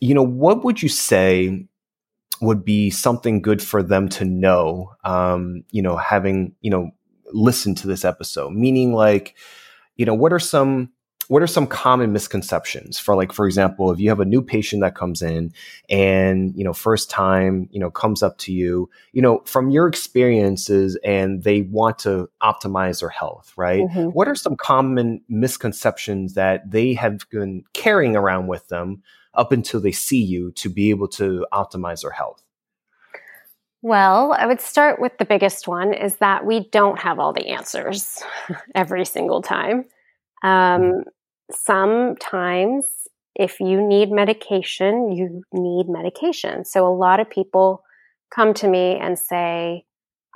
you 0.00 0.14
know, 0.14 0.22
what 0.22 0.64
would 0.64 0.82
you 0.82 0.88
say 0.88 1.66
would 2.42 2.64
be 2.64 2.90
something 2.90 3.40
good 3.40 3.62
for 3.62 3.82
them 3.82 4.08
to 4.08 4.24
know, 4.24 4.92
um, 5.04 5.62
you 5.70 5.82
know, 5.82 5.96
having, 5.96 6.54
you 6.60 6.70
know, 6.70 6.90
listened 7.32 7.78
to 7.78 7.86
this 7.86 8.04
episode? 8.04 8.52
Meaning, 8.52 8.92
like, 8.92 9.36
you 9.96 10.04
know, 10.04 10.14
what 10.14 10.32
are 10.32 10.38
some 10.38 10.90
what 11.30 11.44
are 11.44 11.46
some 11.46 11.66
common 11.68 12.12
misconceptions 12.12 12.98
for 12.98 13.14
like 13.14 13.32
for 13.32 13.46
example 13.46 13.92
if 13.92 14.00
you 14.00 14.08
have 14.08 14.18
a 14.18 14.24
new 14.24 14.42
patient 14.42 14.82
that 14.82 14.96
comes 14.96 15.22
in 15.22 15.52
and 15.88 16.52
you 16.56 16.64
know 16.64 16.72
first 16.72 17.08
time 17.08 17.68
you 17.70 17.78
know 17.78 17.88
comes 17.88 18.20
up 18.20 18.36
to 18.36 18.52
you 18.52 18.90
you 19.12 19.22
know 19.22 19.40
from 19.44 19.70
your 19.70 19.86
experiences 19.86 20.98
and 21.04 21.44
they 21.44 21.62
want 21.62 22.00
to 22.00 22.28
optimize 22.42 22.98
their 22.98 23.08
health 23.08 23.52
right 23.56 23.82
mm-hmm. 23.82 24.06
what 24.06 24.26
are 24.26 24.34
some 24.34 24.56
common 24.56 25.20
misconceptions 25.28 26.34
that 26.34 26.68
they 26.68 26.92
have 26.94 27.20
been 27.30 27.62
carrying 27.74 28.16
around 28.16 28.48
with 28.48 28.66
them 28.66 29.00
up 29.34 29.52
until 29.52 29.80
they 29.80 29.92
see 29.92 30.20
you 30.20 30.50
to 30.50 30.68
be 30.68 30.90
able 30.90 31.08
to 31.08 31.46
optimize 31.52 32.02
their 32.02 32.10
health 32.10 32.42
well, 33.82 34.36
I 34.38 34.44
would 34.44 34.60
start 34.60 35.00
with 35.00 35.16
the 35.16 35.24
biggest 35.24 35.66
one 35.66 35.94
is 35.94 36.16
that 36.16 36.44
we 36.44 36.68
don't 36.68 36.98
have 36.98 37.18
all 37.18 37.32
the 37.32 37.46
answers 37.48 38.22
every 38.74 39.06
single 39.06 39.40
time. 39.40 39.86
Um, 40.42 40.82
mm-hmm 40.82 41.00
sometimes 41.52 42.86
if 43.34 43.60
you 43.60 43.80
need 43.86 44.10
medication, 44.10 45.12
you 45.12 45.42
need 45.52 45.88
medication. 45.88 46.64
So 46.64 46.86
a 46.86 46.94
lot 46.94 47.20
of 47.20 47.30
people 47.30 47.82
come 48.34 48.54
to 48.54 48.68
me 48.68 48.98
and 49.00 49.18
say, 49.18 49.84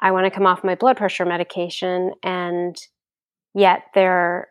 I 0.01 0.11
want 0.11 0.27
to 0.27 0.31
come 0.31 0.47
off 0.47 0.65
my 0.65 0.75
blood 0.75 0.97
pressure 0.97 1.25
medication, 1.25 2.13
and 2.23 2.77
yet 3.55 3.83
they're 3.95 4.49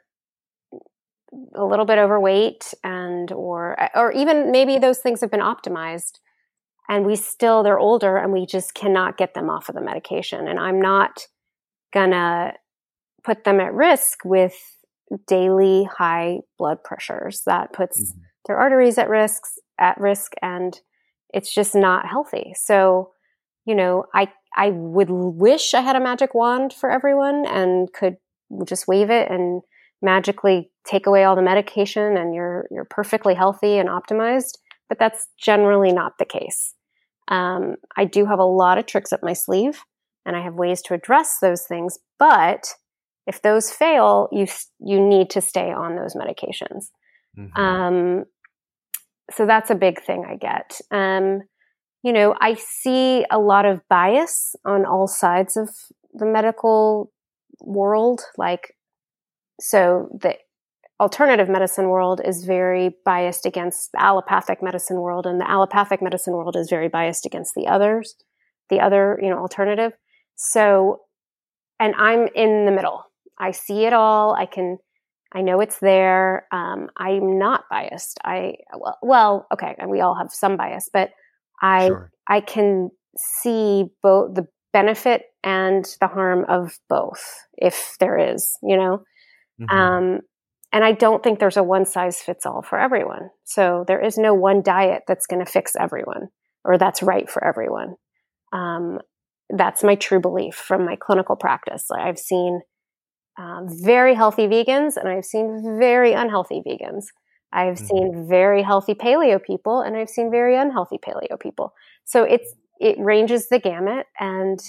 a 1.56 1.65
little 1.65 1.86
bit 1.86 1.97
overweight 1.97 2.74
and 2.84 3.32
or 3.32 3.76
or 3.95 4.11
even 4.11 4.51
maybe 4.51 4.78
those 4.78 4.99
things 4.99 5.22
have 5.22 5.32
been 5.32 5.39
optimized 5.39 6.20
and 6.88 7.05
we 7.05 7.16
still 7.16 7.64
they're 7.64 7.80
older 7.80 8.18
and 8.18 8.32
we 8.32 8.45
just 8.45 8.76
cannot 8.76 9.18
get 9.18 9.34
them 9.34 9.49
off 9.49 9.68
of 9.68 9.74
the 9.74 9.82
medication 9.82 10.47
and 10.47 10.59
i'm 10.59 10.80
not 10.80 11.28
gonna 11.91 12.53
put 13.24 13.45
them 13.45 13.59
at 13.59 13.74
risk 13.74 14.20
with 14.24 14.55
daily 15.28 15.88
high 15.97 16.39
blood 16.57 16.84
pressures 16.84 17.41
that 17.45 17.74
puts 17.74 18.01
mm-hmm. 18.01 18.20
their 18.45 18.57
arteries 18.57 18.97
at 18.97 19.09
risks 19.09 19.59
at 19.80 19.99
risk 19.99 20.34
and 20.41 20.80
it's 21.34 21.53
just 21.53 21.76
not 21.76 22.07
healthy 22.07 22.53
so 22.55 23.11
you 23.66 23.76
know 23.76 24.05
i 24.14 24.28
i 24.55 24.70
would 24.70 25.09
wish 25.09 25.74
i 25.74 25.82
had 25.82 25.95
a 25.95 25.99
magic 25.99 26.34
wand 26.34 26.74
for 26.74 26.91
everyone 26.91 27.45
and 27.47 27.91
could 27.93 28.18
just 28.66 28.88
wave 28.88 29.09
it 29.09 29.30
and 29.32 29.61
magically 30.01 30.70
take 30.86 31.07
away 31.07 31.24
all 31.24 31.36
the 31.36 31.41
medication 31.41 32.18
and 32.18 32.36
you're 32.36 32.68
you're 32.70 32.86
perfectly 32.86 33.34
healthy 33.34 33.78
and 33.78 33.89
optimized 33.89 34.57
but 34.89 34.99
that's 34.99 35.28
generally 35.39 35.91
not 35.91 36.14
the 36.20 36.26
case 36.26 36.74
um, 37.30 37.76
i 37.97 38.05
do 38.05 38.26
have 38.26 38.39
a 38.39 38.43
lot 38.43 38.78
of 38.78 38.86
tricks 38.86 39.14
up 39.14 39.22
my 39.24 39.34
sleeve 39.34 39.82
and 40.26 40.36
i 40.36 40.41
have 40.41 40.53
ways 40.53 40.82
to 40.82 40.93
address 40.93 41.38
those 41.41 41.64
things 41.64 41.97
but 42.20 42.68
if 43.26 43.41
those 43.41 43.71
fail, 43.71 44.28
you 44.32 44.47
you 44.80 44.99
need 44.99 45.30
to 45.32 45.41
stay 45.41 45.71
on 45.71 45.95
those 45.95 46.15
medications. 46.15 46.89
Mm-hmm. 47.38 47.59
Um, 47.59 48.26
so 49.32 49.45
that's 49.45 49.69
a 49.69 49.76
big 49.76 50.01
thing 50.01 50.26
I 50.30 50.36
get. 50.36 50.80
Um, 50.91 51.41
you 52.03 52.11
know, 52.11 52.36
I 52.39 52.55
see 52.55 53.26
a 53.32 53.39
lot 53.39 53.65
of 53.65 53.82
bias 53.89 54.55
on 54.65 54.86
all 54.86 55.07
sides 55.07 55.55
of 55.55 55.69
the 56.13 56.26
medical 56.26 57.11
world. 57.61 58.21
Like, 58.38 58.76
so 59.61 60.09
the 60.21 60.36
alternative 60.99 61.47
medicine 61.47 61.89
world 61.89 62.21
is 62.24 62.43
very 62.43 62.95
biased 63.05 63.45
against 63.45 63.93
the 63.93 64.03
allopathic 64.03 64.61
medicine 64.61 64.99
world, 64.99 65.26
and 65.26 65.39
the 65.39 65.49
allopathic 65.49 66.01
medicine 66.01 66.34
world 66.34 66.57
is 66.57 66.69
very 66.69 66.89
biased 66.89 67.26
against 67.26 67.55
the 67.55 67.67
others, 67.67 68.15
the 68.69 68.82
other, 68.82 69.17
you 69.21 69.30
know, 69.30 69.38
alternative. 69.38 69.93
So, 70.36 71.01
and 71.80 71.95
I'm 71.95 72.28
in 72.36 72.65
the 72.65 72.71
middle. 72.71 73.05
I 73.39 73.51
see 73.51 73.86
it 73.86 73.93
all. 73.93 74.34
I 74.34 74.45
can, 74.45 74.77
I 75.34 75.41
know 75.41 75.59
it's 75.61 75.79
there. 75.79 76.47
Um, 76.51 76.89
I'm 76.97 77.39
not 77.39 77.63
biased. 77.69 78.19
I, 78.23 78.55
well, 78.77 78.97
well, 79.01 79.47
okay, 79.53 79.75
and 79.77 79.89
we 79.89 80.01
all 80.01 80.15
have 80.15 80.31
some 80.31 80.57
bias, 80.57 80.89
but 80.91 81.09
I, 81.61 81.88
sure. 81.88 82.11
I 82.27 82.41
can 82.41 82.89
see 83.17 83.86
both 84.01 84.36
the 84.36 84.47
benefit 84.71 85.23
and 85.43 85.86
the 86.01 86.07
harm 86.07 86.45
of 86.49 86.77
both, 86.89 87.23
if 87.57 87.95
there 87.99 88.17
is, 88.17 88.57
you 88.63 88.77
know. 88.77 89.03
Mm-hmm. 89.61 89.77
Um, 89.77 90.19
and 90.71 90.84
I 90.84 90.91
don't 90.91 91.23
think 91.23 91.39
there's 91.39 91.57
a 91.57 91.63
one 91.63 91.86
size 91.86 92.17
fits 92.17 92.45
all 92.45 92.63
for 92.63 92.79
everyone. 92.79 93.29
So 93.43 93.86
there 93.88 94.03
is 94.03 94.17
no 94.17 94.34
one 94.34 94.63
diet 94.63 95.03
that's 95.07 95.27
going 95.27 95.45
to 95.45 95.51
fix 95.51 95.75
everyone 95.79 96.29
or 96.65 96.77
that's 96.77 97.03
right 97.03 97.29
for 97.29 97.43
everyone. 97.43 97.95
Um, 98.51 98.99
that's 99.55 99.84
my 99.84 99.95
true 99.95 100.19
belief 100.19 100.55
from 100.55 100.86
my 100.86 100.95
clinical 100.95 101.36
practice. 101.36 101.86
I've 101.91 102.17
seen 102.17 102.61
uh, 103.38 103.61
very 103.65 104.13
healthy 104.13 104.47
vegans 104.47 104.97
and 104.97 105.09
I've 105.09 105.25
seen 105.25 105.77
very 105.79 106.13
unhealthy 106.13 106.61
vegans. 106.65 107.05
I've 107.51 107.75
mm-hmm. 107.75 107.86
seen 107.86 108.27
very 108.27 108.61
healthy 108.63 108.93
paleo 108.93 109.41
people 109.41 109.81
and 109.81 109.95
I've 109.95 110.09
seen 110.09 110.31
very 110.31 110.55
unhealthy 110.55 110.97
paleo 110.97 111.39
people. 111.39 111.73
So 112.05 112.23
it's 112.23 112.53
it 112.79 112.97
ranges 112.99 113.49
the 113.49 113.59
gamut 113.59 114.07
and 114.19 114.59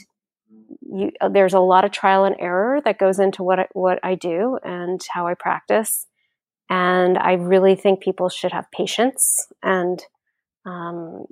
you, 0.83 1.11
uh, 1.21 1.29
there's 1.29 1.55
a 1.55 1.61
lot 1.61 1.85
of 1.85 1.91
trial 1.91 2.25
and 2.25 2.37
error 2.39 2.81
that 2.85 2.99
goes 2.99 3.19
into 3.19 3.43
what 3.43 3.59
I, 3.59 3.67
what 3.73 3.99
I 4.03 4.15
do 4.15 4.59
and 4.63 5.01
how 5.11 5.27
I 5.27 5.35
practice. 5.35 6.07
And 6.71 7.19
I 7.19 7.33
really 7.33 7.75
think 7.75 8.01
people 8.01 8.29
should 8.29 8.53
have 8.53 8.71
patience 8.71 9.47
and 9.63 10.03
um, 10.65 11.27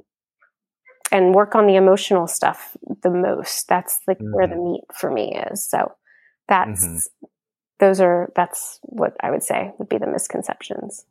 and 1.10 1.34
work 1.34 1.54
on 1.54 1.66
the 1.66 1.76
emotional 1.76 2.26
stuff 2.26 2.76
the 3.02 3.10
most. 3.10 3.68
That's 3.68 4.00
like 4.06 4.18
mm-hmm. 4.18 4.34
where 4.34 4.46
the 4.46 4.54
mm-hmm. 4.54 4.72
meat 4.72 4.84
for 4.94 5.10
me 5.10 5.34
is. 5.50 5.68
So 5.68 5.92
that's 6.48 6.84
mm-hmm. 6.84 7.26
those 7.78 8.00
are 8.00 8.32
that's 8.34 8.80
what 8.82 9.16
I 9.20 9.30
would 9.30 9.42
say 9.42 9.72
would 9.78 9.88
be 9.88 9.98
the 9.98 10.06
misconceptions. 10.06 11.04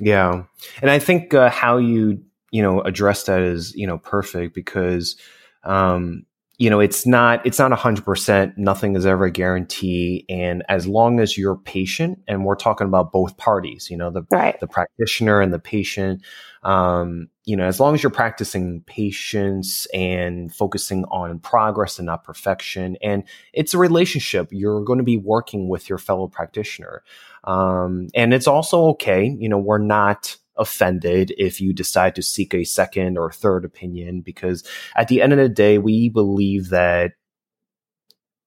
Yeah, 0.00 0.44
and 0.80 0.90
I 0.90 0.98
think 0.98 1.34
uh, 1.34 1.50
how 1.50 1.78
you 1.78 2.22
you 2.50 2.62
know 2.62 2.80
address 2.82 3.24
that 3.24 3.40
is 3.40 3.74
you 3.74 3.86
know 3.86 3.98
perfect 3.98 4.54
because 4.54 5.16
um, 5.64 6.24
you 6.58 6.68
know 6.68 6.80
it's 6.80 7.06
not 7.06 7.44
it's 7.46 7.58
not 7.58 7.70
100% 7.70 8.58
nothing 8.58 8.96
is 8.96 9.06
ever 9.06 9.26
a 9.26 9.30
guarantee. 9.30 10.26
And 10.28 10.64
as 10.68 10.86
long 10.86 11.20
as 11.20 11.38
you're 11.38 11.56
patient 11.56 12.18
and 12.26 12.44
we're 12.44 12.56
talking 12.56 12.86
about 12.86 13.12
both 13.12 13.36
parties 13.36 13.88
you 13.90 13.96
know 13.96 14.10
the 14.10 14.24
right. 14.30 14.58
the 14.60 14.66
practitioner 14.66 15.40
and 15.40 15.52
the 15.52 15.60
patient 15.60 16.22
um, 16.64 17.28
you 17.44 17.56
know 17.56 17.64
as 17.64 17.78
long 17.78 17.94
as 17.94 18.02
you're 18.02 18.10
practicing 18.10 18.82
patience 18.82 19.86
and 19.94 20.52
focusing 20.52 21.04
on 21.04 21.38
progress 21.38 21.98
and 21.98 22.06
not 22.06 22.24
perfection 22.24 22.96
and 23.02 23.22
it's 23.52 23.72
a 23.72 23.78
relationship 23.78 24.48
you're 24.50 24.82
going 24.82 24.98
to 24.98 25.04
be 25.04 25.16
working 25.16 25.68
with 25.68 25.88
your 25.88 25.98
fellow 25.98 26.26
practitioner. 26.26 27.02
Um, 27.44 28.08
and 28.14 28.34
it's 28.34 28.48
also 28.48 28.86
okay 28.88 29.36
you 29.38 29.48
know 29.48 29.58
we're 29.58 29.78
not 29.78 30.36
offended 30.58 31.32
if 31.38 31.60
you 31.60 31.72
decide 31.72 32.14
to 32.14 32.22
seek 32.22 32.54
a 32.54 32.64
second 32.64 33.16
or 33.18 33.30
third 33.30 33.64
opinion 33.64 34.20
because 34.20 34.64
at 34.96 35.08
the 35.08 35.22
end 35.22 35.32
of 35.32 35.38
the 35.38 35.48
day 35.48 35.78
we 35.78 36.08
believe 36.08 36.70
that 36.70 37.12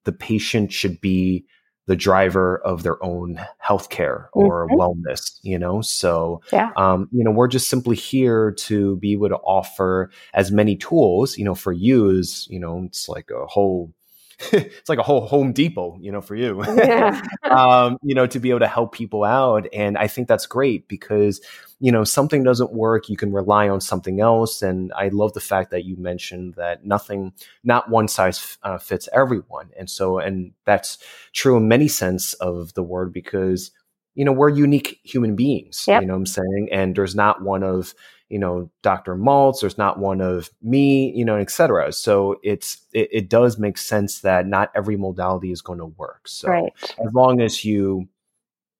the 0.03 0.11
patient 0.11 0.71
should 0.71 0.99
be 1.01 1.45
the 1.87 1.95
driver 1.95 2.59
of 2.59 2.83
their 2.83 3.03
own 3.03 3.39
healthcare 3.63 4.27
or 4.33 4.67
mm-hmm. 4.67 4.79
wellness, 4.79 5.39
you 5.41 5.57
know? 5.57 5.81
So, 5.81 6.41
yeah. 6.53 6.71
um, 6.77 7.09
you 7.11 7.23
know, 7.23 7.31
we're 7.31 7.47
just 7.47 7.69
simply 7.69 7.95
here 7.95 8.51
to 8.51 8.97
be 8.97 9.13
able 9.13 9.29
to 9.29 9.37
offer 9.37 10.11
as 10.33 10.51
many 10.51 10.75
tools, 10.75 11.37
you 11.37 11.43
know, 11.43 11.55
for 11.55 11.71
you 11.71 12.11
as, 12.11 12.47
you 12.49 12.59
know, 12.59 12.83
it's 12.85 13.09
like 13.09 13.29
a 13.31 13.45
whole 13.45 13.93
it's 14.51 14.89
like 14.89 14.99
a 14.99 15.03
whole 15.03 15.27
Home 15.27 15.53
Depot, 15.53 15.97
you 16.01 16.11
know, 16.11 16.21
for 16.21 16.35
you. 16.35 16.63
Yeah. 16.65 17.21
um, 17.43 17.97
you 18.03 18.15
know, 18.15 18.27
to 18.27 18.39
be 18.39 18.49
able 18.49 18.59
to 18.59 18.67
help 18.67 18.93
people 18.93 19.23
out. 19.23 19.67
And 19.73 19.97
I 19.97 20.07
think 20.07 20.27
that's 20.27 20.45
great 20.45 20.87
because, 20.87 21.41
you 21.79 21.91
know, 21.91 22.03
something 22.03 22.43
doesn't 22.43 22.73
work, 22.73 23.09
you 23.09 23.17
can 23.17 23.31
rely 23.31 23.69
on 23.69 23.81
something 23.81 24.19
else. 24.19 24.61
And 24.61 24.91
I 24.95 25.09
love 25.09 25.33
the 25.33 25.39
fact 25.39 25.71
that 25.71 25.85
you 25.85 25.95
mentioned 25.97 26.55
that 26.55 26.85
nothing, 26.85 27.33
not 27.63 27.89
one 27.89 28.07
size 28.07 28.57
uh, 28.63 28.77
fits 28.77 29.07
everyone. 29.13 29.69
And 29.77 29.89
so, 29.89 30.19
and 30.19 30.53
that's 30.65 30.97
true 31.33 31.57
in 31.57 31.67
many 31.67 31.87
sense 31.87 32.33
of 32.35 32.73
the 32.73 32.83
word 32.83 33.13
because, 33.13 33.71
you 34.15 34.25
know, 34.25 34.31
we're 34.33 34.49
unique 34.49 34.99
human 35.03 35.35
beings, 35.35 35.85
yep. 35.87 36.01
you 36.01 36.07
know 36.07 36.13
what 36.13 36.19
I'm 36.19 36.25
saying? 36.25 36.69
And 36.71 36.95
there's 36.95 37.15
not 37.15 37.41
one 37.41 37.63
of, 37.63 37.93
you 38.31 38.39
know 38.39 38.69
dr 38.81 39.15
maltz 39.15 39.59
there's 39.59 39.77
not 39.77 39.99
one 39.99 40.21
of 40.21 40.49
me 40.61 41.11
you 41.15 41.25
know 41.25 41.37
etc 41.37 41.91
so 41.91 42.39
it's 42.43 42.77
it, 42.93 43.09
it, 43.11 43.29
does 43.29 43.57
make 43.59 43.77
sense 43.77 44.21
that 44.21 44.47
not 44.47 44.71
every 44.75 44.97
modality 44.97 45.51
is 45.51 45.61
going 45.61 45.79
to 45.79 45.85
work. 45.85 46.27
So 46.27 46.49
right. 46.49 46.73
as 46.83 47.13
long 47.13 47.41
as 47.41 47.63
you 47.63 48.07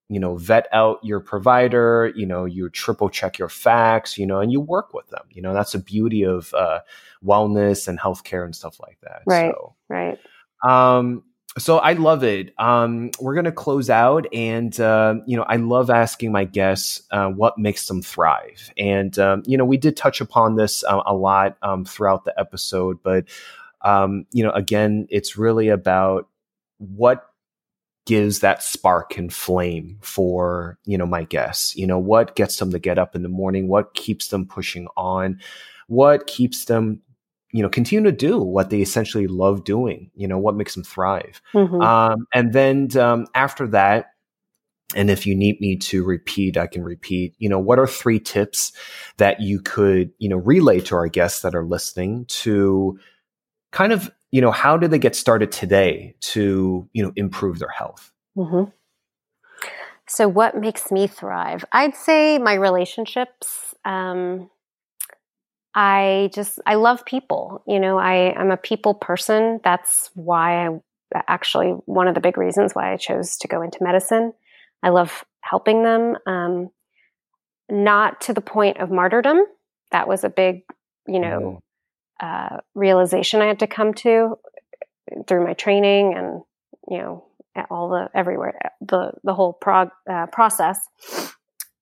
you 0.08 0.20
know 0.20 0.36
vet 0.36 0.66
out 0.72 0.98
your 1.02 1.20
provider 1.20 2.12
you 2.14 2.26
know 2.26 2.44
you 2.44 2.68
triple 2.68 3.08
check 3.08 3.38
your 3.38 3.48
facts 3.48 4.18
you 4.18 4.26
know 4.26 4.40
and 4.40 4.52
you 4.52 4.60
work 4.60 4.92
with 4.92 5.08
them 5.08 5.22
you 5.30 5.40
know 5.40 5.54
that's 5.54 5.72
the 5.72 5.78
beauty 5.78 6.22
of 6.22 6.52
uh, 6.52 6.80
wellness 7.24 7.88
and 7.88 7.98
healthcare 7.98 8.44
and 8.44 8.54
stuff 8.54 8.78
like 8.80 8.98
that 9.02 9.22
right 9.26 9.54
so, 9.54 9.74
right. 9.88 10.18
Um 10.62 11.24
so 11.58 11.78
I 11.78 11.92
love 11.92 12.24
it. 12.24 12.54
Um, 12.58 13.10
we're 13.20 13.34
going 13.34 13.44
to 13.44 13.52
close 13.52 13.90
out, 13.90 14.26
and 14.32 14.78
uh, 14.80 15.16
you 15.26 15.36
know, 15.36 15.42
I 15.42 15.56
love 15.56 15.90
asking 15.90 16.32
my 16.32 16.44
guests 16.44 17.02
uh, 17.10 17.28
what 17.28 17.58
makes 17.58 17.86
them 17.88 18.00
thrive. 18.00 18.72
And 18.78 19.18
um, 19.18 19.42
you 19.44 19.58
know, 19.58 19.64
we 19.64 19.76
did 19.76 19.96
touch 19.96 20.20
upon 20.20 20.56
this 20.56 20.82
uh, 20.84 21.02
a 21.04 21.14
lot 21.14 21.58
um, 21.62 21.84
throughout 21.84 22.24
the 22.24 22.38
episode, 22.40 23.02
but 23.02 23.26
um, 23.82 24.24
you 24.32 24.42
know, 24.42 24.52
again, 24.52 25.06
it's 25.10 25.36
really 25.36 25.68
about 25.68 26.28
what 26.78 27.28
gives 28.06 28.40
that 28.40 28.62
spark 28.62 29.16
and 29.16 29.32
flame 29.32 29.98
for 30.00 30.78
you 30.84 30.96
know 30.96 31.06
my 31.06 31.24
guests. 31.24 31.76
You 31.76 31.86
know, 31.86 31.98
what 31.98 32.34
gets 32.34 32.56
them 32.56 32.70
to 32.70 32.78
get 32.78 32.98
up 32.98 33.14
in 33.14 33.22
the 33.22 33.28
morning? 33.28 33.68
What 33.68 33.92
keeps 33.92 34.28
them 34.28 34.46
pushing 34.46 34.88
on? 34.96 35.38
What 35.86 36.26
keeps 36.26 36.64
them 36.64 37.02
you 37.52 37.62
know 37.62 37.68
continue 37.68 38.10
to 38.10 38.16
do 38.16 38.40
what 38.40 38.70
they 38.70 38.80
essentially 38.80 39.26
love 39.26 39.64
doing 39.64 40.10
you 40.14 40.26
know 40.26 40.38
what 40.38 40.56
makes 40.56 40.74
them 40.74 40.82
thrive 40.82 41.40
mm-hmm. 41.54 41.80
um, 41.80 42.26
and 42.34 42.52
then 42.52 42.88
um, 42.98 43.26
after 43.34 43.68
that 43.68 44.06
and 44.94 45.10
if 45.10 45.26
you 45.26 45.34
need 45.34 45.60
me 45.60 45.76
to 45.76 46.02
repeat 46.02 46.56
i 46.56 46.66
can 46.66 46.82
repeat 46.82 47.34
you 47.38 47.48
know 47.48 47.58
what 47.58 47.78
are 47.78 47.86
three 47.86 48.18
tips 48.18 48.72
that 49.18 49.40
you 49.40 49.60
could 49.60 50.10
you 50.18 50.28
know 50.28 50.38
relay 50.38 50.80
to 50.80 50.96
our 50.96 51.08
guests 51.08 51.42
that 51.42 51.54
are 51.54 51.64
listening 51.64 52.24
to 52.26 52.98
kind 53.70 53.92
of 53.92 54.10
you 54.30 54.40
know 54.40 54.50
how 54.50 54.76
do 54.76 54.88
they 54.88 54.98
get 54.98 55.14
started 55.14 55.52
today 55.52 56.14
to 56.20 56.88
you 56.92 57.02
know 57.02 57.12
improve 57.16 57.58
their 57.58 57.70
health 57.70 58.12
mm-hmm. 58.36 58.70
so 60.08 60.26
what 60.26 60.56
makes 60.56 60.90
me 60.90 61.06
thrive 61.06 61.64
i'd 61.72 61.94
say 61.94 62.38
my 62.38 62.54
relationships 62.54 63.74
um, 63.84 64.48
I 65.74 66.30
just 66.34 66.60
I 66.66 66.74
love 66.74 67.04
people. 67.04 67.62
You 67.66 67.80
know, 67.80 67.98
I 67.98 68.34
I'm 68.34 68.50
a 68.50 68.56
people 68.56 68.94
person. 68.94 69.60
That's 69.64 70.10
why 70.14 70.66
I 70.66 70.78
actually 71.28 71.70
one 71.86 72.08
of 72.08 72.14
the 72.14 72.20
big 72.20 72.36
reasons 72.36 72.74
why 72.74 72.92
I 72.92 72.96
chose 72.96 73.36
to 73.38 73.48
go 73.48 73.62
into 73.62 73.82
medicine. 73.82 74.32
I 74.82 74.90
love 74.90 75.24
helping 75.40 75.82
them. 75.82 76.16
Um, 76.26 76.70
not 77.70 78.20
to 78.22 78.34
the 78.34 78.40
point 78.40 78.78
of 78.78 78.90
martyrdom. 78.90 79.44
That 79.92 80.08
was 80.08 80.24
a 80.24 80.28
big, 80.28 80.62
you 81.06 81.20
know, 81.20 81.62
mm-hmm. 82.20 82.56
uh, 82.56 82.58
realization 82.74 83.40
I 83.40 83.46
had 83.46 83.60
to 83.60 83.66
come 83.66 83.94
to 83.94 84.38
through 85.26 85.44
my 85.44 85.54
training 85.54 86.14
and 86.16 86.42
you 86.88 86.98
know 86.98 87.24
all 87.70 87.90
the 87.90 88.08
everywhere 88.14 88.58
the 88.80 89.12
the 89.24 89.34
whole 89.34 89.52
prog, 89.54 89.90
uh, 90.10 90.26
process. 90.26 90.78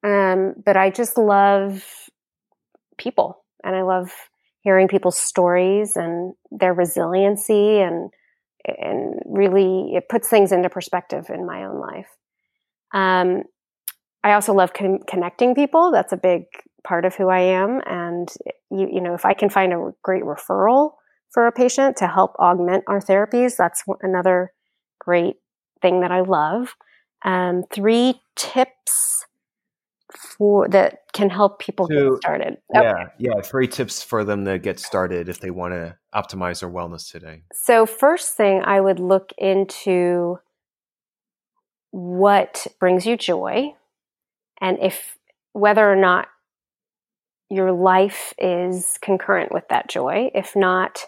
Um, 0.02 0.54
but 0.64 0.76
I 0.76 0.90
just 0.90 1.18
love 1.18 1.84
people 2.96 3.44
and 3.64 3.76
I 3.76 3.82
love 3.82 4.10
hearing 4.62 4.88
people's 4.88 5.18
stories 5.18 5.96
and 5.96 6.34
their 6.50 6.74
resiliency 6.74 7.78
and 7.78 8.10
and 8.64 9.14
really 9.24 9.92
it 9.94 10.08
puts 10.08 10.28
things 10.28 10.52
into 10.52 10.68
perspective 10.68 11.26
in 11.30 11.46
my 11.46 11.64
own 11.64 11.80
life. 11.80 12.08
Um, 12.92 13.44
I 14.22 14.34
also 14.34 14.52
love 14.52 14.72
con- 14.74 15.00
connecting 15.06 15.54
people. 15.54 15.90
That's 15.92 16.12
a 16.12 16.18
big 16.18 16.42
part 16.86 17.04
of 17.04 17.14
who 17.14 17.28
I 17.28 17.40
am. 17.40 17.80
And 17.86 18.28
you, 18.70 18.88
you 18.92 19.00
know, 19.00 19.14
if 19.14 19.24
I 19.24 19.32
can 19.32 19.48
find 19.48 19.72
a 19.72 19.92
great 20.02 20.24
referral 20.24 20.92
for 21.32 21.46
a 21.46 21.52
patient 21.52 21.96
to 21.98 22.06
help 22.06 22.34
augment 22.38 22.84
our 22.86 23.00
therapies, 23.00 23.56
that's 23.56 23.82
another 24.02 24.52
great 24.98 25.36
thing 25.80 26.00
that 26.00 26.12
I 26.12 26.20
love. 26.20 26.74
Um, 27.24 27.64
three 27.72 28.20
tips 28.36 29.26
for 30.12 30.68
that 30.68 31.00
can 31.12 31.30
help 31.30 31.58
people 31.58 31.88
to, 31.88 32.10
get 32.10 32.16
started. 32.18 32.56
Yeah, 32.72 32.80
okay. 32.80 33.04
yeah, 33.18 33.40
three 33.42 33.68
tips 33.68 34.02
for 34.02 34.24
them 34.24 34.44
to 34.44 34.58
get 34.58 34.78
started 34.78 35.28
if 35.28 35.40
they 35.40 35.50
want 35.50 35.74
to 35.74 35.96
optimize 36.14 36.60
their 36.60 36.70
wellness 36.70 37.10
today. 37.10 37.42
So 37.52 37.86
first 37.86 38.36
thing 38.36 38.62
I 38.64 38.80
would 38.80 39.00
look 39.00 39.32
into 39.38 40.38
what 41.90 42.66
brings 42.78 43.06
you 43.06 43.16
joy 43.16 43.74
and 44.60 44.78
if 44.80 45.18
whether 45.52 45.90
or 45.90 45.96
not 45.96 46.28
your 47.50 47.72
life 47.72 48.32
is 48.38 48.96
concurrent 49.02 49.52
with 49.52 49.66
that 49.68 49.88
joy. 49.88 50.30
If 50.34 50.54
not, 50.54 51.04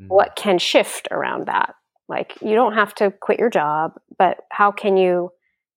mm. 0.00 0.08
what 0.08 0.34
can 0.34 0.58
shift 0.58 1.06
around 1.10 1.46
that? 1.46 1.74
Like 2.08 2.36
you 2.42 2.54
don't 2.54 2.74
have 2.74 2.94
to 2.96 3.12
quit 3.12 3.38
your 3.38 3.48
job, 3.48 3.92
but 4.18 4.38
how 4.50 4.72
can 4.72 4.96
you, 4.96 5.30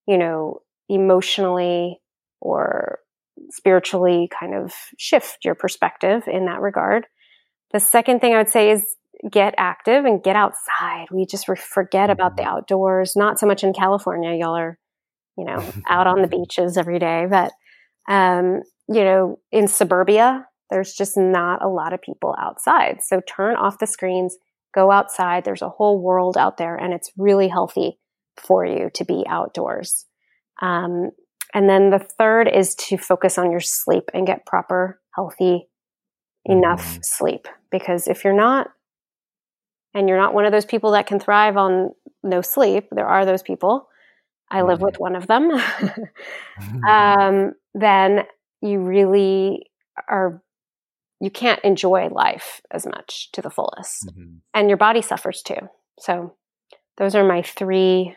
you 0.07 0.17
know, 0.17 0.61
emotionally 0.89 2.01
or 2.45 2.99
spiritually 3.49 4.29
kind 4.39 4.53
of 4.53 4.71
shift 4.97 5.39
your 5.43 5.55
perspective 5.55 6.23
in 6.27 6.45
that 6.45 6.61
regard. 6.61 7.05
The 7.73 7.79
second 7.79 8.21
thing 8.21 8.33
I 8.33 8.37
would 8.37 8.49
say 8.49 8.71
is 8.71 8.85
get 9.29 9.55
active 9.57 10.05
and 10.05 10.23
get 10.23 10.35
outside. 10.35 11.07
We 11.11 11.25
just 11.25 11.47
forget 11.47 12.09
about 12.09 12.37
the 12.37 12.43
mm-hmm. 12.43 12.51
outdoors, 12.51 13.15
not 13.15 13.39
so 13.39 13.47
much 13.47 13.63
in 13.63 13.73
California. 13.73 14.37
Y'all 14.39 14.55
are, 14.55 14.77
you 15.37 15.45
know, 15.45 15.63
out 15.89 16.07
on 16.07 16.21
the 16.21 16.27
beaches 16.27 16.77
every 16.77 16.99
day, 16.99 17.25
but, 17.29 17.51
um, 18.07 18.61
you 18.87 19.03
know, 19.03 19.39
in 19.51 19.67
suburbia, 19.67 20.45
there's 20.69 20.93
just 20.93 21.17
not 21.17 21.63
a 21.63 21.67
lot 21.67 21.93
of 21.93 22.01
people 22.01 22.35
outside. 22.39 22.99
So 23.03 23.21
turn 23.27 23.55
off 23.55 23.79
the 23.79 23.87
screens, 23.87 24.37
go 24.73 24.91
outside. 24.91 25.43
There's 25.43 25.61
a 25.61 25.69
whole 25.69 26.01
world 26.01 26.37
out 26.37 26.57
there 26.57 26.75
and 26.75 26.93
it's 26.93 27.11
really 27.17 27.47
healthy 27.47 27.97
for 28.37 28.65
you 28.65 28.89
to 28.93 29.05
be 29.05 29.25
outdoors. 29.27 30.05
Um, 30.61 31.11
and 31.55 31.69
then 31.69 31.89
the 31.89 31.99
third 31.99 32.49
is 32.49 32.75
to 32.75 32.97
focus 32.97 33.37
on 33.37 33.49
your 33.49 33.61
sleep 33.61 34.11
and 34.13 34.27
get 34.27 34.45
proper, 34.45 34.99
healthy, 35.15 35.69
enough 36.43 36.85
mm-hmm. 36.85 36.99
sleep. 37.01 37.47
Because 37.71 38.09
if 38.09 38.25
you're 38.25 38.35
not, 38.35 38.67
and 39.93 40.09
you're 40.09 40.17
not 40.17 40.33
one 40.33 40.43
of 40.43 40.51
those 40.51 40.65
people 40.65 40.91
that 40.91 41.07
can 41.07 41.17
thrive 41.17 41.55
on 41.55 41.91
no 42.23 42.41
sleep, 42.41 42.89
there 42.91 43.07
are 43.07 43.25
those 43.25 43.41
people. 43.41 43.87
I 44.51 44.63
live 44.63 44.81
with 44.81 44.99
one 44.99 45.15
of 45.15 45.27
them. 45.27 45.49
um, 46.87 47.53
then 47.73 48.23
you 48.61 48.81
really 48.81 49.71
are, 50.09 50.43
you 51.21 51.31
can't 51.31 51.63
enjoy 51.63 52.09
life 52.09 52.59
as 52.69 52.85
much 52.85 53.31
to 53.31 53.41
the 53.41 53.49
fullest. 53.49 54.07
Mm-hmm. 54.07 54.35
And 54.53 54.69
your 54.69 54.77
body 54.77 55.01
suffers 55.01 55.41
too. 55.41 55.69
So 56.01 56.35
those 56.97 57.15
are 57.15 57.23
my 57.23 57.41
three 57.41 58.13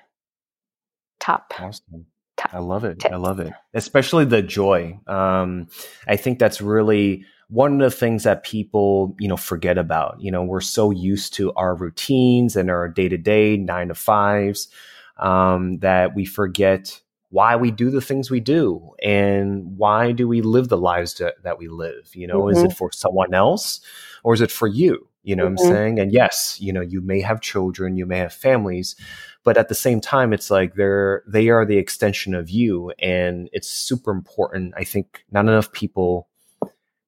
top 1.20 1.54
awesome. 1.56 2.06
I 2.52 2.58
love 2.58 2.84
it. 2.84 3.00
Tips. 3.00 3.12
I 3.12 3.16
love 3.16 3.40
it. 3.40 3.52
Especially 3.74 4.24
the 4.24 4.42
joy. 4.42 4.98
Um, 5.06 5.68
I 6.06 6.16
think 6.16 6.38
that's 6.38 6.60
really 6.60 7.24
one 7.48 7.74
of 7.74 7.90
the 7.90 7.96
things 7.96 8.24
that 8.24 8.42
people, 8.42 9.16
you 9.18 9.28
know, 9.28 9.36
forget 9.36 9.78
about. 9.78 10.20
You 10.20 10.30
know, 10.30 10.42
we're 10.42 10.60
so 10.60 10.90
used 10.90 11.34
to 11.34 11.52
our 11.54 11.74
routines 11.74 12.56
and 12.56 12.70
our 12.70 12.88
day 12.88 13.08
to 13.08 13.16
day 13.16 13.56
nine 13.56 13.88
to 13.88 13.94
fives 13.94 14.68
um, 15.16 15.78
that 15.78 16.14
we 16.14 16.24
forget 16.24 17.00
why 17.30 17.56
we 17.56 17.70
do 17.70 17.90
the 17.90 18.00
things 18.00 18.30
we 18.30 18.40
do 18.40 18.90
and 19.02 19.76
why 19.76 20.12
do 20.12 20.26
we 20.26 20.40
live 20.40 20.68
the 20.68 20.78
lives 20.78 21.14
that, 21.14 21.42
that 21.42 21.58
we 21.58 21.68
live. 21.68 22.10
You 22.14 22.26
know, 22.26 22.42
mm-hmm. 22.42 22.56
is 22.56 22.62
it 22.62 22.66
mm-hmm. 22.68 22.74
for 22.74 22.90
someone 22.92 23.34
else 23.34 23.80
or 24.22 24.34
is 24.34 24.40
it 24.40 24.50
for 24.50 24.66
you? 24.66 25.06
You 25.24 25.36
know 25.36 25.44
mm-hmm. 25.44 25.54
what 25.54 25.60
I'm 25.60 25.66
mm-hmm. 25.66 25.76
saying? 25.76 26.00
And 26.00 26.12
yes, 26.12 26.58
you 26.60 26.72
know, 26.72 26.80
you 26.80 27.02
may 27.02 27.20
have 27.20 27.40
children, 27.40 27.96
you 27.96 28.06
may 28.06 28.18
have 28.18 28.32
families, 28.32 28.96
but 29.44 29.56
at 29.56 29.68
the 29.68 29.74
same 29.74 30.00
time 30.00 30.32
it's 30.32 30.50
like 30.50 30.74
they're 30.74 31.22
they 31.26 31.48
are 31.48 31.64
the 31.64 31.78
extension 31.78 32.34
of 32.34 32.50
you 32.50 32.92
and 32.98 33.48
it's 33.52 33.68
super 33.68 34.10
important 34.10 34.74
i 34.76 34.84
think 34.84 35.24
not 35.30 35.46
enough 35.46 35.72
people 35.72 36.28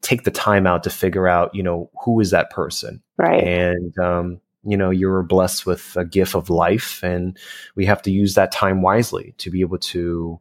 take 0.03 0.24
the 0.24 0.31
time 0.31 0.66
out 0.66 0.83
to 0.85 0.91
figure 0.91 1.28
out 1.28 1.55
you 1.55 1.62
know 1.62 1.91
who 2.05 2.20
is 2.20 2.31
that 2.31 2.51
person. 2.51 3.03
Right. 3.16 3.43
And 3.43 3.99
um, 3.99 4.41
you 4.64 4.76
know 4.76 4.91
you're 4.91 5.22
blessed 5.22 5.66
with 5.66 5.97
a 5.97 6.05
gift 6.05 6.35
of 6.35 6.51
life 6.51 7.03
and 7.03 7.37
we 7.74 7.87
have 7.87 8.03
to 8.03 8.11
use 8.11 8.35
that 8.35 8.53
time 8.53 8.83
wisely 8.83 9.35
to 9.39 9.51
be 9.51 9.61
able 9.61 9.78
to 9.78 10.41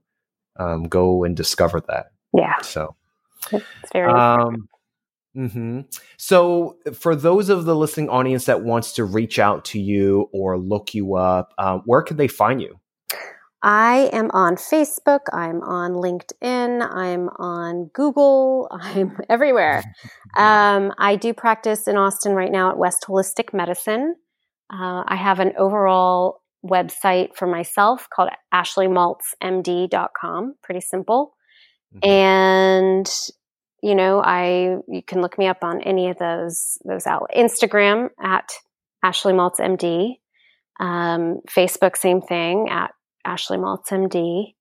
um, 0.58 0.84
go 0.84 1.24
and 1.24 1.36
discover 1.36 1.82
that. 1.88 2.12
Yeah. 2.34 2.60
So 2.62 2.96
it's 3.52 3.66
very 3.94 4.12
um, 4.12 4.70
Mm-hmm. 5.36 5.82
So, 6.18 6.78
for 6.94 7.16
those 7.16 7.50
of 7.50 7.66
the 7.66 7.76
listening 7.76 8.10
audience 8.10 8.46
that 8.46 8.64
wants 8.64 8.94
to 8.94 9.04
reach 9.04 9.38
out 9.38 9.66
to 9.66 9.80
you 9.80 10.30
or 10.34 10.58
look 10.58 10.94
you 10.94 11.16
up, 11.16 11.54
um, 11.58 11.84
where 11.86 12.02
can 12.02 12.18
they 12.18 12.28
find 12.28 12.62
you? 12.62 12.80
I 13.62 14.10
am 14.14 14.32
on 14.32 14.56
Facebook. 14.56 15.20
I'm 15.34 15.62
on 15.62 15.92
LinkedIn. 15.92 16.96
I'm 16.96 17.28
on 17.38 17.90
Google. 17.94 18.70
I'm 18.72 19.18
everywhere. 19.30 19.84
um, 20.38 20.94
I 20.98 21.16
do 21.16 21.34
practice 21.34 21.88
in 21.88 21.98
Austin 21.98 22.34
right 22.34 22.52
now 22.52 22.72
at 22.72 22.78
West 22.78 23.06
Holistic 23.08 23.54
Medicine. 23.54 24.16
Uh, 24.72 25.04
I 25.06 25.16
have 25.16 25.40
an 25.40 25.54
overall 25.58 26.42
website 26.66 27.36
for 27.36 27.48
myself 27.48 28.08
called 28.14 28.30
ashleymaltzmd.com. 28.54 30.56
Pretty 30.62 30.82
simple. 30.82 31.34
Mm-hmm. 31.96 32.10
And 32.10 33.10
you 33.82 33.96
know, 33.96 34.22
I 34.22 34.78
you 34.88 35.02
can 35.06 35.22
look 35.22 35.38
me 35.38 35.48
up 35.48 35.64
on 35.64 35.82
any 35.82 36.10
of 36.10 36.18
those 36.18 36.78
those 36.86 37.08
out 37.08 37.32
Instagram 37.36 38.10
at 38.22 38.50
Ashley 39.04 39.34
Maltz 39.34 39.60
MD, 39.60 40.16
um, 40.80 41.40
Facebook 41.50 41.96
same 41.96 42.22
thing 42.22 42.68
at 42.70 42.92
Ashley 43.26 43.58
Maltz 43.58 43.90
MD, 43.90 44.54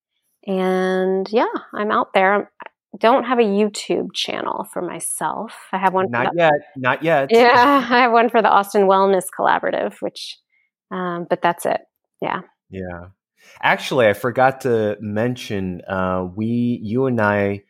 and 0.47 1.27
yeah, 1.31 1.47
I'm 1.75 1.91
out 1.91 2.13
there. 2.15 2.53
I 2.65 2.71
don't 2.99 3.25
have 3.25 3.39
a 3.39 3.43
YouTube 3.43 4.15
channel 4.15 4.67
for 4.73 4.81
myself. 4.81 5.53
I 5.73 5.79
have 5.79 5.93
one. 5.93 6.11
Not 6.11 6.33
the, 6.33 6.39
yet. 6.39 6.53
Not 6.77 7.03
yet. 7.03 7.29
Yeah, 7.31 7.53
I 7.91 8.01
have 8.03 8.13
one 8.13 8.31
for 8.31 8.41
the 8.41 8.49
Austin 8.49 8.83
Wellness 8.83 9.25
Collaborative, 9.37 10.01
which, 10.01 10.39
um, 10.91 11.27
but 11.29 11.43
that's 11.43 11.67
it. 11.67 11.81
Yeah. 12.23 12.41
Yeah. 12.71 13.09
Actually, 13.63 14.07
I 14.07 14.13
forgot 14.13 14.63
to 14.63 14.97
mention. 15.01 15.83
Uh, 15.89 16.29
we, 16.35 16.81
you 16.83 17.07
and 17.07 17.21
I 17.21 17.63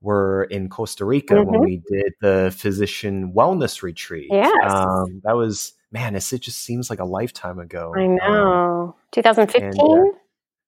were 0.00 0.44
in 0.44 0.68
Costa 0.68 1.04
Rica 1.04 1.34
mm-hmm. 1.34 1.50
when 1.50 1.60
we 1.60 1.82
did 1.90 2.12
the 2.20 2.54
physician 2.56 3.32
wellness 3.32 3.82
retreat. 3.82 4.28
Yes. 4.30 4.72
Um, 4.72 5.20
that 5.24 5.36
was, 5.36 5.74
man, 5.92 6.14
it 6.16 6.20
just 6.20 6.58
seems 6.58 6.90
like 6.90 7.00
a 7.00 7.04
lifetime 7.04 7.58
ago. 7.58 7.92
I 7.96 8.04
um, 8.04 8.16
know. 8.16 8.52
Um, 8.88 8.94
2015? 9.12 9.80
Uh, 9.80 10.18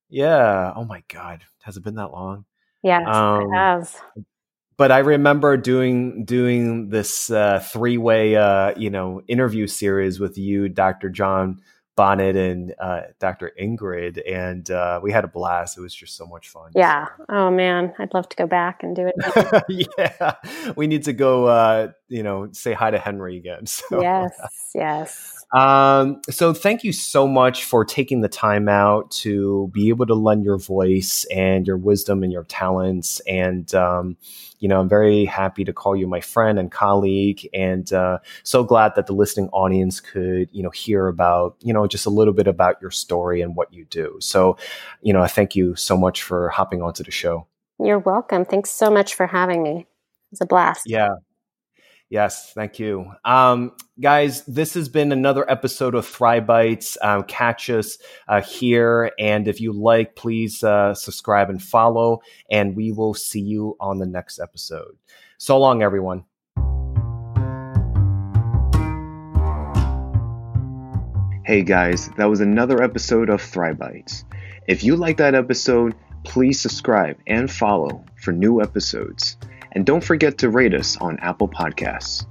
yeah. 0.09 0.73
Oh 0.75 0.85
my 0.85 1.03
God. 1.07 1.43
Has 1.63 1.77
it 1.77 1.83
been 1.83 1.95
that 1.95 2.11
long? 2.11 2.45
Yes, 2.83 3.03
um, 3.07 3.43
it 3.43 3.55
has. 3.55 3.95
But 4.75 4.91
I 4.91 4.99
remember 4.99 5.55
doing 5.55 6.25
doing 6.25 6.89
this 6.89 7.31
uh, 7.31 7.59
three 7.59 7.97
way, 7.97 8.35
uh, 8.35 8.73
you 8.77 8.89
know, 8.89 9.21
interview 9.27 9.67
series 9.67 10.19
with 10.19 10.37
you, 10.37 10.67
Dr. 10.67 11.09
John 11.09 11.61
Bonnet 11.95 12.35
and 12.35 12.73
uh, 12.79 13.01
Dr. 13.19 13.51
Ingrid, 13.61 14.19
and 14.27 14.69
uh, 14.71 14.99
we 15.03 15.11
had 15.11 15.23
a 15.23 15.27
blast. 15.27 15.77
It 15.77 15.81
was 15.81 15.93
just 15.93 16.15
so 16.15 16.25
much 16.25 16.49
fun. 16.49 16.71
Yeah. 16.75 17.07
Oh 17.29 17.51
man, 17.51 17.93
I'd 17.99 18.13
love 18.13 18.27
to 18.29 18.35
go 18.35 18.47
back 18.47 18.81
and 18.81 18.95
do 18.95 19.11
it. 19.13 19.63
yeah, 19.97 20.35
we 20.75 20.87
need 20.87 21.03
to 21.03 21.13
go. 21.13 21.45
Uh, 21.45 21.91
you 22.07 22.23
know, 22.23 22.49
say 22.51 22.73
hi 22.73 22.91
to 22.91 22.99
Henry 22.99 23.37
again. 23.37 23.65
So. 23.73 24.01
Yes. 24.01 24.31
Yes. 24.75 25.42
Um, 25.53 26.19
so 26.31 26.51
thank 26.51 26.83
you 26.83 26.91
so 26.91 27.27
much 27.27 27.63
for 27.63 27.85
taking 27.85 28.21
the 28.21 28.27
time 28.27 28.67
out 28.67 29.11
to 29.11 29.69
be 29.71 29.89
able 29.89 30.07
to 30.07 30.15
lend 30.15 30.43
your 30.43 30.57
voice 30.57 31.25
and 31.25 31.67
your 31.67 31.77
wisdom 31.77 32.23
and 32.23 32.31
your 32.31 32.43
talents. 32.45 33.19
And, 33.27 33.73
um, 33.75 34.17
you 34.57 34.67
know, 34.67 34.79
I'm 34.79 34.89
very 34.89 35.25
happy 35.25 35.63
to 35.63 35.71
call 35.71 35.95
you 35.95 36.07
my 36.07 36.21
friend 36.21 36.57
and 36.57 36.71
colleague 36.71 37.47
and, 37.53 37.91
uh, 37.93 38.17
so 38.41 38.63
glad 38.63 38.95
that 38.95 39.05
the 39.05 39.13
listening 39.13 39.49
audience 39.49 39.99
could, 39.99 40.49
you 40.51 40.63
know, 40.63 40.71
hear 40.71 41.07
about, 41.07 41.55
you 41.61 41.71
know, 41.71 41.85
just 41.85 42.07
a 42.07 42.09
little 42.09 42.33
bit 42.33 42.47
about 42.47 42.81
your 42.81 42.91
story 42.91 43.41
and 43.41 43.55
what 43.55 43.71
you 43.71 43.85
do. 43.85 44.17
So, 44.21 44.57
you 45.03 45.13
know, 45.13 45.21
I 45.21 45.27
thank 45.27 45.55
you 45.55 45.75
so 45.75 45.95
much 45.95 46.23
for 46.23 46.49
hopping 46.49 46.81
onto 46.81 47.03
the 47.03 47.11
show. 47.11 47.45
You're 47.79 47.99
welcome. 47.99 48.43
Thanks 48.43 48.71
so 48.71 48.89
much 48.89 49.13
for 49.13 49.27
having 49.27 49.61
me. 49.61 49.85
It's 50.31 50.41
a 50.41 50.47
blast. 50.47 50.83
Yeah. 50.87 51.09
Yes, 52.13 52.53
thank 52.53 52.77
you. 52.77 53.11
Um, 53.25 53.71
guys, 53.99 54.45
this 54.45 54.75
has 54.75 54.87
been 54.87 55.11
another 55.11 55.49
episode 55.49 55.95
of 55.95 56.05
Thrive 56.05 56.45
Bites. 56.45 56.95
Um, 57.01 57.23
catch 57.23 57.71
us 57.71 57.97
uh, 58.27 58.39
here. 58.39 59.11
And 59.17 59.47
if 59.47 59.59
you 59.59 59.73
like, 59.73 60.15
please 60.15 60.63
uh, 60.63 60.93
subscribe 60.93 61.49
and 61.49 61.59
follow. 61.59 62.19
And 62.51 62.75
we 62.75 62.91
will 62.91 63.15
see 63.15 63.39
you 63.39 63.75
on 63.79 63.97
the 63.97 64.05
next 64.05 64.39
episode. 64.39 64.95
So 65.39 65.57
long, 65.57 65.81
everyone. 65.81 66.25
Hey, 71.47 71.63
guys, 71.63 72.11
that 72.17 72.29
was 72.29 72.41
another 72.41 72.83
episode 72.83 73.31
of 73.31 73.41
Thrive 73.41 73.79
Bites. 73.79 74.23
If 74.67 74.83
you 74.83 74.97
like 74.97 75.17
that 75.17 75.33
episode, 75.33 75.95
please 76.25 76.61
subscribe 76.61 77.17
and 77.25 77.51
follow 77.51 78.05
for 78.21 78.31
new 78.31 78.61
episodes. 78.61 79.35
And 79.73 79.85
don't 79.85 80.03
forget 80.03 80.37
to 80.39 80.49
rate 80.49 80.73
us 80.73 80.97
on 80.97 81.19
Apple 81.19 81.49
Podcasts. 81.49 82.25